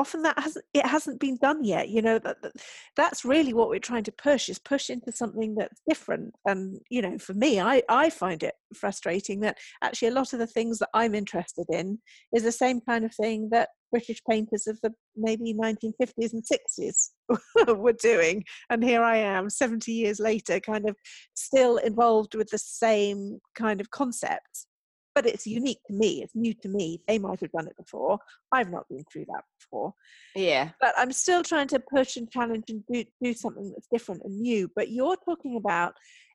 often 0.00 0.22
that 0.22 0.38
hasn't 0.38 0.64
it 0.72 0.86
hasn't 0.86 1.20
been 1.20 1.36
done 1.36 1.62
yet 1.62 1.90
you 1.90 2.00
know 2.00 2.18
that, 2.18 2.40
that 2.42 2.52
that's 2.96 3.24
really 3.24 3.52
what 3.52 3.68
we're 3.68 3.78
trying 3.78 4.02
to 4.02 4.12
push 4.12 4.48
is 4.48 4.58
push 4.58 4.88
into 4.88 5.12
something 5.12 5.54
that's 5.54 5.82
different. 5.86 6.34
And 6.46 6.80
you 6.88 7.02
know 7.02 7.18
for 7.18 7.34
me 7.34 7.60
i 7.60 7.82
i 7.88 8.08
find 8.08 8.42
it 8.42 8.54
frustrating 8.74 9.40
that 9.40 9.58
actually 9.84 10.08
a 10.08 10.12
lot 10.12 10.32
of 10.32 10.38
the 10.38 10.46
things 10.46 10.78
that 10.78 10.88
i'm 10.94 11.14
interested 11.14 11.66
in 11.70 11.98
is 12.34 12.42
the 12.42 12.52
same 12.52 12.80
kind 12.80 13.04
of 13.04 13.14
thing 13.14 13.48
that 13.50 13.68
british 13.90 14.20
painters 14.28 14.66
of 14.66 14.78
the 14.82 14.90
maybe 15.16 15.52
1950s 15.52 16.32
and 16.32 16.44
60s 16.44 17.76
were 17.76 17.92
doing. 17.92 18.42
And 18.70 18.82
here 18.82 19.02
i 19.02 19.18
am 19.18 19.50
70 19.50 19.92
years 19.92 20.18
later 20.18 20.60
kind 20.60 20.88
of 20.88 20.96
still 21.34 21.76
involved 21.76 22.34
with 22.34 22.48
the 22.48 22.58
same 22.58 23.38
kind 23.54 23.80
of 23.80 23.90
concepts 23.90 24.66
but 25.22 25.34
it's 25.34 25.46
unique 25.46 25.82
to 25.86 25.92
me 25.92 26.22
it's 26.22 26.34
new 26.34 26.54
to 26.54 26.68
me 26.68 27.00
they 27.06 27.18
might 27.18 27.40
have 27.40 27.52
done 27.52 27.66
it 27.66 27.76
before 27.76 28.18
i've 28.52 28.70
not 28.70 28.88
been 28.88 29.04
through 29.12 29.24
that 29.26 29.44
before 29.58 29.92
Yeah, 30.34 30.70
but 30.80 30.94
I'm 30.96 31.12
still 31.12 31.42
trying 31.42 31.68
to 31.68 31.80
push 31.80 32.16
and 32.16 32.30
challenge 32.30 32.64
and 32.68 32.82
do, 32.90 33.04
do 33.22 33.34
something 33.34 33.70
that's 33.70 33.88
different 33.92 34.22
and 34.24 34.40
new. 34.40 34.70
But 34.74 34.90
you're 34.90 35.16
talking 35.16 35.56
about 35.56 35.94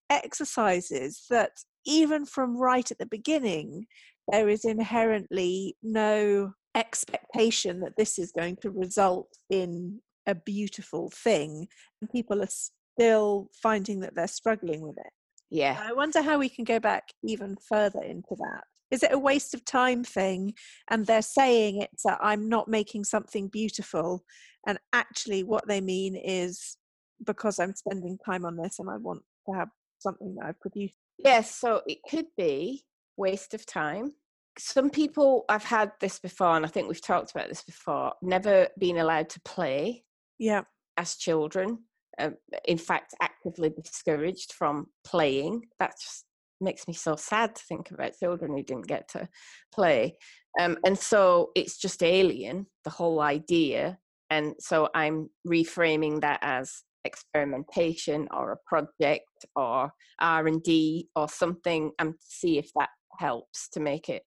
exercises 0.09 1.25
that, 1.29 1.51
even 1.85 2.25
from 2.25 2.57
right 2.57 2.89
at 2.89 2.97
the 2.97 3.05
beginning, 3.05 3.85
there 4.31 4.49
is 4.49 4.65
inherently 4.65 5.77
no 5.83 6.53
expectation 6.75 7.79
that 7.81 7.95
this 7.97 8.19
is 8.19 8.31
going 8.31 8.57
to 8.57 8.71
result 8.71 9.29
in 9.49 9.99
a 10.27 10.35
beautiful 10.35 11.11
thing. 11.11 11.67
And 12.01 12.09
people 12.11 12.41
are 12.41 12.49
still 12.97 13.49
finding 13.61 13.99
that 14.01 14.15
they're 14.15 14.27
struggling 14.27 14.81
with 14.81 14.97
it. 14.97 15.13
Yeah. 15.49 15.77
I 15.79 15.93
wonder 15.93 16.21
how 16.21 16.39
we 16.39 16.49
can 16.49 16.65
go 16.65 16.79
back 16.79 17.03
even 17.23 17.55
further 17.69 18.01
into 18.01 18.35
that. 18.37 18.63
Is 18.91 19.03
it 19.03 19.13
a 19.13 19.19
waste 19.19 19.53
of 19.53 19.65
time 19.65 20.03
thing? 20.03 20.53
And 20.89 21.05
they're 21.05 21.21
saying 21.21 21.81
it's 21.81 22.03
that 22.03 22.19
I'm 22.21 22.47
not 22.49 22.67
making 22.67 23.03
something 23.03 23.47
beautiful. 23.47 24.23
And 24.67 24.79
actually, 24.93 25.43
what 25.43 25.67
they 25.67 25.81
mean 25.81 26.15
is 26.15 26.77
because 27.25 27.59
I'm 27.59 27.75
spending 27.75 28.17
time 28.25 28.45
on 28.45 28.57
this 28.57 28.79
and 28.79 28.89
I 28.89 28.97
want 28.97 29.23
to 29.47 29.55
have 29.55 29.69
something 29.99 30.35
that 30.35 30.45
I've 30.47 30.59
produced. 30.59 30.95
Yes. 31.17 31.55
So 31.55 31.81
it 31.87 31.99
could 32.09 32.27
be 32.37 32.83
waste 33.17 33.53
of 33.53 33.65
time. 33.65 34.13
Some 34.57 34.89
people, 34.89 35.43
I've 35.49 35.63
had 35.63 35.91
this 35.99 36.19
before, 36.19 36.55
and 36.55 36.65
I 36.65 36.69
think 36.69 36.87
we've 36.87 37.01
talked 37.01 37.31
about 37.31 37.49
this 37.49 37.63
before, 37.63 38.13
never 38.21 38.69
been 38.79 38.97
allowed 38.97 39.29
to 39.31 39.41
play. 39.41 40.03
Yeah. 40.39 40.63
As 40.97 41.15
children. 41.15 41.79
Uh, 42.17 42.29
in 42.65 42.77
fact, 42.77 43.13
actively 43.21 43.69
discouraged 43.69 44.53
from 44.53 44.87
playing. 45.03 45.65
that's 45.79 46.01
just 46.01 46.25
makes 46.65 46.87
me 46.87 46.93
so 46.93 47.15
sad 47.15 47.55
to 47.55 47.63
think 47.63 47.91
about 47.91 48.17
children 48.19 48.51
who 48.51 48.63
didn't 48.63 48.87
get 48.87 49.07
to 49.09 49.29
play. 49.73 50.17
Um, 50.59 50.77
and 50.85 50.97
so 50.97 51.51
it's 51.55 51.77
just 51.77 52.03
alien, 52.03 52.67
the 52.83 52.89
whole 52.89 53.21
idea. 53.21 53.97
And 54.29 54.55
so 54.59 54.89
I'm 54.93 55.29
reframing 55.47 56.21
that 56.21 56.39
as 56.41 56.83
experimentation 57.05 58.27
or 58.31 58.51
a 58.51 58.57
project 58.65 59.45
or 59.55 59.91
r&d 60.19 61.07
or 61.15 61.29
something 61.29 61.91
and 61.99 62.15
see 62.19 62.57
if 62.57 62.71
that 62.73 62.89
helps 63.19 63.69
to 63.69 63.79
make 63.79 64.09
it 64.09 64.23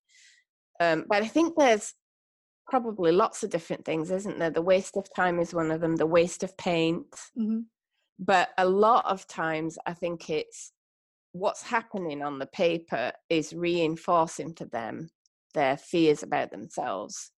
um, 0.79 1.05
but 1.09 1.21
i 1.21 1.27
think 1.27 1.53
there's 1.57 1.93
probably 2.67 3.11
lots 3.11 3.43
of 3.43 3.49
different 3.49 3.83
things 3.85 4.09
isn't 4.09 4.39
there 4.39 4.49
the 4.49 4.61
waste 4.61 4.95
of 4.95 5.07
time 5.13 5.39
is 5.39 5.53
one 5.53 5.71
of 5.71 5.81
them 5.81 5.95
the 5.95 6.05
waste 6.05 6.43
of 6.43 6.55
paint 6.57 7.05
mm-hmm. 7.37 7.59
but 8.17 8.49
a 8.57 8.65
lot 8.65 9.05
of 9.05 9.27
times 9.27 9.77
i 9.85 9.93
think 9.93 10.29
it's 10.29 10.71
what's 11.31 11.61
happening 11.61 12.21
on 12.21 12.39
the 12.39 12.47
paper 12.47 13.11
is 13.29 13.53
reinforcing 13.53 14.53
to 14.55 14.65
them 14.65 15.09
their 15.53 15.77
fears 15.77 16.23
about 16.23 16.51
themselves 16.51 17.31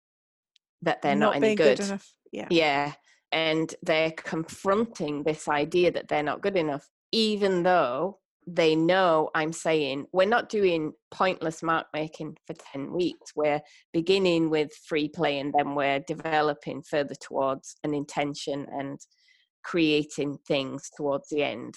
that 0.81 1.01
they're 1.01 1.15
not, 1.15 1.35
not 1.35 1.43
any 1.43 1.55
good. 1.55 1.79
good 1.79 1.99
yeah 2.31 2.47
yeah 2.49 2.93
and 3.31 3.75
they're 3.83 4.11
confronting 4.11 5.23
this 5.23 5.47
idea 5.47 5.91
that 5.91 6.07
they're 6.07 6.23
not 6.23 6.41
good 6.41 6.57
enough, 6.57 6.87
even 7.11 7.63
though 7.63 8.19
they 8.47 8.75
know 8.75 9.29
I'm 9.35 9.53
saying 9.53 10.07
we're 10.11 10.27
not 10.27 10.49
doing 10.49 10.93
pointless 11.11 11.61
mark 11.61 11.85
making 11.93 12.37
for 12.47 12.55
10 12.73 12.91
weeks. 12.91 13.33
We're 13.35 13.61
beginning 13.93 14.49
with 14.49 14.71
free 14.87 15.07
play 15.07 15.39
and 15.39 15.53
then 15.55 15.75
we're 15.75 15.99
developing 15.99 16.81
further 16.81 17.13
towards 17.21 17.75
an 17.83 17.93
intention 17.93 18.65
and 18.71 18.99
creating 19.63 20.39
things 20.47 20.89
towards 20.97 21.29
the 21.29 21.43
end. 21.43 21.75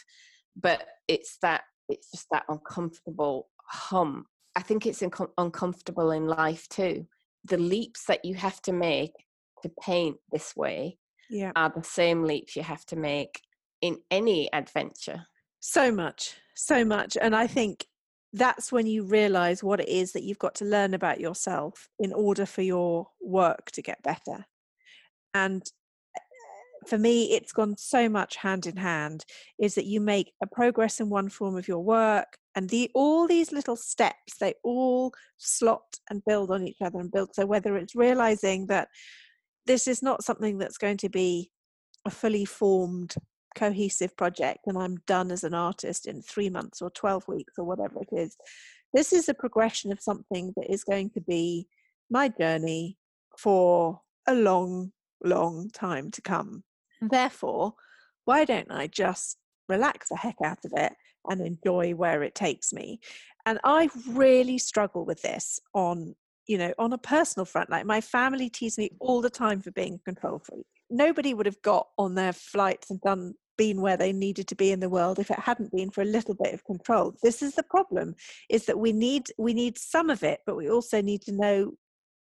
But 0.57 0.87
it's 1.09 1.37
that, 1.42 1.62
it's 1.88 2.11
just 2.11 2.27
that 2.31 2.45
uncomfortable 2.49 3.49
hum. 3.66 4.27
I 4.55 4.62
think 4.62 4.87
it's 4.87 5.01
inco- 5.01 5.31
uncomfortable 5.38 6.11
in 6.11 6.27
life 6.27 6.68
too. 6.68 7.07
The 7.45 7.59
leaps 7.59 8.05
that 8.07 8.25
you 8.25 8.35
have 8.35 8.61
to 8.62 8.73
make 8.73 9.12
to 9.62 9.71
paint 9.81 10.16
this 10.31 10.55
way 10.57 10.99
yeah. 11.31 11.53
are 11.57 11.73
the 11.75 11.83
same 11.83 12.25
leaps 12.25 12.57
you 12.57 12.62
have 12.62 12.85
to 12.87 12.97
make 12.97 13.40
in 13.81 13.99
any 14.11 14.53
adventure. 14.53 15.27
So 15.61 15.90
much, 15.90 16.35
so 16.55 16.85
much. 16.85 17.16
And 17.21 17.35
I 17.35 17.47
think 17.47 17.87
that's 18.33 18.73
when 18.73 18.87
you 18.87 19.05
realize 19.05 19.62
what 19.62 19.81
it 19.81 19.88
is 19.88 20.12
that 20.12 20.23
you've 20.23 20.38
got 20.38 20.55
to 20.57 20.64
learn 20.64 20.95
about 20.95 21.21
yourself 21.21 21.88
in 21.99 22.12
order 22.12 22.47
for 22.47 22.62
your 22.62 23.09
work 23.21 23.71
to 23.73 23.83
get 23.83 24.03
better. 24.03 24.47
And 25.35 25.62
for 26.87 26.99
me, 26.99 27.33
it's 27.33 27.53
gone 27.53 27.77
so 27.77 28.09
much 28.09 28.37
hand 28.37 28.66
in 28.66 28.77
hand 28.77 29.25
is 29.59 29.75
that 29.75 29.87
you 29.87 30.01
make 30.01 30.33
a 30.42 30.47
progress 30.47 31.01
in 31.01 31.09
one 31.09 31.29
form 31.29 31.57
of 31.57 31.68
your 31.68 31.81
work 31.81 32.37
and 32.55 32.68
the 32.68 32.90
all 32.95 33.27
these 33.27 33.53
little 33.53 33.77
steps 33.77 34.37
they 34.38 34.55
all 34.62 35.12
slot 35.38 35.99
and 36.11 36.25
build 36.25 36.51
on 36.51 36.66
each 36.66 36.83
other 36.83 37.01
and 37.01 37.11
build 37.11 37.35
so 37.35 37.47
whether 37.47 37.77
it's 37.77 37.95
realizing 37.95 38.66
that 38.66 38.88
this 39.66 39.87
is 39.87 40.03
not 40.03 40.25
something 40.25 40.59
that's 40.59 40.79
going 40.79 40.97
to 40.97 41.09
be 41.09 41.51
a 42.05 42.11
fully 42.11 42.45
formed 42.45 43.14
cohesive 43.55 44.16
project 44.16 44.61
and 44.66 44.79
I'm 44.79 44.97
done 45.07 45.31
as 45.31 45.45
an 45.45 45.55
artist 45.55 46.07
in 46.07 46.23
three 46.23 46.51
months 46.51 46.83
or 46.83 46.90
12 46.90 47.29
weeks 47.29 47.55
or 47.59 47.64
whatever 47.64 48.01
it 48.01 48.09
is. 48.12 48.37
This 48.92 49.12
is 49.12 49.29
a 49.29 49.35
progression 49.35 49.92
of 49.92 50.01
something 50.01 50.53
that 50.57 50.71
is 50.71 50.85
going 50.85 51.11
to 51.11 51.21
be 51.21 51.66
my 52.11 52.29
journey 52.29 52.97
for 53.38 54.01
a 54.27 54.35
long, 54.35 54.92
long 55.25 55.71
time 55.71 56.11
to 56.12 56.23
come. 56.23 56.64
Therefore, 57.11 57.75
why 58.25 58.45
don't 58.45 58.71
I 58.71 58.87
just 58.87 59.38
relax 59.69 60.09
the 60.09 60.17
heck 60.17 60.37
out 60.45 60.65
of 60.65 60.73
it 60.77 60.93
and 61.29 61.41
enjoy 61.41 61.93
where 61.95 62.23
it 62.23 62.35
takes 62.35 62.73
me? 62.73 63.01
And 63.45 63.59
I 63.65 63.91
really 64.09 64.59
struggle 64.59 65.05
with 65.05 65.23
this 65.23 65.61
on 65.75 66.15
you 66.49 66.59
know, 66.59 66.75
on 66.79 66.93
a 66.93 66.99
personal 66.99 67.45
front, 67.45 67.71
like 67.71 67.87
my 67.87 68.01
family 68.01 68.51
tease 68.51 68.77
me 68.77 68.91
all 69.01 69.21
the 69.21 69.31
time 69.31 69.61
for 69.61 69.71
being 69.71 69.95
a 69.95 69.99
control 69.99 70.41
freak. 70.41 70.67
Nobody 70.91 71.35
would 71.35 71.47
have 71.47 71.62
got 71.62 71.88
on 71.99 72.15
their 72.15 72.33
flights 72.33 72.91
and 72.91 73.01
done 73.01 73.35
been 73.59 73.81
where 73.81 73.97
they 73.97 74.12
needed 74.12 74.49
to 74.49 74.55
be 74.55 74.73
in 74.73 74.81
the 74.81 74.88
world 74.88 75.19
if 75.19 75.31
it 75.31 75.38
hadn't 75.38 75.71
been 75.73 75.91
for 75.91 76.03
a 76.03 76.07
little 76.07 76.35
bit 76.35 76.55
of 76.55 76.65
control 76.65 77.15
this 77.23 77.43
is 77.43 77.55
the 77.55 77.62
problem 77.62 78.15
is 78.49 78.65
that 78.65 78.79
we 78.79 78.93
need 78.93 79.27
we 79.37 79.53
need 79.53 79.77
some 79.77 80.09
of 80.09 80.23
it 80.23 80.41
but 80.47 80.57
we 80.57 80.71
also 80.71 81.03
need 81.03 81.21
to 81.21 81.33
know 81.33 81.73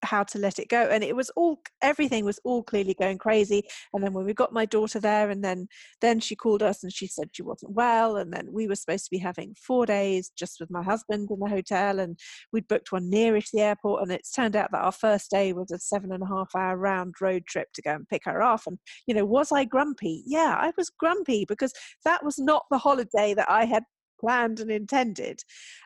how 0.04 0.24
to 0.24 0.38
let 0.38 0.60
it 0.60 0.70
go 0.70 0.82
and 0.82 1.04
it 1.04 1.16
was 1.16 1.30
all 1.32 1.60
everything 1.82 2.24
was 2.24 2.40
all 2.44 2.64
clearly 2.64 2.94
going 2.94 3.18
crazy 3.18 3.64
and 3.94 4.04
then 4.04 4.14
when 4.14 4.26
we 4.26 4.34
got 4.34 4.54
my 4.54 4.66
daughter 4.66 5.00
there 5.00 5.30
and 5.30 5.44
then 5.44 5.68
then 6.02 6.20
she 6.20 6.36
called 6.36 6.62
us 6.62 6.84
and 6.84 6.94
she 6.94 7.08
said 7.08 7.30
she 7.32 7.42
wasn't 7.42 7.72
well 7.72 8.18
and 8.18 8.32
then 8.32 8.48
we 8.52 8.68
were 8.68 8.76
supposed 8.76 9.06
to 9.06 9.12
be 9.12 9.18
having 9.18 9.56
four 9.56 9.86
days 9.86 10.32
just 10.38 10.60
with 10.60 10.70
my 10.70 10.84
husband 10.84 11.28
in 11.32 11.40
the 11.40 11.50
hotel 11.50 12.00
and 12.00 12.20
we'd 12.54 12.68
booked 12.68 12.92
one 12.92 13.10
nearish 13.10 13.50
the 13.52 13.62
airport 13.62 14.02
and 14.04 14.12
it's 14.12 14.32
turned 14.32 14.56
out 14.56 14.72
that 14.72 14.84
our 14.84 14.92
first 14.92 15.32
day 15.32 15.52
was 15.52 15.72
a 15.72 15.80
seven 15.80 16.12
and 16.12 16.24
a 16.24 16.28
half 16.28 16.50
hour 16.56 16.78
round 16.78 17.16
road 17.20 17.46
trip 17.48 17.68
to 17.74 17.82
go 17.82 17.92
and 17.92 18.08
pick 18.08 18.24
her 18.26 18.42
off 18.42 18.68
and 18.68 18.78
you 19.08 19.14
know 19.14 19.26
was 19.26 19.52
i 19.52 19.64
grumpy? 19.64 20.24
Yeah 20.26 20.56
i 20.60 20.72
was 20.78 20.90
grumpy 20.90 21.46
because 21.46 21.74
that 22.06 22.24
was 22.24 22.38
not 22.38 22.64
the 22.70 22.78
holiday 22.78 23.34
that 23.34 23.50
i 23.50 23.66
had 23.66 23.84
planned 24.20 24.60
and 24.60 24.72
intended 24.72 25.40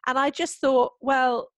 and 0.07 0.17
i 0.17 0.29
just 0.29 0.59
thought 0.59 0.93
well 1.01 1.49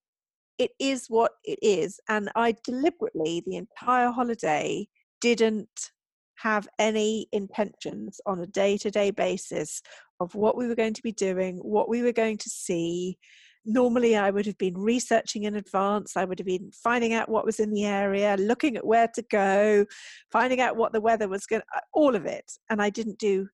it 0.57 0.71
is 0.79 1.07
what 1.07 1.31
it 1.43 1.59
is. 1.61 1.99
And 2.09 2.29
I 2.35 2.55
deliberately, 2.63 3.43
the 3.45 3.57
entire 3.57 4.11
holiday, 4.11 4.87
didn't 5.21 5.91
have 6.35 6.67
any 6.79 7.27
intentions 7.31 8.19
on 8.25 8.39
a 8.39 8.47
day 8.47 8.77
to 8.77 8.91
day 8.91 9.11
basis 9.11 9.81
of 10.19 10.35
what 10.35 10.57
we 10.57 10.67
were 10.67 10.75
going 10.75 10.93
to 10.93 11.01
be 11.01 11.11
doing, 11.11 11.57
what 11.57 11.89
we 11.89 12.01
were 12.01 12.11
going 12.11 12.37
to 12.37 12.49
see. 12.49 13.17
Normally, 13.65 14.17
I 14.17 14.29
would 14.29 14.45
have 14.45 14.57
been 14.57 14.77
researching 14.77 15.43
in 15.43 15.55
advance. 15.55 16.17
I 16.17 16.25
would 16.25 16.39
have 16.39 16.45
been 16.45 16.71
finding 16.73 17.13
out 17.13 17.29
what 17.29 17.45
was 17.45 17.61
in 17.61 17.71
the 17.71 17.85
area, 17.85 18.35
looking 18.37 18.75
at 18.75 18.85
where 18.85 19.07
to 19.15 19.21
go, 19.21 19.85
finding 20.31 20.59
out 20.59 20.75
what 20.75 20.91
the 20.91 20.99
weather 20.99 21.29
was 21.29 21.45
going 21.45 21.61
to, 21.61 21.77
uh, 21.77 21.81
all 21.93 22.15
of 22.15 22.25
it. 22.25 22.51
And 22.69 22.81
I 22.81 22.89
didn't 22.89 23.19
do 23.19 23.47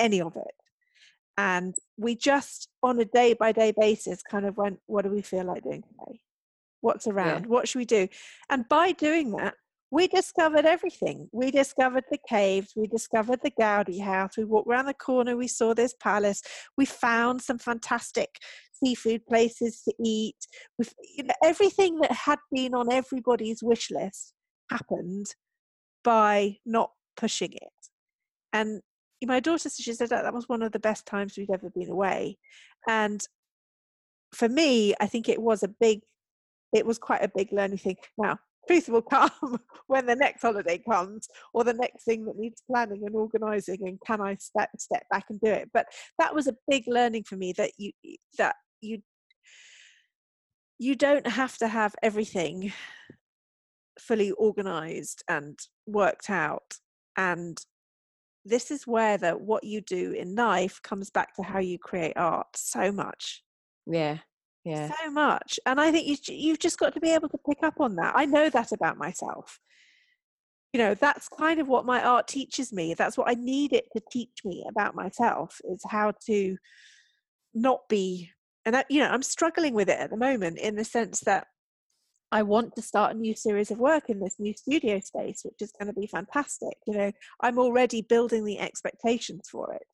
any 0.00 0.22
of 0.22 0.36
it. 0.36 0.54
And 1.36 1.74
we 1.98 2.16
just, 2.16 2.68
on 2.82 2.98
a 3.00 3.04
day 3.04 3.34
by 3.34 3.52
day 3.52 3.72
basis, 3.78 4.22
kind 4.22 4.46
of 4.46 4.56
went, 4.56 4.78
what 4.86 5.04
do 5.04 5.10
we 5.10 5.22
feel 5.22 5.44
like 5.44 5.64
doing 5.64 5.82
today? 5.82 6.20
What's 6.82 7.06
around, 7.06 7.44
yeah. 7.44 7.48
what 7.48 7.66
should 7.66 7.78
we 7.78 7.86
do? 7.86 8.08
And 8.50 8.68
by 8.68 8.92
doing 8.92 9.30
that, 9.32 9.54
we 9.90 10.08
discovered 10.08 10.64
everything. 10.64 11.28
We 11.32 11.50
discovered 11.50 12.04
the 12.10 12.18
caves, 12.28 12.72
we 12.76 12.86
discovered 12.86 13.40
the 13.42 13.50
Gaudi 13.50 14.02
house, 14.02 14.36
we 14.36 14.44
walked 14.44 14.68
around 14.68 14.86
the 14.86 14.94
corner, 14.94 15.36
we 15.36 15.48
saw 15.48 15.74
this 15.74 15.94
palace, 16.00 16.42
we 16.76 16.86
found 16.86 17.42
some 17.42 17.58
fantastic 17.58 18.38
seafood 18.82 19.26
places 19.26 19.82
to 19.82 19.94
eat. 20.02 20.36
You 21.16 21.24
know, 21.24 21.34
everything 21.44 22.00
that 22.00 22.12
had 22.12 22.38
been 22.50 22.74
on 22.74 22.92
everybody's 22.92 23.62
wish 23.62 23.90
list 23.90 24.34
happened 24.70 25.26
by 26.02 26.56
not 26.64 26.90
pushing 27.16 27.52
it. 27.52 27.68
And 28.52 28.80
my 29.24 29.40
daughter 29.40 29.68
she 29.70 29.92
said 29.92 30.08
that 30.08 30.22
that 30.22 30.34
was 30.34 30.48
one 30.48 30.62
of 30.62 30.72
the 30.72 30.80
best 30.80 31.06
times 31.06 31.36
we'd 31.36 31.50
ever 31.52 31.70
been 31.70 31.90
away. 31.90 32.38
And 32.88 33.22
for 34.34 34.48
me, 34.48 34.94
I 35.00 35.06
think 35.06 35.28
it 35.28 35.40
was 35.40 35.62
a 35.62 35.68
big 35.68 36.00
it 36.72 36.86
was 36.86 36.98
quite 36.98 37.22
a 37.22 37.30
big 37.34 37.52
learning 37.52 37.78
thing. 37.78 37.96
Now, 38.18 38.38
truth 38.66 38.88
will 38.88 39.02
come 39.02 39.30
when 39.86 40.06
the 40.06 40.16
next 40.16 40.42
holiday 40.42 40.78
comes 40.78 41.28
or 41.52 41.64
the 41.64 41.74
next 41.74 42.04
thing 42.04 42.24
that 42.24 42.38
needs 42.38 42.62
planning 42.70 43.02
and 43.04 43.14
organizing 43.14 43.78
and 43.82 43.98
can 44.06 44.20
i 44.20 44.34
step 44.36 44.70
step 44.78 45.04
back 45.10 45.24
and 45.30 45.40
do 45.40 45.50
it. 45.50 45.70
But 45.72 45.86
that 46.18 46.34
was 46.34 46.46
a 46.46 46.56
big 46.68 46.84
learning 46.86 47.24
for 47.24 47.36
me 47.36 47.52
that 47.56 47.72
you 47.78 47.92
that 48.38 48.56
you 48.80 49.02
you 50.78 50.94
don't 50.96 51.26
have 51.26 51.56
to 51.58 51.68
have 51.68 51.94
everything 52.02 52.72
fully 54.00 54.32
organized 54.32 55.22
and 55.28 55.58
worked 55.86 56.28
out. 56.28 56.74
And 57.16 57.58
this 58.44 58.72
is 58.72 58.86
where 58.86 59.16
that 59.18 59.40
what 59.40 59.62
you 59.62 59.80
do 59.80 60.12
in 60.12 60.34
life 60.34 60.80
comes 60.82 61.10
back 61.10 61.36
to 61.36 61.42
how 61.42 61.60
you 61.60 61.78
create 61.78 62.16
art 62.16 62.48
so 62.56 62.90
much. 62.90 63.44
Yeah 63.86 64.18
yeah. 64.64 64.90
so 65.00 65.10
much 65.10 65.58
and 65.66 65.80
i 65.80 65.90
think 65.90 66.06
you, 66.06 66.16
you've 66.34 66.58
just 66.58 66.78
got 66.78 66.94
to 66.94 67.00
be 67.00 67.10
able 67.10 67.28
to 67.28 67.38
pick 67.48 67.58
up 67.62 67.80
on 67.80 67.96
that. 67.96 68.12
I 68.16 68.26
know 68.26 68.48
that 68.50 68.72
about 68.72 68.96
myself. 68.96 69.58
You 70.72 70.78
know 70.78 70.94
that's 70.94 71.28
kind 71.28 71.60
of 71.60 71.68
what 71.68 71.84
my 71.84 72.02
art 72.02 72.26
teaches 72.26 72.72
me 72.72 72.94
that's 72.94 73.18
what 73.18 73.28
i 73.28 73.34
need 73.34 73.74
it 73.74 73.88
to 73.94 74.02
teach 74.10 74.38
me 74.42 74.64
about 74.66 74.94
myself 74.94 75.60
is 75.64 75.82
how 75.86 76.14
to 76.24 76.56
not 77.52 77.80
be 77.90 78.30
and 78.64 78.74
that 78.74 78.86
you 78.88 79.00
know 79.00 79.10
i'm 79.10 79.22
struggling 79.22 79.74
with 79.74 79.90
it 79.90 79.98
at 79.98 80.08
the 80.08 80.16
moment 80.16 80.58
in 80.58 80.76
the 80.76 80.84
sense 80.84 81.20
that 81.20 81.46
i 82.30 82.42
want 82.42 82.74
to 82.74 82.80
start 82.80 83.14
a 83.14 83.18
new 83.18 83.36
series 83.36 83.70
of 83.70 83.76
work 83.76 84.08
in 84.08 84.18
this 84.18 84.36
new 84.38 84.54
studio 84.54 84.98
space 84.98 85.42
which 85.44 85.60
is 85.60 85.74
going 85.78 85.88
to 85.92 86.00
be 86.00 86.06
fantastic 86.06 86.78
you 86.86 86.96
know 86.96 87.12
i'm 87.42 87.58
already 87.58 88.00
building 88.00 88.46
the 88.46 88.58
expectations 88.58 89.50
for 89.50 89.74
it. 89.74 89.86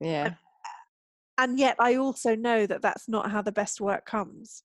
Yeah 0.00 0.36
and, 1.38 1.58
yet 1.58 1.76
i 1.78 1.96
also 1.96 2.34
know 2.34 2.66
that 2.66 2.82
that's 2.82 3.08
not 3.08 3.30
how 3.30 3.42
the 3.42 3.52
best 3.52 3.80
work 3.80 4.06
comes 4.06 4.62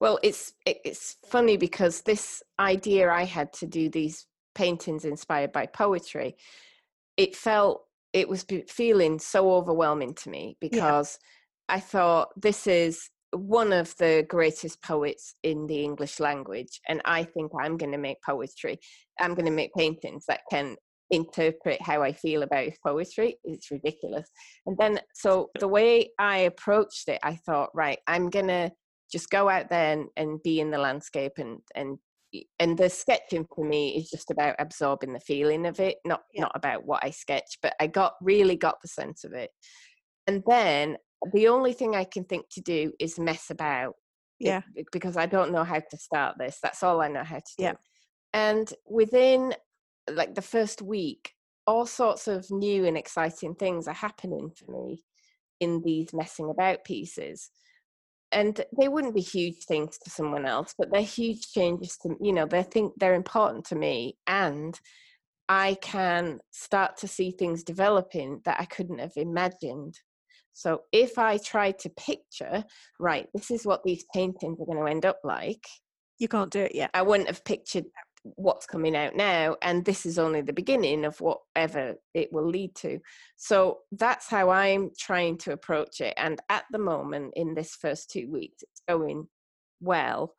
well 0.00 0.18
it's 0.22 0.52
it's 0.64 1.16
funny 1.26 1.56
because 1.56 2.02
this 2.02 2.42
idea 2.58 3.10
i 3.10 3.24
had 3.24 3.52
to 3.52 3.66
do 3.66 3.88
these 3.88 4.26
paintings 4.56 5.04
inspired 5.04 5.52
by 5.52 5.66
poetry, 5.66 6.34
it 7.16 7.36
felt 7.36 7.82
it 8.12 8.28
was 8.28 8.44
feeling 8.68 9.18
so 9.18 9.52
overwhelming 9.52 10.14
to 10.14 10.30
me 10.30 10.56
because 10.60 11.18
yeah. 11.68 11.76
I 11.76 11.80
thought 11.80 12.28
this 12.40 12.66
is 12.66 13.10
one 13.32 13.72
of 13.72 13.94
the 13.98 14.24
greatest 14.28 14.82
poets 14.82 15.34
in 15.42 15.66
the 15.66 15.84
English 15.84 16.18
language, 16.18 16.80
and 16.88 17.02
I 17.04 17.24
think 17.24 17.52
I'm 17.60 17.76
going 17.76 17.92
to 17.92 17.98
make 17.98 18.16
poetry. 18.24 18.78
I'm 19.20 19.34
going 19.34 19.46
to 19.46 19.52
make 19.52 19.74
paintings 19.74 20.24
that 20.26 20.40
can 20.50 20.76
interpret 21.10 21.80
how 21.80 22.02
I 22.02 22.12
feel 22.12 22.42
about 22.42 22.64
his 22.64 22.78
poetry. 22.84 23.36
It's 23.44 23.70
ridiculous. 23.70 24.28
And 24.66 24.76
then, 24.78 25.00
so 25.14 25.50
the 25.58 25.68
way 25.68 26.10
I 26.18 26.38
approached 26.38 27.08
it, 27.08 27.20
I 27.22 27.36
thought, 27.36 27.70
right, 27.74 27.98
I'm 28.06 28.28
going 28.30 28.48
to 28.48 28.70
just 29.10 29.30
go 29.30 29.48
out 29.48 29.68
there 29.68 29.92
and, 29.92 30.08
and 30.16 30.42
be 30.42 30.60
in 30.60 30.70
the 30.70 30.78
landscape 30.78 31.32
and 31.38 31.58
and 31.74 31.98
and 32.58 32.76
the 32.76 32.90
sketching 32.90 33.46
for 33.54 33.64
me 33.64 33.96
is 33.96 34.10
just 34.10 34.30
about 34.30 34.56
absorbing 34.58 35.12
the 35.12 35.20
feeling 35.20 35.66
of 35.66 35.78
it 35.80 35.96
not 36.04 36.22
yeah. 36.34 36.42
not 36.42 36.52
about 36.54 36.84
what 36.84 37.02
i 37.04 37.10
sketch 37.10 37.56
but 37.62 37.74
i 37.80 37.86
got 37.86 38.14
really 38.20 38.56
got 38.56 38.76
the 38.82 38.88
sense 38.88 39.24
of 39.24 39.32
it 39.32 39.50
and 40.26 40.42
then 40.46 40.96
the 41.32 41.48
only 41.48 41.72
thing 41.72 41.94
i 41.94 42.04
can 42.04 42.24
think 42.24 42.44
to 42.50 42.60
do 42.60 42.92
is 42.98 43.18
mess 43.18 43.50
about 43.50 43.94
yeah 44.38 44.60
it, 44.74 44.86
because 44.92 45.16
i 45.16 45.24
don't 45.24 45.52
know 45.52 45.64
how 45.64 45.78
to 45.78 45.96
start 45.96 46.36
this 46.38 46.58
that's 46.62 46.82
all 46.82 47.00
i 47.00 47.08
know 47.08 47.24
how 47.24 47.36
to 47.36 47.52
do 47.56 47.64
yeah. 47.64 47.72
and 48.34 48.74
within 48.86 49.54
like 50.12 50.34
the 50.34 50.42
first 50.42 50.82
week 50.82 51.32
all 51.66 51.86
sorts 51.86 52.28
of 52.28 52.48
new 52.50 52.84
and 52.84 52.96
exciting 52.96 53.54
things 53.54 53.88
are 53.88 53.94
happening 53.94 54.50
for 54.50 54.70
me 54.70 55.02
in 55.60 55.82
these 55.82 56.12
messing 56.12 56.50
about 56.50 56.84
pieces 56.84 57.50
and 58.32 58.64
they 58.78 58.88
wouldn't 58.88 59.14
be 59.14 59.20
huge 59.20 59.64
things 59.64 59.98
to 59.98 60.10
someone 60.10 60.46
else 60.46 60.74
but 60.78 60.90
they're 60.92 61.02
huge 61.02 61.52
changes 61.52 61.96
to 61.96 62.14
you 62.20 62.32
know 62.32 62.46
they 62.46 62.62
think 62.62 62.92
they're 62.96 63.14
important 63.14 63.64
to 63.64 63.74
me 63.74 64.16
and 64.26 64.80
i 65.48 65.76
can 65.80 66.38
start 66.50 66.96
to 66.96 67.08
see 67.08 67.30
things 67.30 67.62
developing 67.62 68.40
that 68.44 68.60
i 68.60 68.64
couldn't 68.64 68.98
have 68.98 69.16
imagined. 69.16 69.98
So 70.52 70.82
if 70.92 71.18
i 71.18 71.38
try 71.38 71.72
to 71.72 71.90
picture 71.90 72.64
right 72.98 73.26
this 73.34 73.50
is 73.50 73.66
what 73.66 73.82
these 73.84 74.04
paintings 74.14 74.60
are 74.60 74.66
going 74.66 74.84
to 74.84 74.90
end 74.90 75.06
up 75.06 75.18
like 75.22 75.66
you 76.18 76.28
can't 76.28 76.50
do 76.50 76.60
it 76.60 76.74
yet. 76.74 76.90
I 76.94 77.02
wouldn't 77.02 77.28
have 77.28 77.44
pictured 77.44 77.84
what's 78.36 78.66
coming 78.66 78.96
out 78.96 79.14
now 79.14 79.56
and 79.62 79.84
this 79.84 80.04
is 80.04 80.18
only 80.18 80.40
the 80.40 80.52
beginning 80.52 81.04
of 81.04 81.20
whatever 81.20 81.94
it 82.14 82.32
will 82.32 82.48
lead 82.48 82.74
to. 82.74 82.98
So 83.36 83.78
that's 83.92 84.28
how 84.28 84.50
i'm 84.50 84.90
trying 84.98 85.38
to 85.38 85.52
approach 85.52 86.00
it 86.00 86.14
and 86.16 86.40
at 86.48 86.64
the 86.70 86.78
moment 86.78 87.32
in 87.36 87.54
this 87.54 87.74
first 87.74 88.10
two 88.10 88.30
weeks 88.30 88.62
it's 88.62 88.82
going 88.88 89.26
well 89.80 90.34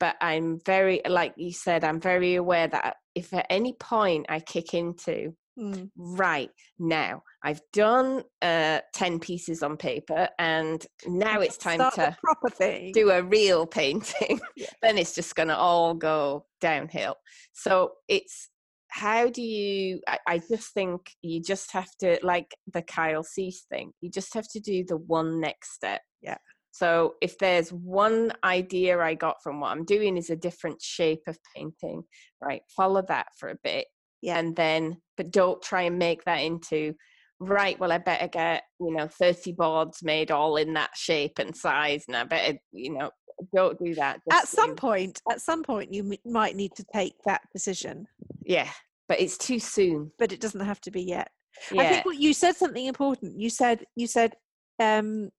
but 0.00 0.16
i'm 0.20 0.58
very 0.66 1.00
like 1.08 1.32
you 1.36 1.52
said 1.52 1.84
i'm 1.84 2.00
very 2.00 2.34
aware 2.34 2.66
that 2.66 2.96
if 3.14 3.32
at 3.32 3.46
any 3.50 3.72
point 3.74 4.26
i 4.28 4.40
kick 4.40 4.74
into 4.74 5.34
Mm. 5.58 5.90
Right 5.96 6.50
now, 6.78 7.22
I've 7.44 7.60
done 7.72 8.22
uh, 8.40 8.80
10 8.94 9.18
pieces 9.18 9.62
on 9.62 9.76
paper, 9.76 10.28
and 10.38 10.84
now 11.06 11.40
it's 11.40 11.58
time 11.58 11.78
to 11.78 12.16
proper 12.22 12.48
thing. 12.48 12.92
do 12.92 13.10
a 13.10 13.22
real 13.22 13.66
painting. 13.66 14.40
Yeah. 14.56 14.66
then 14.82 14.98
it's 14.98 15.14
just 15.14 15.34
going 15.34 15.48
to 15.48 15.56
all 15.56 15.94
go 15.94 16.44
downhill. 16.60 17.16
So 17.52 17.92
it's 18.08 18.48
how 18.88 19.30
do 19.30 19.40
you? 19.42 20.00
I, 20.06 20.18
I 20.26 20.38
just 20.38 20.74
think 20.74 21.00
you 21.22 21.42
just 21.42 21.72
have 21.72 21.88
to, 22.00 22.18
like 22.22 22.54
the 22.72 22.82
Kyle 22.82 23.22
Cease 23.22 23.64
thing, 23.70 23.92
you 24.00 24.10
just 24.10 24.34
have 24.34 24.46
to 24.52 24.60
do 24.60 24.84
the 24.84 24.98
one 24.98 25.40
next 25.40 25.74
step. 25.74 26.02
Yeah. 26.20 26.36
So 26.72 27.14
if 27.20 27.38
there's 27.38 27.70
one 27.70 28.32
idea 28.44 28.98
I 28.98 29.14
got 29.14 29.36
from 29.42 29.60
what 29.60 29.72
I'm 29.72 29.84
doing 29.84 30.16
is 30.16 30.30
a 30.30 30.36
different 30.36 30.80
shape 30.80 31.22
of 31.26 31.38
painting, 31.54 32.02
right? 32.40 32.62
Follow 32.74 33.02
that 33.08 33.26
for 33.38 33.50
a 33.50 33.58
bit 33.62 33.86
yeah. 34.22 34.38
and 34.38 34.56
then 34.56 34.96
but 35.16 35.30
don't 35.30 35.60
try 35.62 35.82
and 35.82 35.98
make 35.98 36.24
that 36.24 36.38
into 36.38 36.94
right 37.40 37.78
well 37.78 37.92
i 37.92 37.98
better 37.98 38.28
get 38.28 38.62
you 38.80 38.94
know 38.94 39.08
30 39.08 39.52
boards 39.52 40.02
made 40.02 40.30
all 40.30 40.56
in 40.56 40.72
that 40.74 40.90
shape 40.94 41.38
and 41.38 41.56
size 41.56 42.04
and 42.06 42.16
i 42.16 42.24
better 42.24 42.56
you 42.72 42.92
know 42.92 43.10
don't 43.52 43.78
do 43.82 43.94
that 43.94 44.20
at 44.30 44.46
some 44.46 44.76
point 44.76 45.20
at 45.30 45.40
some 45.40 45.64
point 45.64 45.92
you 45.92 46.12
m- 46.12 46.32
might 46.32 46.54
need 46.54 46.72
to 46.76 46.84
take 46.94 47.14
that 47.24 47.40
decision. 47.52 48.06
Yeah 48.44 48.70
but 49.12 49.20
it's 49.20 49.36
too 49.36 49.58
soon. 49.58 50.10
But 50.18 50.32
it 50.32 50.40
doesn't 50.40 50.64
have 50.64 50.80
to 50.82 50.90
be 50.90 51.02
yet. 51.02 51.28
Yeah. 51.70 51.82
i 51.82 51.88
think 51.88 52.06
what 52.06 52.16
you 52.16 52.32
said 52.32 52.56
something 52.56 52.86
important. 52.86 53.38
You 53.38 53.50
said 53.50 53.84
you 53.94 54.06
said 54.06 54.32
um 54.80 55.30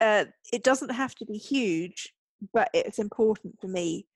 uh 0.00 0.24
it 0.52 0.62
doesn't 0.62 0.90
have 0.90 1.14
to 1.16 1.26
be 1.26 1.36
huge 1.36 2.14
but 2.54 2.70
it's 2.72 2.98
important 2.98 3.54
for 3.60 3.68
me 3.68 4.06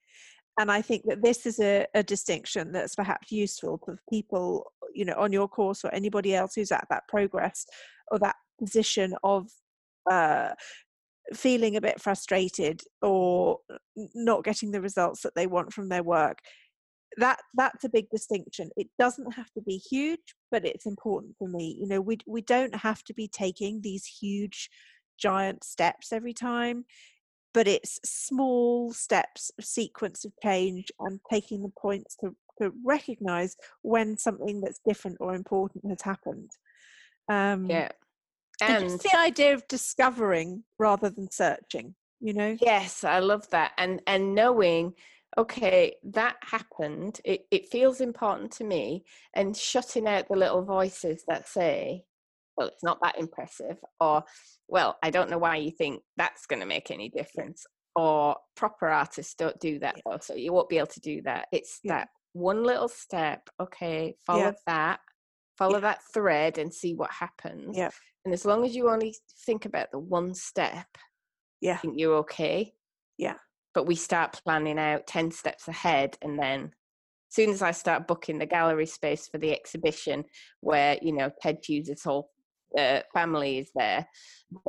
and 0.59 0.71
I 0.71 0.81
think 0.81 1.05
that 1.07 1.23
this 1.23 1.45
is 1.45 1.61
a, 1.61 1.87
a, 1.95 2.03
distinction 2.03 2.73
that's 2.73 2.95
perhaps 2.95 3.31
useful 3.31 3.79
for 3.85 3.99
people, 4.11 4.73
you 4.95 5.05
know, 5.05 5.15
on 5.19 5.33
your 5.33 5.49
course 5.49 5.85
or 5.85 5.93
anybody 5.93 6.35
else 6.35 6.55
who's 6.55 6.73
at 6.73 6.87
that 6.89 7.07
progress 7.09 7.67
or 8.11 8.19
that 8.21 8.37
position 8.59 9.15
of 9.23 9.49
uh, 10.11 10.53
feeling 11.35 11.77
a 11.77 11.81
bit 11.81 12.01
frustrated 12.01 12.81
or 13.03 13.59
not 14.15 14.45
getting 14.45 14.71
the 14.71 14.81
results 14.81 15.23
that 15.23 15.35
they 15.35 15.47
want 15.47 15.73
from 15.73 15.89
their 15.89 16.03
work. 16.03 16.39
That 17.19 17.39
that's 17.55 17.85
a 17.85 17.89
big 17.89 18.09
distinction. 18.11 18.71
It 18.77 18.89
doesn't 18.99 19.33
have 19.33 19.51
to 19.53 19.63
be 19.63 19.77
huge, 19.77 20.35
but 20.51 20.67
it's 20.67 20.87
important 20.87 21.35
for 21.39 21.49
me. 21.49 21.77
You 21.81 21.89
know, 21.89 22.01
we 22.01 22.19
we 22.27 22.43
don't 22.43 22.75
have 22.75 23.03
to 23.05 23.15
be 23.15 23.29
taking 23.29 23.81
these 23.81 24.05
huge, 24.05 24.69
giant 25.19 25.65
steps 25.65 26.13
every 26.13 26.35
time 26.35 26.85
but 27.57 27.67
it's 27.67 27.99
small 28.05 28.93
steps, 28.93 29.51
sequence 29.63 30.27
of 30.27 30.33
change, 30.43 30.93
and 31.01 31.19
taking 31.33 31.63
the 31.63 31.73
points 31.81 32.15
to, 32.17 32.37
to 32.61 32.71
recognize 32.85 33.57
when 33.81 34.19
something 34.19 34.61
that's 34.61 34.79
different 34.87 35.17
or 35.21 35.35
important 35.35 35.83
has 35.89 36.03
happened. 36.03 36.51
Um, 37.31 37.65
yeah. 37.71 37.89
And, 38.61 38.85
and 38.85 39.01
the 39.01 39.17
idea 39.17 39.55
of 39.55 39.67
discovering 39.69 40.65
rather 40.79 41.09
than 41.09 41.31
searching, 41.31 41.95
you 42.21 42.35
know? 42.35 42.59
Yes, 42.61 43.05
I 43.05 43.21
love 43.21 43.49
that. 43.53 43.73
And 43.79 44.03
and 44.07 44.35
knowing, 44.35 44.93
okay, 45.39 45.95
that 46.05 46.37
happened. 46.43 47.23
It 47.25 47.47
it 47.51 47.71
feels 47.71 48.03
important 48.03 48.53
to 48.53 48.65
me, 48.65 49.07
and 49.35 49.57
shutting 49.57 50.07
out 50.07 50.29
the 50.29 50.37
little 50.37 50.63
voices 50.63 51.25
that 51.27 51.49
say, 51.49 52.05
well, 52.55 52.69
it's 52.69 52.85
not 52.85 52.99
that 53.03 53.19
impressive, 53.19 53.79
or 53.99 54.25
well, 54.69 54.97
I 55.03 55.11
don't 55.11 55.31
know 55.31 55.39
why 55.39 55.57
you 55.57 55.71
think 55.71 56.03
that's 56.17 56.47
going 56.47 56.61
to 56.61 56.67
make 56.67 56.91
any 56.91 57.09
difference. 57.09 57.65
Or 57.95 58.37
proper 58.57 58.89
artists 58.89 59.35
don't 59.35 59.59
do 59.61 59.79
that 59.79 59.97
though, 60.05 60.19
so 60.21 60.35
you 60.35 60.53
won't 60.53 60.69
be 60.69 60.79
able 60.79 60.89
to 60.89 61.01
do 61.01 61.23
that. 61.23 61.47
It's 61.53 61.81
yeah. 61.83 61.99
that 61.99 62.09
one 62.35 62.63
little 62.63 62.89
step. 62.89 63.49
Okay, 63.59 64.15
follow 64.27 64.41
yeah. 64.41 64.53
that, 64.67 65.01
follow 65.57 65.81
that 65.81 66.01
thread, 66.13 66.59
and 66.59 66.73
see 66.73 66.95
what 66.95 67.11
happens. 67.11 67.77
Yeah. 67.77 67.91
And 68.25 68.35
as 68.35 68.45
long 68.45 68.67
as 68.67 68.77
you 68.77 68.91
only 68.91 69.15
think 69.47 69.65
about 69.65 69.91
the 69.93 69.99
one 69.99 70.35
step, 70.35 70.87
yeah, 71.61 71.75
I 71.75 71.77
think 71.77 71.95
you're 71.97 72.17
okay. 72.17 72.75
Yeah. 73.17 73.37
But 73.73 73.87
we 73.87 73.95
start 73.95 74.41
planning 74.45 74.79
out 74.79 75.07
ten 75.07 75.31
steps 75.31 75.67
ahead, 75.67 76.19
and 76.21 76.39
then 76.39 76.65
as 76.65 77.35
soon 77.35 77.49
as 77.49 77.63
I 77.63 77.71
start 77.71 78.07
booking 78.07 78.39
the 78.39 78.47
gallery 78.47 78.87
space 78.87 79.27
for 79.27 79.39
the 79.39 79.53
exhibition, 79.53 80.25
where 80.61 80.99
you 81.01 81.15
know 81.15 81.31
Ted 81.41 81.59
Hughes' 81.67 82.03
whole 82.05 82.31
uh, 82.77 83.01
family 83.13 83.59
is 83.59 83.71
there, 83.75 84.07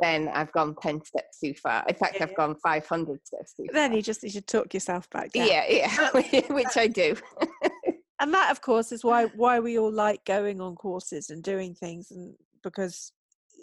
then 0.00 0.28
I've 0.28 0.52
gone 0.52 0.74
10 0.80 1.04
steps 1.04 1.40
too 1.40 1.54
far. 1.54 1.84
In 1.88 1.94
fact, 1.94 2.16
yeah. 2.16 2.24
I've 2.24 2.36
gone 2.36 2.56
500 2.62 3.26
steps 3.26 3.54
too 3.54 3.66
then 3.72 3.90
far. 3.90 3.96
you 3.96 4.02
just 4.02 4.22
need 4.22 4.32
to 4.32 4.40
talk 4.40 4.74
yourself 4.74 5.08
back 5.10 5.32
down. 5.32 5.46
Yeah, 5.46 5.64
yeah, 5.68 6.40
which 6.50 6.76
I 6.76 6.86
do. 6.86 7.16
and 8.20 8.34
that, 8.34 8.50
of 8.50 8.60
course, 8.60 8.92
is 8.92 9.04
why 9.04 9.26
why 9.26 9.60
we 9.60 9.78
all 9.78 9.92
like 9.92 10.24
going 10.24 10.60
on 10.60 10.74
courses 10.74 11.30
and 11.30 11.42
doing 11.42 11.74
things, 11.74 12.10
and 12.10 12.34
because 12.62 13.12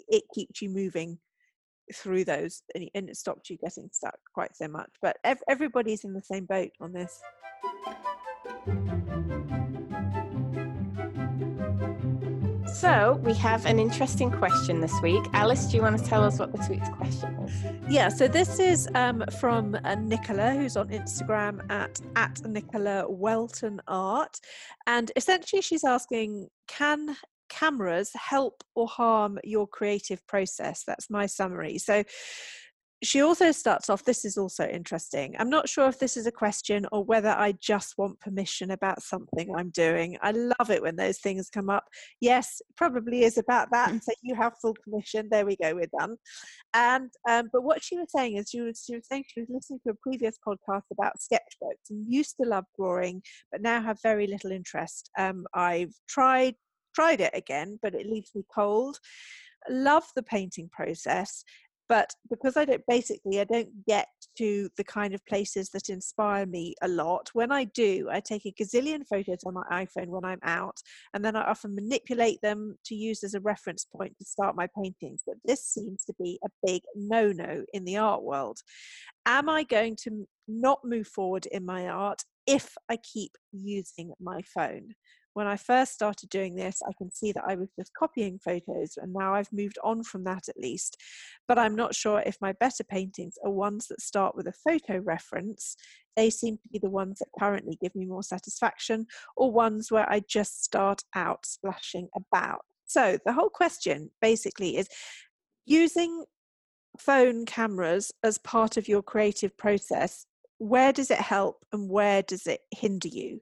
it 0.08 0.24
keeps 0.34 0.62
you 0.62 0.70
moving 0.70 1.18
through 1.94 2.24
those 2.24 2.62
and, 2.74 2.88
it 2.94 3.16
stops 3.16 3.50
you 3.50 3.56
getting 3.58 3.88
stuck 3.92 4.18
quite 4.34 4.56
so 4.56 4.68
much. 4.68 4.90
But 5.00 5.16
ev- 5.24 5.42
everybody's 5.48 6.04
in 6.04 6.14
the 6.14 6.22
same 6.22 6.44
boat 6.44 6.70
on 6.80 6.92
this. 6.92 7.20
So 12.76 13.18
we 13.24 13.32
have 13.32 13.64
an 13.64 13.78
interesting 13.78 14.30
question 14.30 14.82
this 14.82 14.92
week. 15.02 15.24
Alice, 15.32 15.64
do 15.64 15.78
you 15.78 15.82
want 15.82 15.98
to 15.98 16.04
tell 16.04 16.22
us 16.22 16.38
what 16.38 16.54
this 16.54 16.68
week's 16.68 16.90
question 16.90 17.34
is? 17.36 17.64
Yeah, 17.88 18.10
so 18.10 18.28
this 18.28 18.58
is 18.58 18.86
um, 18.94 19.24
from 19.40 19.78
uh, 19.82 19.94
Nicola, 19.94 20.52
who's 20.52 20.76
on 20.76 20.90
Instagram 20.90 21.64
at 21.70 21.98
at 22.16 22.38
Nicola 22.46 23.06
Welton 23.08 23.80
Art, 23.88 24.38
and 24.86 25.10
essentially 25.16 25.62
she's 25.62 25.84
asking, 25.84 26.48
can 26.68 27.16
cameras 27.48 28.10
help 28.14 28.62
or 28.74 28.86
harm 28.86 29.38
your 29.42 29.66
creative 29.66 30.26
process? 30.26 30.84
That's 30.86 31.08
my 31.08 31.24
summary. 31.24 31.78
So 31.78 32.04
she 33.02 33.20
also 33.20 33.52
starts 33.52 33.90
off 33.90 34.04
this 34.04 34.24
is 34.24 34.38
also 34.38 34.66
interesting 34.66 35.34
i'm 35.38 35.50
not 35.50 35.68
sure 35.68 35.88
if 35.88 35.98
this 35.98 36.16
is 36.16 36.26
a 36.26 36.32
question 36.32 36.86
or 36.92 37.04
whether 37.04 37.30
i 37.30 37.52
just 37.60 37.94
want 37.98 38.18
permission 38.20 38.70
about 38.70 39.02
something 39.02 39.54
i'm 39.54 39.70
doing. 39.70 40.16
I 40.22 40.30
love 40.32 40.70
it 40.70 40.82
when 40.82 40.96
those 40.96 41.18
things 41.18 41.50
come 41.50 41.70
up. 41.70 41.84
Yes 42.20 42.60
probably 42.76 43.24
is 43.24 43.38
about 43.38 43.68
that 43.72 43.90
so 44.02 44.12
you 44.22 44.34
have 44.34 44.54
full 44.60 44.76
permission. 44.84 45.28
There 45.30 45.46
we 45.46 45.56
go 45.56 45.74
we're 45.74 45.86
done. 45.98 46.16
And 46.74 47.10
um, 47.28 47.48
but 47.52 47.62
what 47.62 47.82
she 47.82 47.96
was 47.98 48.10
saying 48.14 48.36
is 48.36 48.48
she 48.50 48.60
was, 48.60 48.84
she 48.86 48.96
was 48.96 49.06
saying 49.06 49.24
she 49.28 49.40
was 49.40 49.50
listening 49.50 49.80
to 49.84 49.92
a 49.92 49.94
previous 49.94 50.36
podcast 50.46 50.82
about 50.92 51.18
sketchbooks 51.18 51.90
and 51.90 52.12
used 52.12 52.36
to 52.40 52.48
love 52.48 52.64
drawing 52.78 53.22
but 53.52 53.62
now 53.62 53.80
have 53.80 53.98
very 54.02 54.26
little 54.26 54.52
interest. 54.52 55.10
Um, 55.18 55.46
i've 55.54 55.94
tried 56.08 56.54
tried 56.94 57.20
it 57.20 57.32
again 57.34 57.78
but 57.82 57.94
it 57.94 58.06
leaves 58.06 58.30
me 58.34 58.42
cold. 58.54 58.98
Love 59.68 60.04
the 60.14 60.22
painting 60.22 60.68
process 60.72 61.44
but 61.88 62.10
because 62.30 62.56
i 62.56 62.64
don't 62.64 62.82
basically 62.88 63.40
i 63.40 63.44
don't 63.44 63.68
get 63.86 64.08
to 64.36 64.68
the 64.76 64.84
kind 64.84 65.14
of 65.14 65.24
places 65.26 65.70
that 65.70 65.88
inspire 65.88 66.44
me 66.44 66.74
a 66.82 66.88
lot. 66.88 67.30
When 67.32 67.50
i 67.50 67.64
do 67.64 68.08
i 68.10 68.20
take 68.20 68.44
a 68.44 68.52
gazillion 68.52 69.06
photos 69.08 69.44
on 69.46 69.54
my 69.54 69.64
iphone 69.72 70.08
when 70.08 70.24
i'm 70.24 70.40
out 70.42 70.76
and 71.14 71.24
then 71.24 71.36
i 71.36 71.42
often 71.42 71.74
manipulate 71.74 72.40
them 72.42 72.76
to 72.84 72.94
use 72.94 73.24
as 73.24 73.34
a 73.34 73.40
reference 73.40 73.86
point 73.96 74.16
to 74.18 74.24
start 74.24 74.56
my 74.56 74.68
paintings 74.76 75.22
but 75.26 75.36
this 75.44 75.64
seems 75.64 76.04
to 76.04 76.14
be 76.20 76.38
a 76.44 76.48
big 76.66 76.82
no 76.94 77.32
no 77.32 77.64
in 77.72 77.84
the 77.84 77.96
art 77.96 78.22
world. 78.22 78.58
Am 79.24 79.48
i 79.48 79.62
going 79.62 79.96
to 80.04 80.26
not 80.48 80.80
move 80.84 81.08
forward 81.08 81.46
in 81.46 81.64
my 81.64 81.88
art 81.88 82.22
if 82.46 82.74
i 82.88 82.96
keep 82.98 83.32
using 83.52 84.12
my 84.20 84.40
phone 84.42 84.94
when 85.36 85.46
I 85.46 85.56
first 85.56 85.92
started 85.92 86.30
doing 86.30 86.54
this, 86.54 86.80
I 86.88 86.92
can 86.96 87.10
see 87.10 87.30
that 87.32 87.44
I 87.46 87.56
was 87.56 87.68
just 87.78 87.92
copying 87.92 88.38
photos, 88.38 88.96
and 88.96 89.12
now 89.12 89.34
I've 89.34 89.52
moved 89.52 89.76
on 89.84 90.02
from 90.02 90.24
that 90.24 90.48
at 90.48 90.56
least. 90.56 90.96
But 91.46 91.58
I'm 91.58 91.76
not 91.76 91.94
sure 91.94 92.22
if 92.24 92.38
my 92.40 92.52
better 92.52 92.82
paintings 92.82 93.34
are 93.44 93.50
ones 93.50 93.86
that 93.88 94.00
start 94.00 94.34
with 94.34 94.46
a 94.46 94.54
photo 94.66 94.98
reference. 94.98 95.76
They 96.16 96.30
seem 96.30 96.56
to 96.56 96.68
be 96.72 96.78
the 96.78 96.88
ones 96.88 97.18
that 97.18 97.28
currently 97.38 97.76
give 97.82 97.94
me 97.94 98.06
more 98.06 98.22
satisfaction, 98.22 99.08
or 99.36 99.52
ones 99.52 99.90
where 99.90 100.10
I 100.10 100.22
just 100.26 100.64
start 100.64 101.02
out 101.14 101.44
splashing 101.44 102.08
about. 102.16 102.62
So 102.86 103.18
the 103.26 103.34
whole 103.34 103.50
question 103.50 104.12
basically 104.22 104.78
is 104.78 104.88
using 105.66 106.24
phone 106.98 107.44
cameras 107.44 108.10
as 108.24 108.38
part 108.38 108.78
of 108.78 108.88
your 108.88 109.02
creative 109.02 109.54
process 109.58 110.24
where 110.56 110.94
does 110.94 111.10
it 111.10 111.18
help 111.18 111.62
and 111.74 111.90
where 111.90 112.22
does 112.22 112.46
it 112.46 112.60
hinder 112.70 113.08
you 113.08 113.40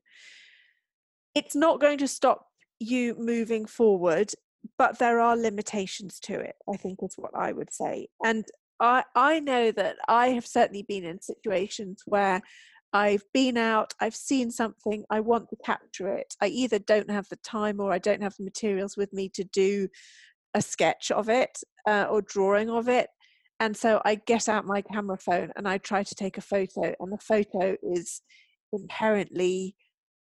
it's 1.34 1.54
not 1.54 1.80
going 1.80 1.98
to 1.98 2.08
stop 2.08 2.46
you 2.80 3.14
moving 3.18 3.66
forward 3.66 4.32
but 4.78 4.98
there 4.98 5.20
are 5.20 5.36
limitations 5.36 6.18
to 6.20 6.38
it 6.38 6.56
i 6.72 6.76
think 6.76 7.00
is 7.02 7.14
what 7.16 7.32
i 7.34 7.52
would 7.52 7.72
say. 7.72 8.08
And 8.24 8.44
i 8.80 9.04
i 9.14 9.40
know 9.40 9.70
that 9.72 9.96
i 10.08 10.28
have 10.28 10.46
certainly 10.46 10.82
been 10.82 11.04
in 11.04 11.20
situations 11.20 12.02
where 12.06 12.40
i've 12.92 13.24
been 13.32 13.56
out 13.56 13.94
i've 14.00 14.14
seen 14.16 14.50
something 14.50 15.04
i 15.10 15.20
want 15.20 15.48
to 15.50 15.56
capture 15.64 16.08
it. 16.08 16.34
I 16.40 16.46
either 16.48 16.78
don't 16.78 17.10
have 17.10 17.28
the 17.28 17.36
time 17.36 17.80
or 17.80 17.92
i 17.92 17.98
don't 17.98 18.22
have 18.22 18.34
the 18.36 18.44
materials 18.44 18.96
with 18.96 19.12
me 19.12 19.28
to 19.30 19.44
do 19.44 19.88
a 20.54 20.62
sketch 20.62 21.10
of 21.10 21.28
it 21.28 21.58
uh, 21.88 22.06
or 22.08 22.22
drawing 22.22 22.70
of 22.70 22.88
it. 22.88 23.08
And 23.60 23.76
so 23.76 24.00
i 24.04 24.14
get 24.14 24.48
out 24.48 24.66
my 24.66 24.82
camera 24.82 25.18
phone 25.18 25.52
and 25.56 25.68
i 25.68 25.78
try 25.78 26.02
to 26.02 26.14
take 26.14 26.38
a 26.38 26.48
photo 26.52 26.94
and 26.98 27.12
the 27.12 27.18
photo 27.18 27.76
is 27.82 28.22
inherently 28.72 29.76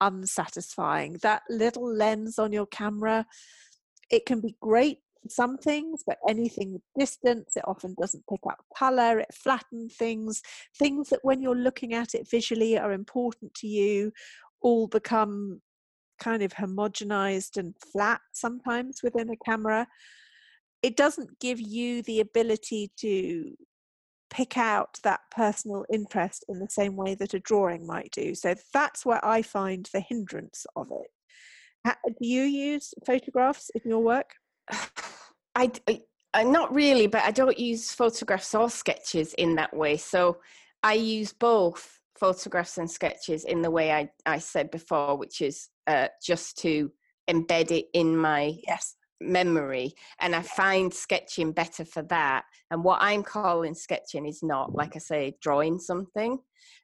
unsatisfying. 0.05 1.17
That 1.21 1.43
little 1.49 1.91
lens 1.91 2.37
on 2.37 2.51
your 2.51 2.67
camera, 2.67 3.25
it 4.09 4.25
can 4.25 4.41
be 4.41 4.55
great 4.61 4.99
for 5.21 5.29
some 5.29 5.57
things, 5.57 6.03
but 6.05 6.17
anything 6.29 6.81
distance, 6.97 7.55
it 7.55 7.63
often 7.67 7.95
doesn't 7.99 8.27
pick 8.29 8.41
up 8.47 8.63
color, 8.77 9.19
it 9.19 9.33
flattens 9.33 9.95
things. 9.95 10.41
Things 10.77 11.09
that 11.09 11.23
when 11.23 11.41
you're 11.41 11.55
looking 11.55 11.93
at 11.93 12.13
it 12.13 12.29
visually 12.29 12.77
are 12.77 12.91
important 12.91 13.53
to 13.55 13.67
you 13.67 14.11
all 14.61 14.87
become 14.87 15.61
kind 16.19 16.41
of 16.41 16.53
homogenized 16.53 17.57
and 17.57 17.75
flat 17.91 18.21
sometimes 18.31 19.01
within 19.03 19.29
a 19.29 19.37
camera. 19.45 19.87
It 20.81 20.95
doesn't 20.95 21.39
give 21.39 21.59
you 21.59 22.03
the 22.03 22.19
ability 22.19 22.91
to 22.97 23.55
pick 24.35 24.57
out 24.57 24.99
that 25.03 25.21
personal 25.31 25.85
interest 25.91 26.43
in 26.49 26.59
the 26.59 26.67
same 26.69 26.97
way 26.97 27.15
that 27.15 27.33
a 27.33 27.39
drawing 27.39 27.87
might 27.87 28.11
do. 28.11 28.35
So 28.35 28.53
that's 28.73 29.05
where 29.05 29.23
I 29.23 29.41
find 29.41 29.87
the 29.93 30.01
hindrance 30.01 30.65
of 30.75 30.91
it. 30.91 31.93
Do 32.05 32.27
you 32.27 32.41
use 32.43 32.93
photographs 33.05 33.71
in 33.73 33.89
your 33.89 33.99
work? 33.99 34.31
I, 35.55 35.71
I 36.33 36.43
not 36.43 36.73
really, 36.75 37.07
but 37.07 37.23
I 37.23 37.31
don't 37.31 37.57
use 37.57 37.93
photographs 37.93 38.53
or 38.53 38.69
sketches 38.69 39.33
in 39.35 39.55
that 39.55 39.73
way. 39.73 39.95
So 39.95 40.39
I 40.83 40.95
use 40.95 41.31
both 41.31 41.97
photographs 42.19 42.77
and 42.77 42.91
sketches 42.91 43.45
in 43.45 43.61
the 43.61 43.71
way 43.71 43.93
I, 43.93 44.09
I 44.25 44.39
said 44.39 44.69
before, 44.69 45.17
which 45.17 45.39
is 45.39 45.69
uh, 45.87 46.09
just 46.21 46.57
to 46.59 46.91
embed 47.29 47.71
it 47.71 47.85
in 47.93 48.17
my 48.17 48.53
yes 48.67 48.95
memory 49.21 49.93
and 50.19 50.35
i 50.35 50.41
find 50.41 50.93
sketching 50.93 51.51
better 51.51 51.85
for 51.85 52.03
that 52.03 52.43
and 52.71 52.83
what 52.83 53.01
i'm 53.01 53.23
calling 53.23 53.73
sketching 53.73 54.25
is 54.25 54.41
not 54.43 54.73
like 54.73 54.95
i 54.95 54.99
say 54.99 55.33
drawing 55.41 55.79
something 55.79 56.37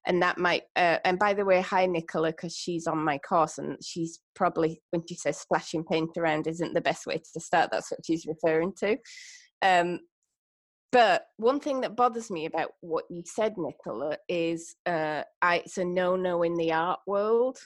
and 0.06 0.22
that 0.22 0.38
might 0.38 0.64
uh, 0.76 0.98
and 1.04 1.20
by 1.20 1.34
the 1.34 1.46
way 1.46 1.62
hi 1.62 1.86
nicola 1.86 2.30
because 2.30 2.56
she's 2.56 2.88
on 2.88 2.98
my 2.98 3.18
course 3.18 3.58
and 3.58 3.78
she's 3.84 4.20
probably 4.34 4.82
when 4.92 5.04
she 5.08 5.16
says 5.16 5.38
splashing 5.38 5.84
paint 5.84 6.18
around 6.18 6.48
isn't 6.48 6.74
the 6.74 6.82
best 6.82 7.06
way 7.06 7.22
to 7.34 7.40
start 7.40 7.70
that's 7.72 7.92
what 7.92 8.00
she's 8.06 8.26
referring 8.26 8.74
to 8.78 8.98
um, 9.62 10.00
but 10.92 11.28
one 11.38 11.60
thing 11.60 11.82
that 11.82 11.96
bothers 11.96 12.30
me 12.30 12.46
about 12.46 12.72
what 12.82 13.06
you 13.10 13.24
said, 13.26 13.56
Nicola, 13.58 14.18
is 14.28 14.76
uh, 14.86 15.24
I, 15.42 15.58
it's 15.58 15.78
a 15.78 15.86
no-no 15.86 16.44
in 16.44 16.56
the 16.56 16.74
art 16.74 17.00
world, 17.08 17.58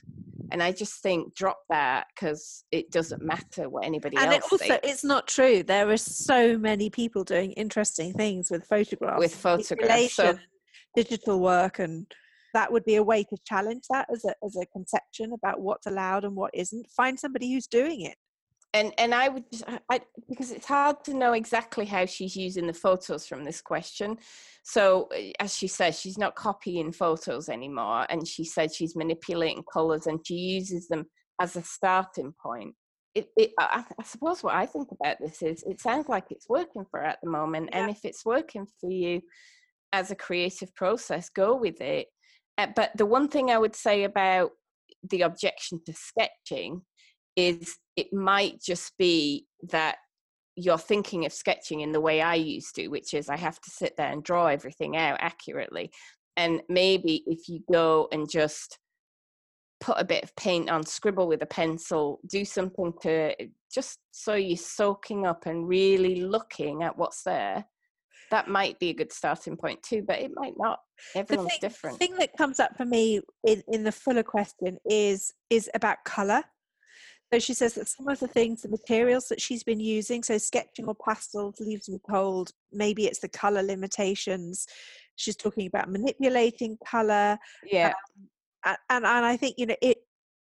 and 0.51 0.61
I 0.61 0.71
just 0.71 1.01
think 1.01 1.33
drop 1.33 1.59
that 1.69 2.05
because 2.13 2.65
it 2.71 2.91
doesn't 2.91 3.23
matter 3.23 3.67
what 3.67 3.83
anybody 3.85 4.17
and 4.17 4.27
else. 4.27 4.35
And 4.35 4.43
it 4.43 4.51
also, 4.51 4.65
thinks. 4.65 4.87
it's 4.87 5.03
not 5.03 5.27
true. 5.27 5.63
There 5.63 5.89
are 5.89 5.97
so 5.97 6.57
many 6.57 6.91
people 6.91 7.23
doing 7.23 7.51
interesting 7.53 8.13
things 8.13 8.51
with 8.51 8.65
photographs, 8.65 9.19
with 9.19 9.35
photographs, 9.35 10.13
so, 10.13 10.37
digital 10.95 11.39
work, 11.39 11.79
and 11.79 12.05
that 12.53 12.71
would 12.71 12.85
be 12.85 12.95
a 12.95 13.03
way 13.03 13.23
to 13.23 13.37
challenge 13.45 13.85
that 13.89 14.07
as 14.13 14.23
a 14.23 14.35
as 14.45 14.55
a 14.55 14.67
conception 14.67 15.33
about 15.33 15.61
what's 15.61 15.87
allowed 15.87 16.25
and 16.25 16.35
what 16.35 16.51
isn't. 16.53 16.87
Find 16.95 17.19
somebody 17.19 17.51
who's 17.51 17.67
doing 17.67 18.01
it 18.01 18.17
and 18.75 18.93
and 18.97 19.15
I 19.15 19.29
would 19.29 19.45
I, 19.89 20.01
because 20.27 20.51
it's 20.51 20.65
hard 20.65 21.03
to 21.05 21.13
know 21.13 21.31
exactly 21.31 21.85
how 21.85 22.05
she's 22.05 22.35
using 22.35 22.67
the 22.67 22.73
photos 22.73 23.25
from 23.25 23.45
this 23.45 23.61
question. 23.61 24.17
So 24.63 25.07
eh, 25.15 25.31
as 25.39 25.55
she 25.55 25.67
says, 25.67 25.99
she's 25.99 26.17
not 26.17 26.35
copying 26.35 26.91
photos 26.91 27.47
anymore, 27.47 28.05
and 28.09 28.27
she 28.27 28.43
said 28.43 28.73
she's 28.73 28.95
manipulating 28.95 29.63
colors 29.71 30.07
and 30.07 30.19
she 30.25 30.35
uses 30.35 30.89
them 30.89 31.05
as 31.41 31.55
a 31.55 31.63
starting 31.63 32.33
point. 32.41 32.75
It, 33.15 33.29
it 33.37 33.51
I, 33.57 33.85
I, 33.97 34.03
suppose 34.03 34.43
what 34.43 34.55
I 34.55 34.65
think 34.65 34.89
about 34.91 35.17
this 35.21 35.41
is 35.41 35.63
it 35.63 35.79
sounds 35.79 36.09
like 36.09 36.25
it's 36.29 36.49
working 36.49 36.85
for 36.91 36.99
her 36.99 37.05
at 37.05 37.19
the 37.23 37.29
moment, 37.29 37.69
yeah. 37.71 37.79
and 37.79 37.89
if 37.89 38.03
it's 38.03 38.25
working 38.25 38.67
for 38.81 38.91
you 38.91 39.21
as 39.93 40.11
a 40.11 40.15
creative 40.15 40.75
process, 40.75 41.29
go 41.29 41.55
with 41.55 41.79
it. 41.79 42.07
Uh, 42.57 42.67
but 42.75 42.91
the 42.97 43.05
one 43.05 43.29
thing 43.29 43.51
I 43.51 43.57
would 43.57 43.75
say 43.75 44.03
about 44.03 44.51
the 45.09 45.21
objection 45.21 45.79
to 45.85 45.93
sketching 45.93 46.81
is 47.35 47.77
it 47.95 48.13
might 48.13 48.61
just 48.61 48.97
be 48.97 49.45
that 49.69 49.97
you're 50.55 50.77
thinking 50.77 51.25
of 51.25 51.33
sketching 51.33 51.81
in 51.81 51.91
the 51.91 52.01
way 52.01 52.21
I 52.21 52.35
used 52.35 52.75
to, 52.75 52.87
which 52.87 53.13
is 53.13 53.29
I 53.29 53.37
have 53.37 53.59
to 53.59 53.69
sit 53.69 53.97
there 53.97 54.11
and 54.11 54.23
draw 54.23 54.47
everything 54.47 54.95
out 54.95 55.17
accurately. 55.19 55.91
And 56.37 56.61
maybe 56.69 57.23
if 57.27 57.49
you 57.49 57.61
go 57.71 58.07
and 58.11 58.29
just 58.29 58.77
put 59.81 59.99
a 59.99 60.05
bit 60.05 60.23
of 60.23 60.35
paint 60.35 60.69
on, 60.69 60.85
scribble 60.85 61.27
with 61.27 61.41
a 61.41 61.47
pencil, 61.47 62.19
do 62.29 62.45
something 62.45 62.93
to 63.01 63.41
eh, 63.41 63.47
just 63.73 63.99
so 64.11 64.35
you're 64.35 64.57
soaking 64.57 65.25
up 65.25 65.45
and 65.45 65.67
really 65.67 66.21
looking 66.21 66.83
at 66.83 66.97
what's 66.97 67.23
there. 67.23 67.65
That 68.31 68.47
might 68.47 68.79
be 68.79 68.89
a 68.89 68.93
good 68.93 69.11
starting 69.11 69.55
point 69.55 69.83
too, 69.83 70.03
but 70.07 70.19
it 70.19 70.31
might 70.33 70.55
not. 70.57 70.79
Everyone's 71.13 71.47
the 71.47 71.49
thing, 71.51 71.59
different. 71.61 71.99
The 71.99 72.07
thing 72.07 72.17
that 72.17 72.37
comes 72.37 72.59
up 72.59 72.75
for 72.75 72.85
me 72.85 73.21
in, 73.45 73.61
in 73.67 73.83
the 73.83 73.91
fuller 73.91 74.23
question 74.23 74.77
is 74.89 75.33
is 75.49 75.69
about 75.75 75.97
color 76.05 76.43
so 77.35 77.39
she 77.39 77.53
says 77.53 77.73
that 77.73 77.89
some 77.89 78.07
of 78.07 78.17
the 78.21 78.29
things, 78.29 78.61
the 78.61 78.69
materials 78.69 79.27
that 79.27 79.41
she's 79.41 79.61
been 79.61 79.81
using, 79.81 80.23
so 80.23 80.37
sketching 80.37 80.85
or 80.85 80.95
pastels 80.95 81.59
leaves 81.59 81.89
me 81.89 81.99
cold. 82.09 82.51
Maybe 82.71 83.07
it's 83.07 83.19
the 83.19 83.27
color 83.27 83.61
limitations. 83.61 84.65
She's 85.17 85.35
talking 85.35 85.67
about 85.67 85.91
manipulating 85.91 86.77
color. 86.87 87.37
Yeah. 87.69 87.91
Um, 88.65 88.75
and, 88.89 89.05
and 89.05 89.25
I 89.25 89.35
think, 89.35 89.55
you 89.57 89.65
know, 89.65 89.75
it, 89.81 89.97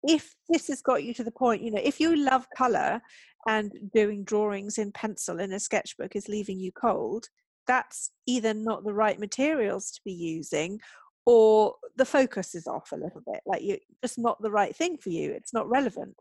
if 0.04 0.36
this 0.48 0.68
has 0.68 0.80
got 0.80 1.02
you 1.02 1.12
to 1.14 1.24
the 1.24 1.32
point, 1.32 1.62
you 1.62 1.72
know, 1.72 1.82
if 1.82 1.98
you 1.98 2.14
love 2.14 2.46
color 2.56 3.00
and 3.48 3.72
doing 3.92 4.22
drawings 4.22 4.78
in 4.78 4.92
pencil 4.92 5.40
in 5.40 5.52
a 5.52 5.58
sketchbook 5.58 6.14
is 6.14 6.28
leaving 6.28 6.60
you 6.60 6.70
cold, 6.70 7.26
that's 7.66 8.12
either 8.26 8.54
not 8.54 8.84
the 8.84 8.94
right 8.94 9.18
materials 9.18 9.90
to 9.90 10.00
be 10.04 10.12
using 10.12 10.78
or 11.28 11.74
the 11.96 12.06
focus 12.06 12.54
is 12.54 12.66
off 12.66 12.90
a 12.90 12.96
little 12.96 13.20
bit 13.26 13.40
like 13.44 13.60
you 13.60 13.76
just 14.02 14.18
not 14.18 14.40
the 14.40 14.50
right 14.50 14.74
thing 14.74 14.96
for 14.96 15.10
you 15.10 15.30
it's 15.30 15.52
not 15.52 15.68
relevant. 15.68 16.14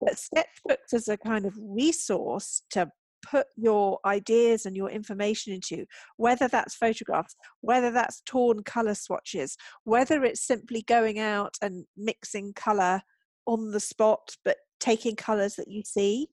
But 0.00 0.16
sketchbooks 0.16 0.92
as 0.92 1.08
a 1.08 1.16
kind 1.16 1.46
of 1.46 1.54
resource 1.58 2.62
to 2.72 2.90
put 3.26 3.46
your 3.56 3.98
ideas 4.04 4.66
and 4.66 4.76
your 4.76 4.90
information 4.90 5.54
into 5.54 5.86
whether 6.18 6.46
that's 6.46 6.74
photographs 6.74 7.34
whether 7.62 7.90
that's 7.90 8.22
torn 8.26 8.62
color 8.62 8.94
swatches 8.94 9.56
whether 9.84 10.24
it's 10.24 10.46
simply 10.46 10.82
going 10.82 11.18
out 11.18 11.54
and 11.62 11.86
mixing 11.96 12.52
color 12.52 13.00
on 13.46 13.70
the 13.70 13.80
spot 13.80 14.36
but 14.44 14.56
taking 14.78 15.16
colors 15.16 15.54
that 15.56 15.68
you 15.68 15.82
see. 15.86 16.28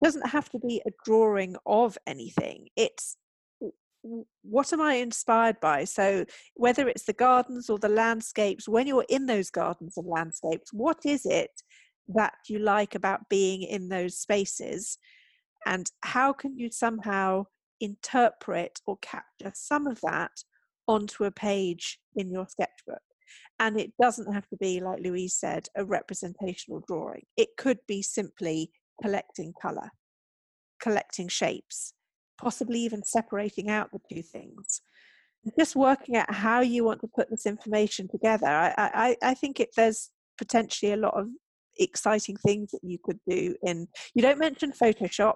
It 0.00 0.04
doesn't 0.04 0.28
have 0.28 0.48
to 0.50 0.58
be 0.58 0.82
a 0.86 0.90
drawing 1.04 1.56
of 1.66 1.98
anything 2.06 2.68
it's 2.74 3.18
what 4.42 4.72
am 4.72 4.80
I 4.80 4.94
inspired 4.94 5.60
by? 5.60 5.84
So, 5.84 6.24
whether 6.54 6.88
it's 6.88 7.04
the 7.04 7.12
gardens 7.12 7.68
or 7.68 7.78
the 7.78 7.88
landscapes, 7.88 8.68
when 8.68 8.86
you're 8.86 9.06
in 9.08 9.26
those 9.26 9.50
gardens 9.50 9.96
and 9.96 10.06
landscapes, 10.06 10.72
what 10.72 10.98
is 11.04 11.26
it 11.26 11.50
that 12.08 12.34
you 12.48 12.58
like 12.58 12.94
about 12.94 13.28
being 13.28 13.62
in 13.62 13.88
those 13.88 14.18
spaces? 14.18 14.98
And 15.66 15.90
how 16.02 16.32
can 16.32 16.56
you 16.56 16.70
somehow 16.70 17.46
interpret 17.80 18.80
or 18.86 18.98
capture 18.98 19.52
some 19.54 19.86
of 19.86 20.00
that 20.02 20.30
onto 20.86 21.24
a 21.24 21.30
page 21.30 21.98
in 22.14 22.30
your 22.30 22.46
sketchbook? 22.48 23.02
And 23.58 23.80
it 23.80 23.92
doesn't 24.00 24.32
have 24.32 24.48
to 24.48 24.56
be, 24.56 24.80
like 24.80 25.00
Louise 25.00 25.34
said, 25.34 25.68
a 25.76 25.84
representational 25.84 26.84
drawing. 26.86 27.24
It 27.36 27.56
could 27.56 27.78
be 27.88 28.02
simply 28.02 28.70
collecting 29.02 29.52
colour, 29.60 29.90
collecting 30.80 31.28
shapes, 31.28 31.92
possibly 32.38 32.80
even 32.80 33.02
separating 33.02 33.70
out 33.70 33.90
the 33.92 34.00
two 34.12 34.22
things. 34.22 34.82
Just 35.58 35.76
working 35.76 36.16
out 36.16 36.32
how 36.32 36.60
you 36.60 36.84
want 36.84 37.00
to 37.02 37.08
put 37.14 37.30
this 37.30 37.46
information 37.46 38.08
together. 38.08 38.46
I, 38.46 38.74
I, 38.76 39.16
I 39.22 39.34
think 39.34 39.60
it, 39.60 39.68
there's 39.76 40.10
potentially 40.36 40.92
a 40.92 40.96
lot 40.96 41.14
of 41.14 41.28
exciting 41.78 42.36
things 42.36 42.70
that 42.70 42.80
you 42.82 42.98
could 43.02 43.18
do 43.28 43.54
in 43.62 43.86
you 44.14 44.22
don't 44.22 44.38
mention 44.38 44.72
photoshop 44.72 45.34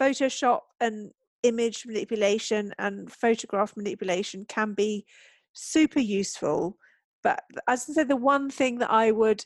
photoshop 0.00 0.60
and 0.80 1.10
image 1.42 1.84
manipulation 1.86 2.72
and 2.78 3.10
photograph 3.10 3.76
manipulation 3.76 4.44
can 4.48 4.74
be 4.74 5.04
super 5.54 5.98
useful 5.98 6.76
but 7.22 7.42
as 7.68 7.86
i 7.90 7.92
said 7.92 8.08
the 8.08 8.16
one 8.16 8.48
thing 8.48 8.78
that 8.78 8.90
i 8.90 9.10
would 9.10 9.44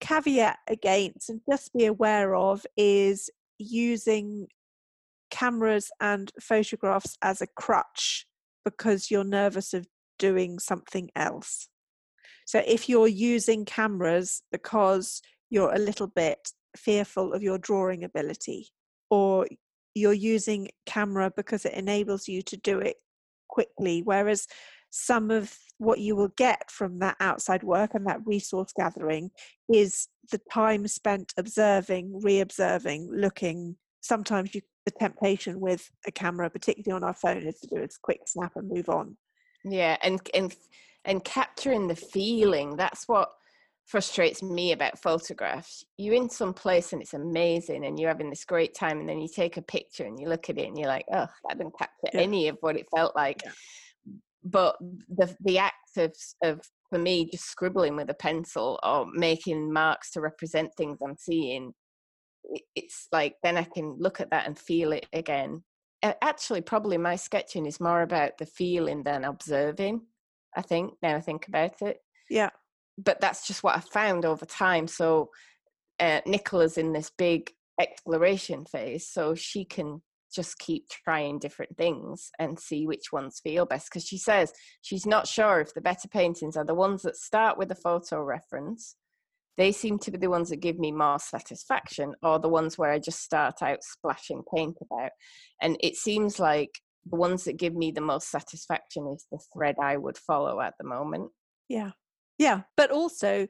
caveat 0.00 0.58
against 0.68 1.30
and 1.30 1.40
just 1.50 1.72
be 1.72 1.86
aware 1.86 2.34
of 2.34 2.66
is 2.76 3.30
using 3.58 4.46
cameras 5.30 5.90
and 6.00 6.30
photographs 6.40 7.16
as 7.22 7.40
a 7.40 7.46
crutch 7.46 8.26
because 8.64 9.10
you're 9.10 9.24
nervous 9.24 9.72
of 9.72 9.86
doing 10.18 10.58
something 10.58 11.10
else. 11.16 11.68
So 12.46 12.62
if 12.66 12.88
you're 12.88 13.08
using 13.08 13.64
cameras 13.64 14.42
because 14.52 15.22
you're 15.50 15.74
a 15.74 15.78
little 15.78 16.08
bit 16.08 16.50
fearful 16.76 17.32
of 17.32 17.42
your 17.42 17.58
drawing 17.58 18.04
ability, 18.04 18.68
or 19.10 19.46
you're 19.94 20.12
using 20.12 20.68
camera 20.86 21.32
because 21.36 21.64
it 21.64 21.74
enables 21.74 22.28
you 22.28 22.42
to 22.42 22.56
do 22.56 22.78
it 22.78 22.96
quickly, 23.48 24.02
whereas 24.02 24.46
some 24.90 25.30
of 25.30 25.56
what 25.78 25.98
you 25.98 26.14
will 26.14 26.32
get 26.36 26.70
from 26.70 26.98
that 26.98 27.16
outside 27.20 27.62
work 27.62 27.94
and 27.94 28.06
that 28.06 28.20
resource 28.26 28.72
gathering 28.76 29.30
is 29.72 30.08
the 30.30 30.40
time 30.52 30.86
spent 30.86 31.32
observing, 31.36 32.20
re 32.22 32.40
observing, 32.40 33.08
looking. 33.12 33.76
Sometimes 34.00 34.54
you 34.54 34.60
the 34.90 34.98
temptation 34.98 35.60
with 35.60 35.88
a 36.06 36.12
camera, 36.12 36.50
particularly 36.50 36.96
on 36.96 37.04
our 37.04 37.14
phone, 37.14 37.46
is 37.46 37.58
to 37.60 37.68
do 37.68 37.82
a 37.82 37.88
quick 38.02 38.20
snap 38.26 38.52
and 38.56 38.68
move 38.68 38.88
on. 38.88 39.16
Yeah, 39.64 39.96
and 40.02 40.20
and 40.34 40.54
and 41.04 41.24
capturing 41.24 41.86
the 41.86 41.96
feeling. 41.96 42.76
That's 42.76 43.06
what 43.06 43.30
frustrates 43.86 44.42
me 44.42 44.72
about 44.72 45.00
photographs. 45.00 45.84
You're 45.98 46.14
in 46.14 46.30
some 46.30 46.54
place 46.54 46.92
and 46.92 47.02
it's 47.02 47.14
amazing, 47.14 47.84
and 47.84 47.98
you're 47.98 48.10
having 48.10 48.30
this 48.30 48.44
great 48.44 48.74
time, 48.74 49.00
and 49.00 49.08
then 49.08 49.20
you 49.20 49.28
take 49.28 49.56
a 49.56 49.62
picture 49.62 50.04
and 50.04 50.18
you 50.18 50.28
look 50.28 50.48
at 50.48 50.58
it 50.58 50.68
and 50.68 50.78
you're 50.78 50.88
like, 50.88 51.06
oh, 51.12 51.26
I 51.48 51.54
didn't 51.54 51.78
capture 51.78 52.10
yeah. 52.14 52.20
any 52.20 52.48
of 52.48 52.56
what 52.60 52.76
it 52.76 52.86
felt 52.94 53.14
like. 53.16 53.42
Yeah. 53.44 53.52
But 54.44 54.76
the 55.08 55.34
the 55.40 55.58
act 55.58 55.96
of 55.96 56.14
of 56.42 56.60
for 56.88 56.98
me 56.98 57.30
just 57.30 57.44
scribbling 57.44 57.96
with 57.96 58.10
a 58.10 58.14
pencil 58.14 58.80
or 58.82 59.06
making 59.12 59.72
marks 59.72 60.10
to 60.12 60.20
represent 60.20 60.70
things 60.76 60.98
I'm 61.02 61.16
seeing 61.18 61.72
it's 62.74 63.08
like 63.12 63.36
then 63.42 63.56
I 63.56 63.64
can 63.64 63.96
look 63.98 64.20
at 64.20 64.30
that 64.30 64.46
and 64.46 64.58
feel 64.58 64.92
it 64.92 65.06
again. 65.12 65.62
Actually, 66.02 66.62
probably 66.62 66.96
my 66.96 67.16
sketching 67.16 67.66
is 67.66 67.80
more 67.80 68.02
about 68.02 68.38
the 68.38 68.46
feeling 68.46 69.02
than 69.02 69.24
observing. 69.24 70.00
I 70.56 70.62
think 70.62 70.94
now 71.02 71.16
I 71.16 71.20
think 71.20 71.46
about 71.46 71.82
it. 71.82 71.98
Yeah. 72.30 72.50
But 72.96 73.20
that's 73.20 73.46
just 73.46 73.62
what 73.62 73.76
I 73.76 73.80
found 73.80 74.24
over 74.24 74.46
time. 74.46 74.86
So 74.86 75.30
uh, 75.98 76.20
Nicola's 76.26 76.78
in 76.78 76.92
this 76.92 77.10
big 77.16 77.50
exploration 77.78 78.64
phase, 78.64 79.08
so 79.08 79.34
she 79.34 79.64
can 79.64 80.02
just 80.34 80.58
keep 80.58 80.88
trying 80.88 81.38
different 81.38 81.76
things 81.76 82.30
and 82.38 82.58
see 82.58 82.86
which 82.86 83.12
ones 83.12 83.40
feel 83.42 83.66
best. 83.66 83.90
Because 83.90 84.04
she 84.04 84.18
says 84.18 84.52
she's 84.80 85.06
not 85.06 85.26
sure 85.26 85.60
if 85.60 85.74
the 85.74 85.80
better 85.80 86.08
paintings 86.08 86.56
are 86.56 86.64
the 86.64 86.74
ones 86.74 87.02
that 87.02 87.16
start 87.16 87.58
with 87.58 87.70
a 87.70 87.76
photo 87.76 88.22
reference 88.22 88.96
they 89.56 89.72
seem 89.72 89.98
to 89.98 90.10
be 90.10 90.18
the 90.18 90.30
ones 90.30 90.50
that 90.50 90.60
give 90.60 90.78
me 90.78 90.92
more 90.92 91.18
satisfaction 91.18 92.14
or 92.22 92.38
the 92.38 92.48
ones 92.48 92.78
where 92.78 92.90
I 92.90 92.98
just 92.98 93.22
start 93.22 93.62
out 93.62 93.82
splashing 93.82 94.42
paint 94.54 94.76
about. 94.80 95.10
And 95.60 95.76
it 95.80 95.96
seems 95.96 96.38
like 96.38 96.70
the 97.10 97.16
ones 97.16 97.44
that 97.44 97.56
give 97.56 97.74
me 97.74 97.90
the 97.90 98.00
most 98.00 98.30
satisfaction 98.30 99.06
is 99.08 99.26
the 99.30 99.38
thread 99.52 99.76
I 99.82 99.96
would 99.96 100.18
follow 100.18 100.60
at 100.60 100.74
the 100.78 100.86
moment. 100.86 101.30
Yeah. 101.68 101.90
Yeah. 102.38 102.62
But 102.76 102.90
also 102.90 103.46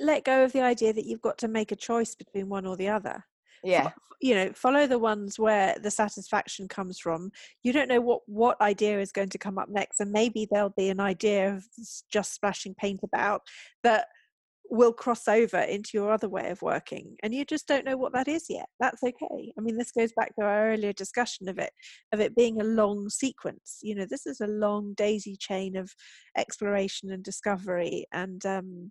let 0.00 0.24
go 0.24 0.44
of 0.44 0.52
the 0.52 0.60
idea 0.60 0.92
that 0.92 1.06
you've 1.06 1.22
got 1.22 1.38
to 1.38 1.48
make 1.48 1.72
a 1.72 1.76
choice 1.76 2.14
between 2.14 2.48
one 2.48 2.66
or 2.66 2.76
the 2.76 2.88
other. 2.88 3.24
Yeah. 3.62 3.90
You 4.20 4.34
know, 4.34 4.52
follow 4.54 4.86
the 4.86 4.98
ones 4.98 5.38
where 5.38 5.76
the 5.82 5.90
satisfaction 5.90 6.68
comes 6.68 6.98
from. 6.98 7.30
You 7.62 7.72
don't 7.72 7.88
know 7.88 8.00
what 8.00 8.20
what 8.26 8.60
idea 8.60 9.00
is 9.00 9.12
going 9.12 9.30
to 9.30 9.38
come 9.38 9.58
up 9.58 9.68
next, 9.68 10.00
and 10.00 10.12
maybe 10.12 10.46
there'll 10.50 10.74
be 10.76 10.88
an 10.88 11.00
idea 11.00 11.52
of 11.52 11.64
just 12.10 12.34
splashing 12.34 12.74
paint 12.74 13.00
about 13.02 13.42
that 13.82 14.06
will 14.70 14.92
cross 14.92 15.28
over 15.28 15.58
into 15.58 15.90
your 15.94 16.10
other 16.10 16.28
way 16.28 16.50
of 16.50 16.62
working 16.62 17.16
and 17.22 17.34
you 17.34 17.44
just 17.44 17.68
don't 17.68 17.84
know 17.84 17.96
what 17.96 18.12
that 18.12 18.28
is 18.28 18.46
yet. 18.48 18.66
That's 18.80 19.02
okay. 19.02 19.52
I 19.58 19.60
mean 19.60 19.76
this 19.76 19.92
goes 19.92 20.12
back 20.16 20.34
to 20.36 20.44
our 20.44 20.72
earlier 20.72 20.92
discussion 20.92 21.48
of 21.48 21.58
it 21.58 21.72
of 22.12 22.20
it 22.20 22.34
being 22.34 22.60
a 22.60 22.64
long 22.64 23.08
sequence. 23.08 23.78
You 23.82 23.94
know 23.94 24.06
this 24.08 24.26
is 24.26 24.40
a 24.40 24.46
long 24.46 24.94
daisy 24.96 25.36
chain 25.36 25.76
of 25.76 25.92
exploration 26.36 27.10
and 27.12 27.22
discovery 27.22 28.06
and 28.12 28.44
um, 28.46 28.90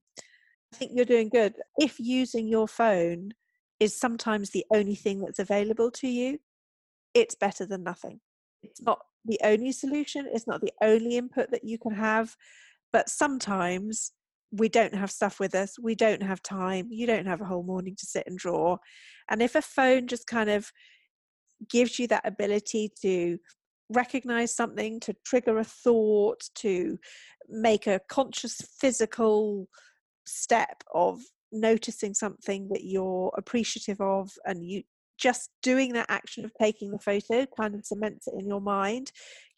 i 0.74 0.78
think 0.78 0.92
you're 0.94 1.06
doing 1.06 1.30
good. 1.30 1.56
If 1.78 2.00
using 2.00 2.48
your 2.48 2.68
phone 2.68 3.32
is 3.80 4.00
sometimes 4.00 4.52
the 4.52 4.66
only 4.74 4.96
thing 4.96 5.22
that's 5.22 5.40
available 5.40 5.92
to 5.92 6.08
you 6.08 6.40
it's 7.14 7.36
better 7.36 7.66
than 7.66 7.84
nothing. 7.84 8.20
It's 8.64 8.82
not 8.82 9.00
the 9.26 9.40
only 9.44 9.72
solution 9.72 10.28
it's 10.32 10.48
not 10.48 10.62
the 10.62 10.74
only 10.82 11.18
input 11.18 11.50
that 11.52 11.64
you 11.64 11.78
can 11.80 11.94
have 11.94 12.36
but 12.92 13.10
sometimes 13.10 14.12
we 14.54 14.70
don't 14.70 14.94
have 14.94 15.10
stuff 15.10 15.40
with 15.40 15.56
us, 15.56 15.80
we 15.80 15.96
don't 15.96 16.22
have 16.22 16.42
time, 16.44 16.88
you 16.92 17.08
don't 17.08 17.26
have 17.26 17.42
a 17.42 17.46
whole 17.46 17.64
morning 17.64 17.96
to 17.98 18.06
sit 18.06 18.24
and 18.28 18.38
draw. 18.38 18.78
And 19.30 19.42
if 19.42 19.56
a 19.56 19.62
phone 19.62 20.08
just 20.08 20.28
kind 20.28 20.50
of 20.50 20.72
gives 21.70 21.98
you 21.98 22.08
that 22.08 22.28
ability 22.28 22.92
to 23.02 23.40
recognize 23.90 24.56
something, 24.56 25.00
to 25.02 25.16
trigger 25.26 25.58
a 25.58 25.64
thought, 25.64 26.42
to 26.56 27.00
make 27.50 27.88
a 27.88 28.02
conscious 28.10 28.62
physical 28.80 29.68
step 30.28 30.84
of 30.94 31.20
noticing 31.52 32.14
something 32.14 32.70
that 32.70 32.84
you're 32.84 33.32
appreciative 33.38 34.00
of 34.02 34.32
and 34.46 34.64
you 34.64 34.84
just 35.18 35.50
doing 35.62 35.94
that 35.94 36.10
action 36.10 36.44
of 36.44 36.52
taking 36.60 36.92
the 36.92 37.00
photo 37.00 37.46
kind 37.58 37.76
of 37.76 37.86
cements 37.86 38.28
it 38.28 38.34
in 38.40 38.48
your 38.48 38.60
mind 38.60 39.12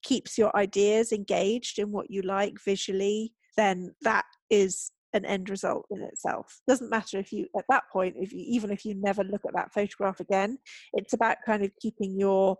keeps 0.03 0.37
your 0.37 0.55
ideas 0.57 1.13
engaged 1.13 1.79
in 1.79 1.91
what 1.91 2.11
you 2.11 2.21
like 2.21 2.55
visually 2.63 3.31
then 3.58 3.93
that 4.01 4.26
is 4.49 4.91
an 5.14 5.26
end 5.26 5.49
result 5.49 5.86
in 5.91 6.01
itself. 6.03 6.60
Doesn't 6.68 6.89
matter 6.89 7.18
if 7.18 7.32
you 7.32 7.47
at 7.58 7.66
that 7.70 7.84
point 7.91 8.16
if 8.20 8.34
you 8.34 8.43
even 8.47 8.70
if 8.70 8.86
you 8.86 8.95
never 8.95 9.24
look 9.24 9.41
at 9.47 9.56
that 9.56 9.74
photograph 9.74 10.20
again 10.20 10.58
it's 10.93 11.14
about 11.14 11.38
kind 11.45 11.64
of 11.64 11.72
keeping 11.82 12.20
your 12.20 12.58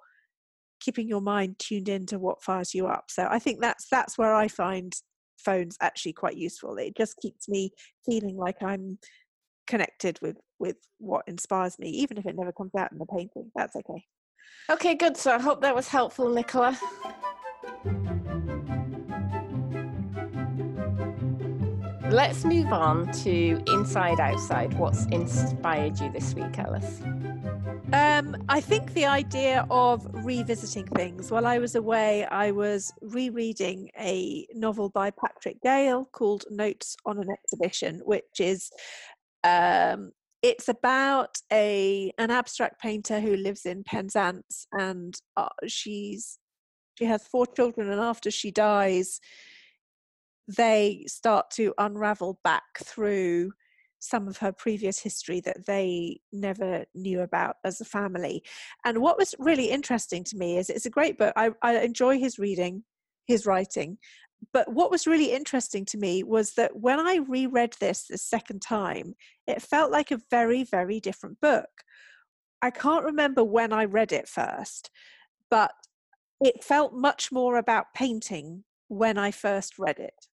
keeping 0.80 1.08
your 1.08 1.22
mind 1.22 1.58
tuned 1.60 1.90
into 1.90 2.18
what 2.18 2.42
fires 2.42 2.74
you 2.74 2.88
up. 2.88 3.06
So 3.10 3.28
i 3.30 3.40
think 3.40 3.60
that's 3.62 3.88
that's 3.92 4.18
where 4.18 4.34
i 4.34 4.48
find 4.48 4.94
phones 5.38 5.78
actually 5.82 6.14
quite 6.14 6.38
useful. 6.38 6.78
It 6.78 6.96
just 6.98 7.18
keeps 7.22 7.48
me 7.50 7.72
feeling 8.06 8.38
like 8.38 8.64
i'm 8.64 8.98
connected 9.68 10.18
with 10.22 10.38
with 10.60 10.78
what 11.00 11.24
inspires 11.28 11.78
me 11.78 11.90
even 11.90 12.18
if 12.18 12.26
it 12.26 12.36
never 12.38 12.54
comes 12.54 12.72
out 12.78 12.92
in 12.92 12.98
the 12.98 13.06
painting. 13.06 13.52
That's 13.56 13.76
okay. 13.76 14.06
Okay 14.70 14.96
good. 14.96 15.18
So 15.18 15.36
i 15.36 15.40
hope 15.40 15.62
that 15.62 15.76
was 15.76 15.90
helpful 15.90 16.30
nicola 16.30 16.80
let's 22.12 22.46
move 22.46 22.72
on 22.72 23.12
to 23.24 23.62
inside 23.68 24.20
outside. 24.20 24.74
What's 24.76 25.06
inspired 25.06 26.00
you 26.00 26.12
this 26.12 26.34
week, 26.34 26.58
Alice? 26.60 27.02
Um, 27.94 28.36
I 28.50 28.62
think 28.62 28.94
the 28.94 29.06
idea 29.06 29.66
of 29.70 30.08
revisiting 30.12 30.88
things. 30.88 31.32
While 31.32 31.46
I 31.46 31.60
was 31.60 31.76
away, 31.76 32.26
I 32.26 32.52
was 32.52 32.92
rereading 33.02 33.90
a 34.00 34.48
novel 34.54 34.90
by 34.90 35.12
Patrick 35.12 35.62
Gale 35.62 36.08
called 36.12 36.46
Notes 36.50 36.96
on 37.06 37.20
an 37.20 37.28
Exhibition, 37.30 38.02
which 38.06 38.40
is 38.40 38.72
um, 39.44 40.12
it's 40.42 40.68
about 40.68 41.38
a 41.52 42.12
an 42.18 42.32
abstract 42.32 42.80
painter 42.82 43.20
who 43.20 43.36
lives 43.36 43.66
in 43.66 43.84
Penzance, 43.84 44.68
and 44.72 45.16
uh, 45.38 45.48
she's 45.68 46.38
she 46.98 47.06
has 47.06 47.28
four 47.28 47.46
children, 47.46 47.90
and 47.90 48.02
after 48.02 48.32
she 48.32 48.52
dies, 48.52 49.20
they 50.48 51.04
start 51.08 51.50
to 51.52 51.74
unravel 51.78 52.40
back 52.44 52.64
through 52.84 53.52
some 54.00 54.28
of 54.28 54.38
her 54.38 54.52
previous 54.52 55.00
history 55.00 55.40
that 55.42 55.66
they 55.66 56.20
never 56.32 56.86
knew 56.94 57.22
about 57.22 57.56
as 57.64 57.82
a 57.82 57.86
family. 57.86 58.44
And 58.84 59.00
what 59.00 59.18
was 59.18 59.34
really 59.40 59.72
interesting 59.72 60.24
to 60.26 60.38
me 60.38 60.58
is 60.58 60.70
it's 60.70 60.86
a 60.86 60.92
great 60.92 61.18
book. 61.18 61.34
I, 61.36 61.52
I 61.62 61.80
enjoy 61.80 62.20
his 62.20 62.38
reading, 62.38 62.84
his 63.26 63.46
writing. 63.46 63.98
But 64.54 64.72
what 64.72 64.92
was 64.92 65.08
really 65.08 65.32
interesting 65.32 65.86
to 65.86 65.98
me 65.98 66.24
was 66.24 66.54
that 66.54 66.76
when 66.80 67.00
I 67.00 67.20
reread 67.28 67.74
this 67.80 68.06
the 68.08 68.18
second 68.18 68.62
time, 68.62 69.16
it 69.48 69.62
felt 69.62 69.92
like 69.92 70.12
a 70.12 70.22
very, 70.30 70.64
very 70.64 71.00
different 71.00 71.42
book. 71.42 71.70
I 72.62 72.70
can't 72.70 73.06
remember 73.06 73.44
when 73.44 73.74
I 73.74 73.86
read 73.86 74.12
it 74.12 74.28
first, 74.28 74.92
but 75.50 75.72
it 76.42 76.64
felt 76.64 76.94
much 76.94 77.32
more 77.32 77.58
about 77.58 77.94
painting 77.96 78.66
when 78.88 79.18
I 79.18 79.32
first 79.32 79.80
read 79.80 80.00
it. 80.00 80.28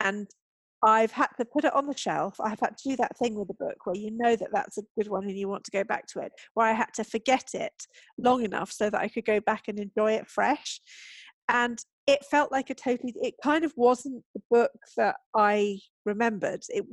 And 0.00 0.28
I've 0.82 1.10
had 1.10 1.28
to 1.38 1.44
put 1.44 1.64
it 1.64 1.74
on 1.74 1.86
the 1.86 1.96
shelf. 1.96 2.36
I've 2.40 2.60
had 2.60 2.76
to 2.78 2.90
do 2.90 2.96
that 2.96 3.16
thing 3.18 3.34
with 3.34 3.50
a 3.50 3.54
book 3.54 3.84
where 3.84 3.96
you 3.96 4.12
know 4.12 4.36
that 4.36 4.50
that's 4.52 4.78
a 4.78 4.82
good 4.96 5.08
one 5.08 5.24
and 5.24 5.36
you 5.36 5.48
want 5.48 5.64
to 5.64 5.70
go 5.72 5.82
back 5.82 6.06
to 6.08 6.20
it, 6.20 6.32
where 6.54 6.68
I 6.68 6.72
had 6.72 6.94
to 6.94 7.04
forget 7.04 7.50
it 7.54 7.72
long 8.16 8.44
enough 8.44 8.70
so 8.70 8.88
that 8.88 9.00
I 9.00 9.08
could 9.08 9.24
go 9.24 9.40
back 9.40 9.64
and 9.66 9.78
enjoy 9.78 10.12
it 10.12 10.28
fresh. 10.28 10.80
And 11.48 11.78
it 12.06 12.24
felt 12.24 12.52
like 12.52 12.70
a 12.70 12.74
totally, 12.74 13.14
it 13.16 13.34
kind 13.42 13.64
of 13.64 13.72
wasn't 13.76 14.22
the 14.34 14.42
book 14.50 14.70
that 14.96 15.16
I 15.34 15.80
remembered. 16.04 16.62
It, 16.68 16.84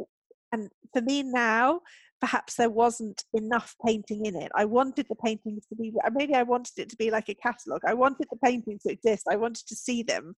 and 0.52 0.70
for 0.94 1.02
me 1.02 1.22
now, 1.24 1.82
perhaps 2.26 2.56
there 2.56 2.72
wasn't 2.72 3.24
enough 3.36 3.76
painting 3.86 4.26
in 4.26 4.36
it. 4.36 4.52
I 4.56 4.66
wanted 4.66 5.06
the 5.08 5.16
paintings 5.24 5.68
to 5.68 5.76
be, 5.76 5.94
maybe 6.12 6.34
I 6.34 6.42
wanted 6.42 6.74
it 6.78 6.90
to 6.90 6.96
be 6.96 7.12
like 7.12 7.30
a 7.30 7.36
catalogue. 7.36 7.84
I 7.86 7.94
wanted 7.94 8.26
the 8.32 8.40
paintings 8.44 8.82
to 8.82 8.92
exist. 8.92 9.28
I 9.30 9.36
wanted 9.36 9.68
to 9.68 9.76
see 9.76 10.02
them. 10.02 10.34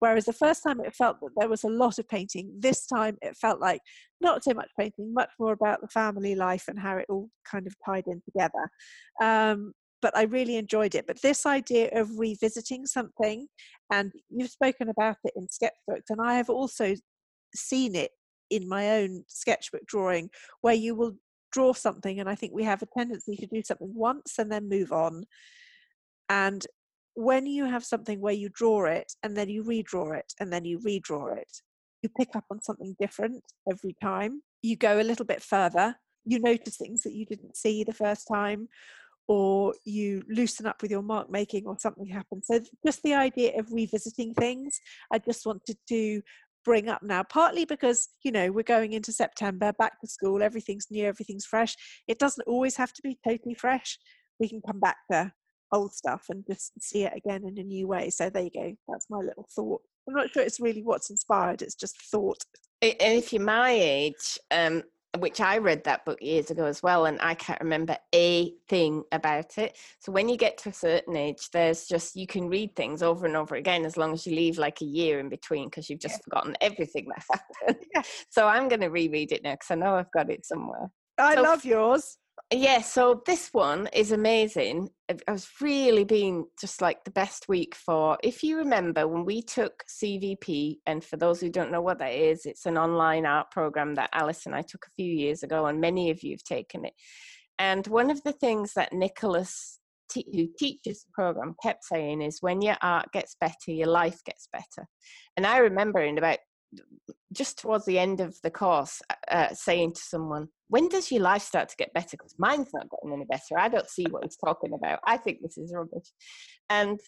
Whereas 0.00 0.26
the 0.26 0.34
first 0.34 0.62
time 0.62 0.80
it 0.80 0.94
felt 0.94 1.20
that 1.20 1.30
there 1.38 1.48
was 1.48 1.64
a 1.64 1.70
lot 1.70 1.98
of 1.98 2.06
painting, 2.06 2.52
this 2.58 2.84
time 2.84 3.16
it 3.22 3.34
felt 3.38 3.62
like 3.62 3.80
not 4.20 4.44
so 4.44 4.52
much 4.52 4.68
painting, 4.78 5.14
much 5.14 5.30
more 5.38 5.54
about 5.54 5.80
the 5.80 5.88
family 5.88 6.34
life 6.34 6.64
and 6.68 6.78
how 6.78 6.98
it 6.98 7.06
all 7.08 7.30
kind 7.50 7.66
of 7.66 7.74
tied 7.86 8.04
in 8.08 8.20
together. 8.26 8.70
Um, 9.22 9.72
but 10.02 10.14
I 10.14 10.24
really 10.24 10.56
enjoyed 10.56 10.94
it. 10.94 11.06
But 11.06 11.22
this 11.22 11.46
idea 11.46 11.88
of 11.98 12.18
revisiting 12.18 12.84
something, 12.84 13.46
and 13.90 14.12
you've 14.28 14.50
spoken 14.50 14.90
about 14.90 15.16
it 15.24 15.32
in 15.34 15.46
sketchbooks, 15.46 16.10
and 16.10 16.20
I 16.20 16.34
have 16.34 16.50
also 16.50 16.94
seen 17.54 17.94
it 17.94 18.10
in 18.52 18.68
my 18.68 18.90
own 18.98 19.24
sketchbook 19.26 19.86
drawing 19.86 20.30
where 20.60 20.74
you 20.74 20.94
will 20.94 21.16
draw 21.50 21.72
something 21.72 22.18
and 22.18 22.28
i 22.28 22.34
think 22.34 22.52
we 22.52 22.64
have 22.64 22.82
a 22.82 22.86
tendency 22.86 23.36
to 23.36 23.46
do 23.46 23.62
something 23.62 23.92
once 23.94 24.38
and 24.38 24.50
then 24.50 24.68
move 24.68 24.92
on. 24.92 25.24
And 26.28 26.64
when 27.14 27.46
you 27.46 27.66
have 27.66 27.84
something 27.84 28.20
where 28.20 28.32
you 28.32 28.48
draw 28.48 28.86
it 28.86 29.12
and 29.22 29.36
then 29.36 29.50
you 29.50 29.62
redraw 29.64 30.16
it 30.16 30.32
and 30.40 30.50
then 30.50 30.64
you 30.64 30.78
redraw 30.78 31.36
it 31.36 31.52
you 32.02 32.08
pick 32.18 32.34
up 32.34 32.44
on 32.50 32.60
something 32.60 32.96
different 32.98 33.44
every 33.70 33.94
time. 34.02 34.42
You 34.60 34.76
go 34.76 35.00
a 35.00 35.04
little 35.04 35.26
bit 35.26 35.42
further 35.42 35.96
you 36.24 36.38
notice 36.38 36.76
things 36.76 37.02
that 37.02 37.12
you 37.12 37.26
didn't 37.26 37.56
see 37.56 37.84
the 37.84 37.92
first 37.92 38.28
time 38.28 38.68
or 39.28 39.74
you 39.84 40.22
loosen 40.28 40.66
up 40.66 40.82
with 40.82 40.90
your 40.90 41.02
mark 41.02 41.30
making 41.30 41.66
or 41.66 41.76
something 41.78 42.06
happens. 42.06 42.46
So 42.46 42.60
just 42.84 43.02
the 43.02 43.14
idea 43.14 43.58
of 43.58 43.72
revisiting 43.72 44.34
things 44.34 44.80
i 45.12 45.18
just 45.18 45.46
wanted 45.46 45.76
to 45.88 46.22
bring 46.64 46.88
up 46.88 47.02
now 47.02 47.22
partly 47.22 47.64
because 47.64 48.08
you 48.22 48.30
know 48.30 48.50
we're 48.50 48.62
going 48.62 48.92
into 48.92 49.12
september 49.12 49.72
back 49.78 50.00
to 50.00 50.06
school 50.06 50.42
everything's 50.42 50.86
new 50.90 51.06
everything's 51.06 51.44
fresh. 51.44 51.76
It 52.08 52.18
doesn't 52.18 52.46
always 52.46 52.76
have 52.76 52.92
to 52.94 53.02
be 53.02 53.18
totally 53.26 53.54
fresh. 53.54 53.98
We 54.40 54.48
can 54.48 54.60
come 54.66 54.80
back 54.80 54.96
to 55.10 55.32
old 55.72 55.94
stuff 55.94 56.26
and 56.28 56.44
just 56.46 56.72
see 56.80 57.04
it 57.04 57.12
again 57.16 57.44
in 57.46 57.58
a 57.58 57.62
new 57.62 57.86
way. 57.88 58.10
So 58.10 58.30
there 58.30 58.42
you 58.44 58.50
go 58.50 58.74
that's 58.88 59.06
my 59.10 59.18
little 59.18 59.48
thought. 59.54 59.82
I'm 60.08 60.14
not 60.14 60.30
sure 60.32 60.42
it's 60.42 60.60
really 60.60 60.82
what's 60.82 61.10
inspired 61.10 61.62
it's 61.62 61.74
just 61.74 61.96
thought. 62.10 62.42
And 62.82 62.94
if 63.00 63.32
you're 63.32 63.42
my 63.42 63.70
age 63.70 64.38
um 64.50 64.82
which 65.18 65.40
I 65.40 65.58
read 65.58 65.84
that 65.84 66.04
book 66.04 66.22
years 66.22 66.50
ago 66.50 66.64
as 66.64 66.82
well, 66.82 67.06
and 67.06 67.20
I 67.20 67.34
can't 67.34 67.60
remember 67.60 67.96
a 68.14 68.54
thing 68.68 69.04
about 69.12 69.58
it. 69.58 69.76
So 69.98 70.10
when 70.10 70.28
you 70.28 70.36
get 70.36 70.56
to 70.58 70.70
a 70.70 70.72
certain 70.72 71.16
age, 71.16 71.50
there's 71.52 71.86
just 71.86 72.16
you 72.16 72.26
can 72.26 72.48
read 72.48 72.74
things 72.74 73.02
over 73.02 73.26
and 73.26 73.36
over 73.36 73.56
again 73.56 73.84
as 73.84 73.96
long 73.96 74.14
as 74.14 74.26
you 74.26 74.34
leave 74.34 74.58
like 74.58 74.80
a 74.80 74.86
year 74.86 75.20
in 75.20 75.28
between 75.28 75.68
because 75.68 75.90
you've 75.90 76.00
just 76.00 76.14
yeah. 76.14 76.24
forgotten 76.24 76.56
everything 76.60 77.08
that 77.08 77.24
happened. 77.60 77.86
Yeah. 77.94 78.02
So 78.30 78.46
I'm 78.46 78.68
going 78.68 78.80
to 78.80 78.88
reread 78.88 79.32
it 79.32 79.42
now 79.42 79.52
because 79.52 79.70
I 79.70 79.74
know 79.74 79.96
I've 79.96 80.12
got 80.12 80.30
it 80.30 80.46
somewhere. 80.46 80.90
I 81.18 81.34
so, 81.34 81.42
love 81.42 81.64
yours 81.64 82.18
yeah 82.52 82.80
so 82.80 83.22
this 83.26 83.48
one 83.52 83.88
is 83.92 84.12
amazing. 84.12 84.88
I 85.28 85.32
was 85.32 85.48
really 85.60 86.04
being 86.04 86.46
just 86.60 86.80
like 86.80 87.04
the 87.04 87.10
best 87.10 87.48
week 87.48 87.74
for 87.74 88.18
if 88.22 88.42
you 88.42 88.56
remember 88.56 89.06
when 89.06 89.24
we 89.26 89.42
took 89.42 89.84
cvp 89.88 90.78
and 90.86 91.04
for 91.04 91.18
those 91.18 91.40
who 91.40 91.50
don't 91.50 91.70
know 91.70 91.82
what 91.82 91.98
that 91.98 92.14
is 92.14 92.46
it's 92.46 92.64
an 92.64 92.78
online 92.78 93.26
art 93.26 93.50
program 93.50 93.94
that 93.94 94.08
alice 94.14 94.46
and 94.46 94.54
i 94.54 94.62
took 94.62 94.86
a 94.86 94.94
few 94.96 95.12
years 95.12 95.42
ago 95.42 95.66
and 95.66 95.80
many 95.80 96.10
of 96.10 96.22
you 96.22 96.32
have 96.32 96.44
taken 96.44 96.84
it. 96.84 96.94
And 97.58 97.86
one 97.86 98.10
of 98.10 98.22
the 98.22 98.32
things 98.32 98.72
that 98.74 98.92
nicholas 98.92 99.78
who 100.14 100.46
teaches 100.58 101.04
the 101.04 101.12
program 101.14 101.54
kept 101.62 101.84
saying 101.84 102.20
is 102.20 102.42
when 102.42 102.60
your 102.60 102.76
art 102.82 103.06
gets 103.12 103.34
better 103.40 103.70
your 103.70 103.88
life 103.88 104.20
gets 104.24 104.48
better. 104.52 104.86
And 105.36 105.46
i 105.46 105.58
remember 105.58 106.00
in 106.00 106.18
about 106.18 106.38
just 107.32 107.58
towards 107.58 107.84
the 107.86 107.98
end 107.98 108.20
of 108.20 108.36
the 108.42 108.50
course 108.50 109.00
uh, 109.30 109.48
saying 109.52 109.92
to 109.94 110.00
someone 110.00 110.48
when 110.68 110.88
does 110.88 111.10
your 111.10 111.20
life 111.20 111.42
start 111.42 111.68
to 111.68 111.76
get 111.76 111.92
better? 111.92 112.12
Because 112.12 112.34
mine's 112.38 112.70
not 112.72 112.88
getting 112.88 113.14
any 113.14 113.26
better. 113.26 113.58
I 113.58 113.68
don't 113.68 113.90
see 113.90 114.06
what 114.08 114.24
he's 114.24 114.36
talking 114.36 114.72
about. 114.72 115.00
I 115.06 115.18
think 115.18 115.40
this 115.42 115.58
is 115.58 115.72
rubbish. 115.74 116.10
And 116.70 116.98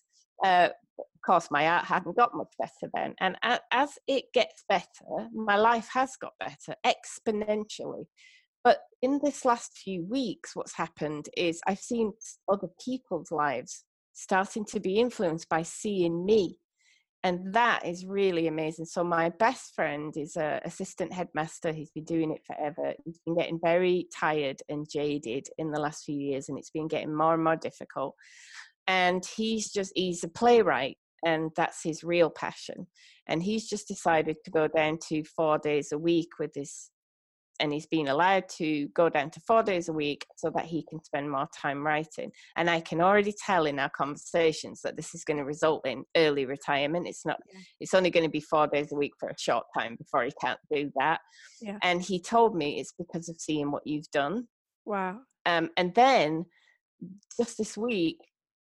uh, 0.44 0.68
of 0.98 1.06
course, 1.24 1.48
my 1.50 1.66
art 1.66 1.86
hadn't 1.86 2.16
got 2.16 2.34
much 2.34 2.52
better 2.58 2.90
then. 2.92 3.14
And 3.20 3.38
as 3.72 3.90
it 4.06 4.24
gets 4.34 4.64
better, 4.68 5.28
my 5.32 5.56
life 5.56 5.88
has 5.94 6.16
got 6.20 6.34
better 6.38 6.76
exponentially. 6.84 8.04
But 8.62 8.80
in 9.00 9.20
this 9.24 9.46
last 9.46 9.78
few 9.78 10.04
weeks, 10.04 10.54
what's 10.54 10.76
happened 10.76 11.30
is 11.34 11.60
I've 11.66 11.78
seen 11.78 12.12
other 12.52 12.68
people's 12.84 13.30
lives 13.30 13.84
starting 14.12 14.66
to 14.66 14.80
be 14.80 14.98
influenced 15.00 15.48
by 15.48 15.62
seeing 15.62 16.24
me 16.26 16.58
and 17.24 17.54
that 17.54 17.86
is 17.86 18.04
really 18.04 18.48
amazing. 18.48 18.84
So 18.84 19.02
my 19.02 19.30
best 19.30 19.74
friend 19.74 20.14
is 20.14 20.36
a 20.36 20.60
assistant 20.62 21.10
headmaster 21.10 21.72
he's 21.72 21.90
been 21.90 22.04
doing 22.04 22.30
it 22.30 22.42
forever. 22.46 22.92
He's 23.06 23.18
been 23.24 23.34
getting 23.34 23.58
very 23.58 24.08
tired 24.14 24.60
and 24.68 24.86
jaded 24.88 25.48
in 25.56 25.72
the 25.72 25.80
last 25.80 26.04
few 26.04 26.18
years 26.18 26.50
and 26.50 26.58
it's 26.58 26.70
been 26.70 26.86
getting 26.86 27.16
more 27.16 27.32
and 27.32 27.42
more 27.42 27.56
difficult. 27.56 28.14
And 28.86 29.24
he's 29.36 29.72
just 29.72 29.92
he's 29.96 30.22
a 30.22 30.28
playwright 30.28 30.98
and 31.24 31.50
that's 31.56 31.82
his 31.82 32.04
real 32.04 32.28
passion. 32.28 32.86
And 33.26 33.42
he's 33.42 33.70
just 33.70 33.88
decided 33.88 34.36
to 34.44 34.50
go 34.50 34.68
down 34.68 34.98
to 35.08 35.24
four 35.24 35.56
days 35.56 35.92
a 35.92 35.98
week 35.98 36.28
with 36.38 36.50
his 36.54 36.90
and 37.60 37.72
he's 37.72 37.86
been 37.86 38.08
allowed 38.08 38.48
to 38.48 38.88
go 38.88 39.08
down 39.08 39.30
to 39.30 39.40
four 39.40 39.62
days 39.62 39.88
a 39.88 39.92
week 39.92 40.26
so 40.36 40.50
that 40.50 40.64
he 40.64 40.84
can 40.88 41.02
spend 41.02 41.30
more 41.30 41.48
time 41.56 41.86
writing. 41.86 42.30
And 42.56 42.68
I 42.68 42.80
can 42.80 43.00
already 43.00 43.32
tell 43.32 43.66
in 43.66 43.78
our 43.78 43.90
conversations 43.90 44.80
that 44.82 44.96
this 44.96 45.14
is 45.14 45.24
going 45.24 45.36
to 45.36 45.44
result 45.44 45.86
in 45.86 46.04
early 46.16 46.46
retirement. 46.46 47.06
It's 47.06 47.24
not, 47.24 47.38
yeah. 47.52 47.60
it's 47.80 47.94
only 47.94 48.10
going 48.10 48.24
to 48.24 48.30
be 48.30 48.40
four 48.40 48.66
days 48.66 48.92
a 48.92 48.96
week 48.96 49.12
for 49.18 49.28
a 49.28 49.38
short 49.38 49.66
time 49.76 49.96
before 49.96 50.24
he 50.24 50.32
can't 50.40 50.58
do 50.72 50.90
that. 50.98 51.20
Yeah. 51.60 51.78
And 51.82 52.02
he 52.02 52.20
told 52.20 52.56
me 52.56 52.80
it's 52.80 52.94
because 52.98 53.28
of 53.28 53.36
seeing 53.38 53.70
what 53.70 53.86
you've 53.86 54.10
done. 54.10 54.48
Wow. 54.84 55.20
Um, 55.46 55.70
and 55.76 55.94
then 55.94 56.46
just 57.36 57.58
this 57.58 57.76
week, 57.76 58.18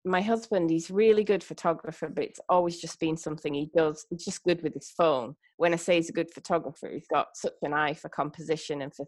my 0.07 0.23
husband, 0.23 0.71
he's 0.71 0.91
really 0.91 1.25
good 1.25 1.43
photographer, 1.43 2.09
but 2.09 2.25
it's 2.25 2.41
always 2.49 2.81
just 2.81 3.01
been 3.01 3.17
something 3.17 3.53
he 3.53 3.71
does. 3.77 4.07
He's 4.09 4.25
just 4.25 4.45
good 4.45 4.63
with 4.63 4.73
his 4.73 4.93
phone. 4.97 5.35
When 5.57 5.73
I 5.73 5.77
say 5.77 5.97
he's 5.97 6.11
a 6.11 6.15
good 6.15 6.31
photographer, 6.33 6.89
he's 6.89 7.09
got 7.09 7.29
such 7.35 7.55
an 7.63 7.73
eye 7.73 7.95
for 7.95 8.09
composition 8.09 8.83
and 8.83 8.95
for 8.95 9.07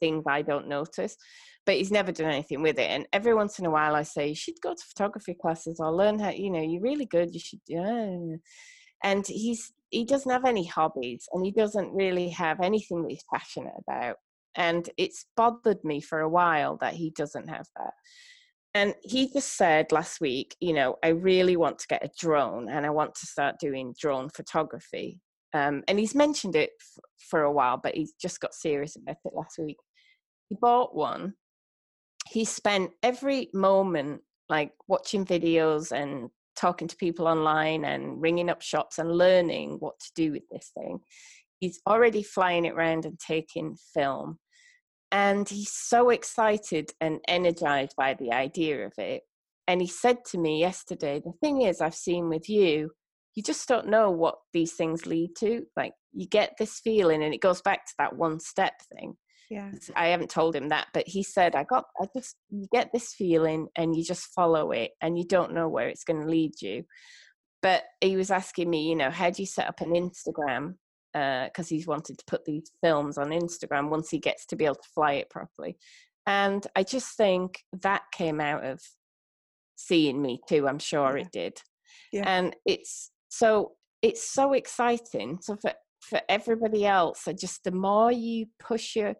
things 0.00 0.24
I 0.26 0.42
don't 0.42 0.68
notice. 0.68 1.16
But 1.64 1.76
he's 1.76 1.92
never 1.92 2.10
done 2.10 2.30
anything 2.30 2.60
with 2.60 2.78
it. 2.80 2.90
And 2.90 3.06
every 3.12 3.34
once 3.34 3.60
in 3.60 3.66
a 3.66 3.70
while, 3.70 3.94
I 3.94 4.02
say, 4.02 4.28
you 4.28 4.34
should 4.34 4.60
go 4.60 4.74
to 4.74 4.84
photography 4.84 5.34
classes 5.40 5.78
or 5.78 5.94
learn 5.94 6.18
how, 6.18 6.30
you 6.30 6.50
know, 6.50 6.60
you're 6.60 6.82
really 6.82 7.06
good. 7.06 7.32
You 7.32 7.40
should, 7.40 7.60
yeah. 7.68 8.16
And 9.04 9.26
he's, 9.26 9.72
he 9.90 10.04
doesn't 10.04 10.30
have 10.30 10.44
any 10.44 10.66
hobbies 10.66 11.28
and 11.32 11.44
he 11.44 11.52
doesn't 11.52 11.92
really 11.92 12.30
have 12.30 12.60
anything 12.60 13.02
that 13.02 13.12
he's 13.12 13.24
passionate 13.32 13.74
about. 13.86 14.16
And 14.56 14.90
it's 14.98 15.26
bothered 15.36 15.84
me 15.84 16.00
for 16.00 16.20
a 16.20 16.28
while 16.28 16.78
that 16.78 16.94
he 16.94 17.10
doesn't 17.10 17.48
have 17.48 17.66
that. 17.76 17.92
And 18.74 18.94
he 19.02 19.30
just 19.30 19.56
said 19.56 19.92
last 19.92 20.20
week, 20.20 20.56
you 20.60 20.72
know, 20.72 20.96
I 21.04 21.08
really 21.08 21.56
want 21.56 21.78
to 21.80 21.86
get 21.88 22.04
a 22.04 22.10
drone 22.18 22.68
and 22.70 22.86
I 22.86 22.90
want 22.90 23.14
to 23.16 23.26
start 23.26 23.56
doing 23.60 23.94
drone 24.00 24.30
photography. 24.30 25.20
um, 25.54 25.82
and 25.88 25.98
he's 25.98 26.14
mentioned 26.14 26.56
it 26.56 26.70
f- 26.80 27.04
for 27.28 27.42
a 27.42 27.52
while, 27.52 27.76
but 27.76 27.94
he's 27.94 28.14
just 28.20 28.40
got 28.40 28.54
serious 28.54 28.96
about 28.96 29.16
it 29.24 29.34
last 29.34 29.58
week. 29.58 29.76
He 30.48 30.56
bought 30.60 30.94
one. 30.96 31.34
He 32.28 32.44
spent 32.46 32.92
every 33.02 33.50
moment 33.52 34.22
like 34.48 34.72
watching 34.88 35.26
videos 35.26 35.92
and 35.92 36.30
talking 36.56 36.88
to 36.88 36.96
people 36.96 37.26
online 37.26 37.84
and 37.84 38.20
ringing 38.22 38.48
up 38.48 38.62
shops 38.62 38.98
and 38.98 39.12
learning 39.12 39.76
what 39.80 39.98
to 40.00 40.10
do 40.14 40.32
with 40.32 40.42
this 40.50 40.70
thing. 40.78 41.00
He's 41.60 41.80
already 41.86 42.22
flying 42.22 42.64
it 42.64 42.74
around 42.74 43.04
and 43.04 43.18
taking 43.20 43.76
film. 43.94 44.38
And 45.12 45.48
he's 45.48 45.72
so 45.72 46.08
excited 46.08 46.90
and 47.00 47.20
energized 47.28 47.94
by 47.96 48.14
the 48.14 48.32
idea 48.32 48.86
of 48.86 48.94
it. 48.98 49.22
And 49.68 49.80
he 49.80 49.86
said 49.86 50.24
to 50.30 50.38
me 50.38 50.60
yesterday, 50.60 51.20
The 51.24 51.32
thing 51.40 51.62
is, 51.62 51.80
I've 51.80 51.94
seen 51.94 52.28
with 52.28 52.48
you, 52.48 52.90
you 53.34 53.42
just 53.42 53.68
don't 53.68 53.88
know 53.88 54.10
what 54.10 54.36
these 54.52 54.72
things 54.72 55.06
lead 55.06 55.30
to. 55.38 55.64
Like 55.76 55.92
you 56.12 56.26
get 56.26 56.54
this 56.58 56.80
feeling, 56.82 57.22
and 57.22 57.32
it 57.34 57.40
goes 57.40 57.62
back 57.62 57.86
to 57.86 57.94
that 57.98 58.16
one 58.16 58.40
step 58.40 58.72
thing. 58.94 59.16
Yeah. 59.52 59.70
I 59.94 60.08
haven't 60.08 60.30
told 60.30 60.56
him 60.56 60.70
that, 60.70 60.88
but 60.94 61.06
he 61.06 61.22
said, 61.22 61.54
I 61.54 61.64
got, 61.64 61.84
I 62.00 62.06
just, 62.16 62.36
you 62.48 62.66
get 62.72 62.88
this 62.90 63.12
feeling 63.12 63.68
and 63.76 63.94
you 63.94 64.02
just 64.02 64.32
follow 64.34 64.70
it 64.70 64.92
and 65.02 65.18
you 65.18 65.26
don't 65.26 65.52
know 65.52 65.68
where 65.68 65.88
it's 65.88 66.04
going 66.04 66.22
to 66.22 66.26
lead 66.26 66.52
you. 66.62 66.84
But 67.60 67.82
he 68.00 68.16
was 68.16 68.30
asking 68.30 68.70
me, 68.70 68.88
you 68.88 68.96
know, 68.96 69.10
how 69.10 69.28
do 69.28 69.42
you 69.42 69.46
set 69.46 69.68
up 69.68 69.82
an 69.82 69.90
Instagram? 69.90 70.76
Because 71.12 71.66
uh, 71.66 71.74
he's 71.74 71.86
wanted 71.86 72.18
to 72.18 72.24
put 72.26 72.44
these 72.44 72.70
films 72.82 73.18
on 73.18 73.30
Instagram 73.30 73.90
once 73.90 74.10
he 74.10 74.18
gets 74.18 74.46
to 74.46 74.56
be 74.56 74.64
able 74.64 74.76
to 74.76 74.88
fly 74.94 75.14
it 75.14 75.30
properly. 75.30 75.76
And 76.26 76.66
I 76.76 76.84
just 76.84 77.16
think 77.16 77.58
that 77.82 78.02
came 78.12 78.40
out 78.40 78.64
of 78.64 78.80
seeing 79.76 80.22
me 80.22 80.40
too. 80.48 80.68
I'm 80.68 80.78
sure 80.78 81.16
yeah. 81.16 81.24
it 81.24 81.32
did. 81.32 81.58
Yeah. 82.12 82.24
And 82.26 82.56
it's 82.64 83.10
so, 83.28 83.72
it's 84.00 84.22
so 84.30 84.52
exciting. 84.52 85.38
So 85.42 85.56
for, 85.60 85.72
for 86.00 86.20
everybody 86.28 86.86
else, 86.86 87.28
just 87.38 87.64
the 87.64 87.72
more 87.72 88.12
you 88.12 88.46
push 88.58 88.96
your 88.96 89.14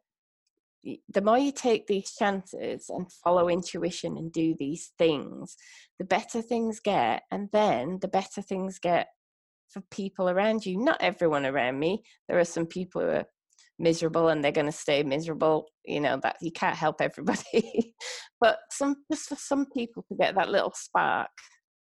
the 1.09 1.23
more 1.23 1.39
you 1.39 1.53
take 1.53 1.87
these 1.87 2.13
chances 2.13 2.87
and 2.89 3.07
follow 3.25 3.49
intuition 3.49 4.17
and 4.17 4.33
do 4.33 4.55
these 4.59 4.93
things, 4.99 5.57
the 5.99 6.05
better 6.05 6.43
things 6.43 6.81
get. 6.81 7.23
And 7.31 7.49
then 7.53 7.99
the 8.01 8.09
better 8.09 8.43
things 8.43 8.79
get 8.79 9.09
for 9.73 9.83
people 9.91 10.29
around 10.29 10.65
you. 10.65 10.77
Not 10.79 11.01
everyone 11.01 11.47
around 11.47 11.79
me. 11.79 12.03
There 12.29 12.39
are 12.39 12.45
some 12.45 12.67
people 12.67 13.03
who 13.03 13.09
are 13.09 13.25
miserable 13.79 14.29
and 14.29 14.43
they're 14.43 14.53
going 14.53 14.67
to 14.67 14.73
stay 14.73 15.03
miserable. 15.03 15.67
You 15.85 16.01
know, 16.01 16.21
that 16.23 16.37
you 16.41 16.53
can't 16.53 16.77
help 16.77 17.01
everybody. 17.01 17.95
but 18.41 18.59
some 18.71 18.97
just 19.11 19.29
for 19.29 19.37
some 19.37 19.67
people 19.75 20.05
to 20.09 20.17
get 20.17 20.35
that 20.35 20.51
little 20.51 20.73
spark, 20.75 21.31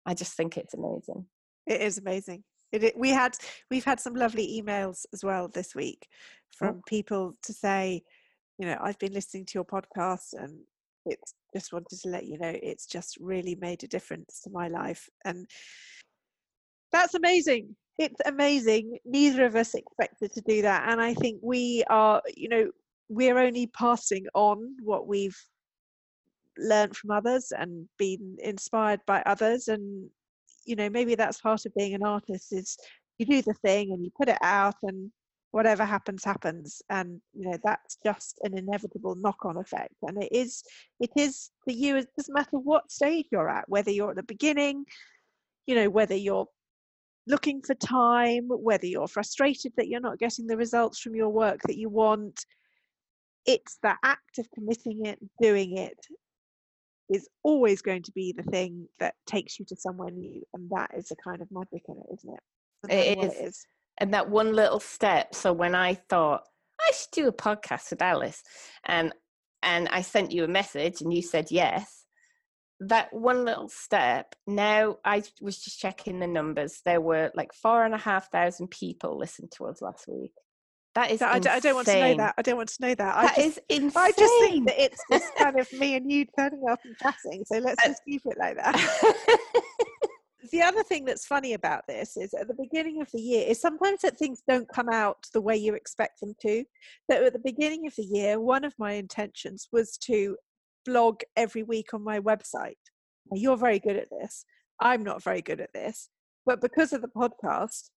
I 0.05 0.13
just 0.13 0.35
think 0.35 0.57
it's 0.57 0.73
amazing. 0.73 1.25
It 1.67 1.81
is 1.81 1.97
amazing. 1.97 2.43
It, 2.71 2.83
it, 2.83 2.97
we 2.97 3.09
had 3.09 3.35
we've 3.69 3.85
had 3.85 3.99
some 3.99 4.15
lovely 4.15 4.61
emails 4.61 5.05
as 5.13 5.23
well 5.23 5.47
this 5.47 5.75
week 5.75 6.07
from 6.57 6.77
oh. 6.77 6.81
people 6.87 7.33
to 7.43 7.53
say 7.53 8.03
you 8.59 8.67
know, 8.67 8.77
I've 8.81 8.99
been 8.99 9.13
listening 9.13 9.45
to 9.47 9.51
your 9.55 9.65
podcast 9.65 10.33
and 10.33 10.59
it's 11.05 11.33
just 11.53 11.73
wanted 11.73 11.99
to 12.01 12.09
let 12.09 12.25
you 12.25 12.37
know 12.37 12.53
it's 12.61 12.85
just 12.85 13.17
really 13.19 13.55
made 13.59 13.83
a 13.83 13.87
difference 13.87 14.41
to 14.43 14.49
my 14.49 14.67
life. 14.67 15.09
And 15.25 15.47
that's 16.93 17.15
amazing. 17.15 17.75
It's 17.97 18.21
amazing. 18.25 18.97
Neither 19.05 19.45
of 19.45 19.55
us 19.55 19.73
expected 19.73 20.31
to 20.33 20.41
do 20.41 20.61
that. 20.61 20.87
And 20.87 21.01
I 21.01 21.13
think 21.15 21.39
we 21.41 21.83
are, 21.89 22.21
you 22.35 22.47
know, 22.47 22.71
we're 23.09 23.37
only 23.37 23.67
passing 23.67 24.25
on 24.33 24.75
what 24.81 25.07
we've 25.07 25.37
learned 26.57 26.95
from 26.95 27.11
others 27.11 27.51
and 27.57 27.87
been 27.97 28.37
inspired 28.39 29.01
by 29.05 29.21
others. 29.25 29.67
And, 29.67 30.09
you 30.65 30.75
know, 30.75 30.89
maybe 30.89 31.15
that's 31.15 31.41
part 31.41 31.65
of 31.65 31.75
being 31.75 31.93
an 31.93 32.03
artist 32.03 32.53
is 32.53 32.77
you 33.17 33.25
do 33.25 33.41
the 33.41 33.53
thing 33.55 33.91
and 33.91 34.03
you 34.03 34.11
put 34.17 34.29
it 34.29 34.39
out 34.41 34.75
and 34.83 35.11
whatever 35.51 35.85
happens 35.85 36.23
happens 36.23 36.81
and 36.89 37.21
you 37.35 37.47
know 37.47 37.55
that's 37.63 37.99
just 38.03 38.39
an 38.41 38.57
inevitable 38.57 39.13
knock-on 39.13 39.55
effect 39.57 39.93
and 40.01 40.21
it 40.23 40.29
is 40.31 40.63
it 40.99 41.11
is 41.15 41.51
for 41.63 41.71
you 41.71 41.95
it 41.95 42.07
doesn't 42.17 42.33
matter 42.33 42.57
what 42.57 42.91
stage 42.91 43.27
you're 43.31 43.47
at 43.47 43.69
whether 43.69 43.91
you're 43.91 44.09
at 44.09 44.15
the 44.15 44.23
beginning 44.23 44.83
you 45.67 45.75
know 45.75 45.91
whether 45.91 46.15
you're 46.15 46.47
looking 47.27 47.61
for 47.61 47.73
time 47.75 48.47
whether 48.49 48.85
you're 48.85 49.07
frustrated 49.07 49.71
that 49.77 49.87
you're 49.87 49.99
not 49.99 50.19
getting 50.19 50.47
the 50.47 50.57
results 50.57 50.99
from 50.99 51.15
your 51.15 51.29
work 51.29 51.59
that 51.65 51.77
you 51.77 51.89
want 51.89 52.45
it's 53.45 53.77
the 53.83 53.93
act 54.03 54.39
of 54.39 54.47
committing 54.53 55.05
it 55.05 55.19
doing 55.41 55.77
it 55.77 55.97
is 57.09 57.27
always 57.43 57.81
going 57.81 58.01
to 58.01 58.11
be 58.13 58.33
the 58.35 58.43
thing 58.43 58.87
that 58.99 59.13
takes 59.27 59.59
you 59.59 59.65
to 59.65 59.75
somewhere 59.75 60.11
new 60.11 60.41
and 60.53 60.69
that 60.69 60.89
is 60.97 61.11
a 61.11 61.15
kind 61.15 61.41
of 61.41 61.47
magic 61.51 61.83
in 61.87 61.95
it 61.95 62.13
isn't 62.13 62.33
it 62.89 63.17
it 63.17 63.23
is. 63.23 63.33
it 63.33 63.45
is 63.45 63.65
and 63.97 64.13
that 64.13 64.29
one 64.29 64.53
little 64.53 64.79
step. 64.79 65.35
So 65.35 65.53
when 65.53 65.75
I 65.75 65.95
thought 65.95 66.43
I 66.81 66.91
should 66.91 67.11
do 67.11 67.27
a 67.27 67.33
podcast 67.33 67.91
with 67.91 68.01
Alice, 68.01 68.41
and 68.85 69.13
and 69.61 69.87
I 69.89 70.01
sent 70.01 70.31
you 70.31 70.43
a 70.43 70.47
message, 70.47 71.01
and 71.01 71.13
you 71.13 71.21
said 71.21 71.51
yes. 71.51 72.02
That 72.87 73.13
one 73.13 73.45
little 73.45 73.69
step. 73.69 74.35
Now 74.47 74.97
I 75.05 75.23
was 75.41 75.57
just 75.57 75.79
checking 75.79 76.19
the 76.19 76.27
numbers. 76.27 76.81
There 76.85 77.01
were 77.01 77.31
like 77.35 77.53
four 77.53 77.85
and 77.85 77.93
a 77.93 77.97
half 77.97 78.31
thousand 78.31 78.69
people 78.69 79.17
listened 79.17 79.51
to 79.57 79.65
us 79.65 79.81
last 79.81 80.07
week. 80.07 80.31
That 80.95 81.09
is. 81.09 81.21
I, 81.21 81.33
I, 81.33 81.39
don't 81.39 81.75
want 81.75 81.87
to 81.87 81.99
know 81.99 82.17
that. 82.17 82.35
I 82.37 82.41
don't 82.43 82.57
want 82.57 82.69
to 82.69 82.81
know 82.81 82.95
that. 82.95 83.15
I 83.15 83.27
just, 83.27 83.39
is 83.39 83.59
insane. 83.69 83.91
I 83.95 84.11
just 84.11 84.33
think 84.39 84.67
that 84.67 84.83
it's 84.83 85.03
just 85.11 85.35
kind 85.35 85.59
of 85.59 85.71
me 85.73 85.95
and 85.95 86.11
you 86.11 86.25
turning 86.37 86.63
up 86.69 86.79
and 86.83 86.95
chatting. 86.97 87.43
So 87.45 87.57
let's 87.57 87.83
uh, 87.83 87.89
just 87.89 88.01
keep 88.07 88.21
it 88.25 88.37
like 88.37 88.57
that. 88.57 88.75
the 90.51 90.61
other 90.61 90.83
thing 90.83 91.05
that's 91.05 91.25
funny 91.25 91.53
about 91.53 91.81
this 91.87 92.15
is 92.15 92.35
at 92.35 92.47
the 92.47 92.53
beginning 92.53 93.01
of 93.01 93.09
the 93.11 93.19
year 93.19 93.43
is 93.47 93.59
sometimes 93.59 94.01
that 94.01 94.17
things 94.17 94.43
don't 94.47 94.67
come 94.69 94.87
out 94.89 95.17
the 95.33 95.41
way 95.41 95.57
you 95.57 95.73
expect 95.73 96.19
them 96.19 96.35
to. 96.41 96.63
So 97.09 97.25
at 97.25 97.33
the 97.33 97.39
beginning 97.39 97.87
of 97.87 97.95
the 97.95 98.03
year, 98.03 98.39
one 98.39 98.63
of 98.63 98.75
my 98.77 98.93
intentions 98.93 99.67
was 99.71 99.97
to 100.03 100.37
blog 100.85 101.21
every 101.35 101.63
week 101.63 101.93
on 101.93 102.03
my 102.03 102.19
website. 102.19 102.77
You're 103.31 103.57
very 103.57 103.79
good 103.79 103.95
at 103.95 104.09
this. 104.09 104.45
I'm 104.79 105.03
not 105.03 105.23
very 105.23 105.41
good 105.41 105.61
at 105.61 105.73
this. 105.73 106.09
But 106.45 106.61
because 106.61 106.93
of 106.93 107.01
the 107.01 107.07
podcast, 107.07 107.89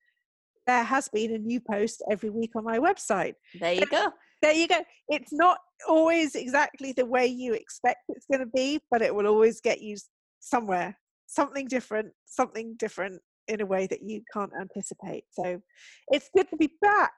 there 0.66 0.84
has 0.84 1.08
been 1.08 1.34
a 1.34 1.38
new 1.38 1.60
post 1.60 2.02
every 2.10 2.30
week 2.30 2.50
on 2.56 2.64
my 2.64 2.78
website. 2.78 3.34
There 3.58 3.72
you 3.72 3.86
go. 3.86 4.08
There 4.42 4.52
you 4.52 4.68
go. 4.68 4.82
It's 5.08 5.32
not 5.32 5.58
always 5.88 6.34
exactly 6.34 6.92
the 6.92 7.06
way 7.06 7.26
you 7.26 7.54
expect 7.54 8.00
it's 8.08 8.26
going 8.30 8.40
to 8.40 8.50
be, 8.54 8.80
but 8.90 9.02
it 9.02 9.14
will 9.14 9.26
always 9.26 9.60
get 9.60 9.80
you 9.80 9.96
somewhere 10.40 10.96
something 11.26 11.66
different, 11.66 12.12
something 12.24 12.74
different 12.78 13.20
in 13.48 13.60
a 13.60 13.66
way 13.66 13.86
that 13.86 14.02
you 14.02 14.22
can't 14.32 14.52
anticipate. 14.60 15.24
So 15.30 15.60
it's 16.08 16.30
good 16.34 16.48
to 16.50 16.56
be 16.56 16.72
back. 16.80 17.12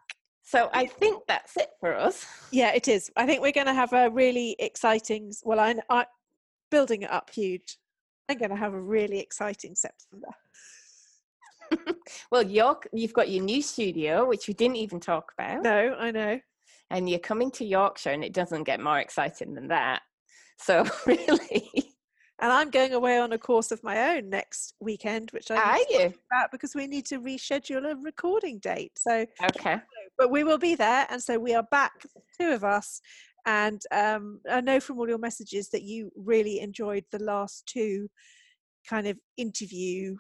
So 0.48 0.70
I 0.72 0.86
think 0.86 1.24
that's 1.28 1.58
it 1.58 1.68
for 1.78 1.94
us. 1.94 2.24
Yeah, 2.50 2.72
it 2.74 2.88
is. 2.88 3.10
I 3.18 3.26
think 3.26 3.42
we're 3.42 3.52
going 3.52 3.66
to 3.66 3.74
have 3.74 3.92
a 3.92 4.08
really 4.08 4.56
exciting. 4.58 5.30
Well, 5.44 5.60
I, 5.60 5.74
I 5.90 6.06
building 6.70 7.02
it 7.02 7.10
up 7.10 7.28
huge. 7.28 7.76
I'm 8.30 8.38
going 8.38 8.48
to 8.48 8.56
have 8.56 8.72
a 8.72 8.80
really 8.80 9.18
exciting 9.20 9.74
September. 9.74 10.28
well, 12.30 12.42
York, 12.42 12.88
you've 12.94 13.12
got 13.12 13.28
your 13.28 13.44
new 13.44 13.60
studio, 13.60 14.26
which 14.26 14.48
we 14.48 14.54
didn't 14.54 14.76
even 14.76 15.00
talk 15.00 15.32
about. 15.38 15.64
No, 15.64 15.94
I 15.98 16.12
know. 16.12 16.40
And 16.88 17.10
you're 17.10 17.18
coming 17.18 17.50
to 17.50 17.66
Yorkshire, 17.66 18.12
and 18.12 18.24
it 18.24 18.32
doesn't 18.32 18.64
get 18.64 18.80
more 18.80 19.00
exciting 19.00 19.52
than 19.52 19.68
that. 19.68 20.00
So 20.56 20.86
really, 21.06 21.94
and 22.40 22.52
I'm 22.52 22.70
going 22.70 22.92
away 22.92 23.18
on 23.18 23.32
a 23.32 23.38
course 23.38 23.72
of 23.72 23.82
my 23.82 24.16
own 24.16 24.30
next 24.30 24.74
weekend, 24.80 25.30
which 25.32 25.50
I 25.50 25.56
are 25.56 25.78
you 25.90 26.14
about 26.30 26.52
because 26.52 26.74
we 26.74 26.86
need 26.86 27.06
to 27.06 27.20
reschedule 27.20 27.90
a 27.90 27.96
recording 27.96 28.58
date. 28.58 28.92
So 28.96 29.26
okay, 29.44 29.80
but 30.16 30.30
we 30.30 30.44
will 30.44 30.58
be 30.58 30.74
there, 30.74 31.06
and 31.10 31.22
so 31.22 31.38
we 31.38 31.54
are 31.54 31.66
back, 31.70 32.06
two 32.40 32.50
of 32.50 32.64
us. 32.64 33.00
And 33.46 33.80
um, 33.92 34.40
I 34.50 34.60
know 34.60 34.78
from 34.78 34.98
all 34.98 35.08
your 35.08 35.18
messages 35.18 35.70
that 35.70 35.82
you 35.82 36.10
really 36.16 36.60
enjoyed 36.60 37.04
the 37.10 37.22
last 37.22 37.64
two 37.66 38.08
kind 38.88 39.06
of 39.06 39.18
interview 39.36 40.16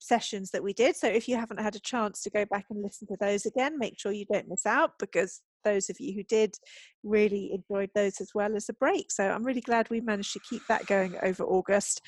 sessions 0.00 0.50
that 0.50 0.62
we 0.62 0.72
did. 0.72 0.96
So 0.96 1.08
if 1.08 1.28
you 1.28 1.36
haven't 1.36 1.60
had 1.60 1.76
a 1.76 1.80
chance 1.80 2.22
to 2.22 2.30
go 2.30 2.44
back 2.44 2.66
and 2.70 2.82
listen 2.82 3.06
to 3.08 3.16
those 3.20 3.46
again, 3.46 3.78
make 3.78 3.98
sure 3.98 4.12
you 4.12 4.26
don't 4.30 4.48
miss 4.48 4.66
out 4.66 4.92
because 4.98 5.40
those 5.64 5.90
of 5.90 5.98
you 6.00 6.14
who 6.14 6.22
did 6.24 6.54
really 7.02 7.52
enjoyed 7.52 7.90
those 7.94 8.20
as 8.20 8.30
well 8.34 8.56
as 8.56 8.68
a 8.68 8.74
break. 8.74 9.10
So 9.10 9.28
I'm 9.28 9.44
really 9.44 9.60
glad 9.60 9.90
we 9.90 10.00
managed 10.00 10.32
to 10.34 10.40
keep 10.48 10.62
that 10.68 10.86
going 10.86 11.16
over 11.22 11.44
August. 11.44 12.00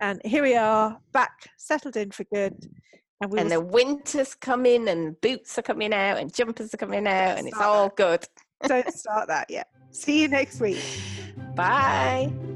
And 0.00 0.20
here 0.24 0.42
we 0.42 0.56
are 0.56 0.98
back, 1.12 1.50
settled 1.56 1.96
in 1.96 2.10
for 2.10 2.24
good. 2.24 2.54
And, 3.20 3.32
and 3.38 3.50
the 3.50 3.60
winter's 3.60 4.34
coming 4.34 4.88
and 4.88 5.18
boots 5.20 5.58
are 5.58 5.62
coming 5.62 5.94
out 5.94 6.18
and 6.18 6.32
jumpers 6.34 6.74
are 6.74 6.76
coming 6.78 7.06
out 7.06 7.38
and 7.38 7.48
it's 7.48 7.58
all 7.58 7.88
that. 7.88 7.96
good. 7.96 8.28
Don't 8.68 8.92
start 8.92 9.28
that 9.28 9.46
yet. 9.48 9.68
See 9.90 10.20
you 10.20 10.28
next 10.28 10.60
week. 10.60 10.82
Bye. 11.54 12.30
The 12.30 12.55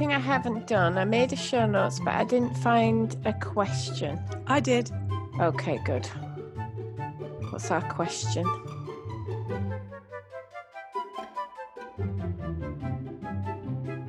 thing 0.00 0.14
I 0.14 0.18
haven't 0.18 0.66
done, 0.66 0.96
I 0.96 1.04
made 1.04 1.30
a 1.34 1.36
show 1.36 1.66
notes, 1.66 2.00
but 2.00 2.14
I 2.14 2.24
didn't 2.24 2.56
find 2.56 3.14
a 3.26 3.34
question. 3.34 4.18
I 4.46 4.58
did. 4.58 4.90
Okay, 5.38 5.78
good. 5.84 6.06
What's 7.50 7.70
our 7.70 7.82
question? 7.82 8.46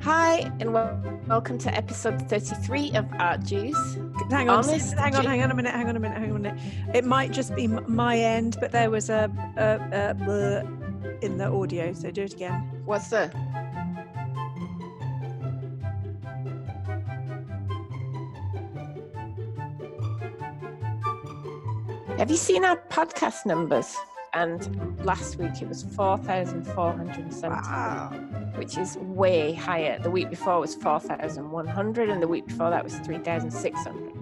Hi, 0.00 0.50
and 0.60 0.72
wel- 0.72 0.98
welcome 1.28 1.58
to 1.58 1.74
episode 1.74 2.26
33 2.30 2.92
of 2.92 3.06
Art 3.18 3.44
Juice. 3.44 3.98
Hang 4.30 4.48
on, 4.48 4.64
Honest 4.64 4.94
hang 4.94 5.14
on, 5.14 5.26
hang 5.26 5.42
on 5.42 5.50
a 5.50 5.54
minute, 5.54 5.74
hang 5.74 5.90
on 5.90 5.96
a 5.96 6.00
minute, 6.00 6.16
hang 6.16 6.30
on 6.30 6.36
a 6.36 6.52
minute. 6.52 6.60
It 6.94 7.04
might 7.04 7.32
just 7.32 7.54
be 7.54 7.66
my 7.66 8.16
end, 8.16 8.56
but 8.60 8.72
there 8.72 8.88
was 8.88 9.10
a, 9.10 9.30
a, 9.58 9.74
a 10.10 10.14
bleh 10.14 11.22
in 11.22 11.36
the 11.36 11.48
audio, 11.48 11.92
so 11.92 12.10
do 12.10 12.22
it 12.22 12.32
again. 12.32 12.54
What's 12.86 13.08
the? 13.08 13.30
Have 22.22 22.30
you 22.30 22.36
seen 22.36 22.64
our 22.64 22.76
podcast 22.76 23.46
numbers? 23.46 23.96
And 24.32 25.04
last 25.04 25.38
week 25.38 25.60
it 25.60 25.66
was 25.66 25.82
4,470, 25.82 27.50
Wow. 27.50 28.10
which 28.54 28.78
is 28.78 28.96
way 28.98 29.54
higher. 29.54 29.98
The 29.98 30.08
week 30.08 30.30
before 30.30 30.60
was 30.60 30.76
4,100, 30.76 32.08
and 32.08 32.22
the 32.22 32.28
week 32.28 32.46
before 32.46 32.70
that 32.70 32.84
was 32.84 32.94
3,600. 33.00 34.12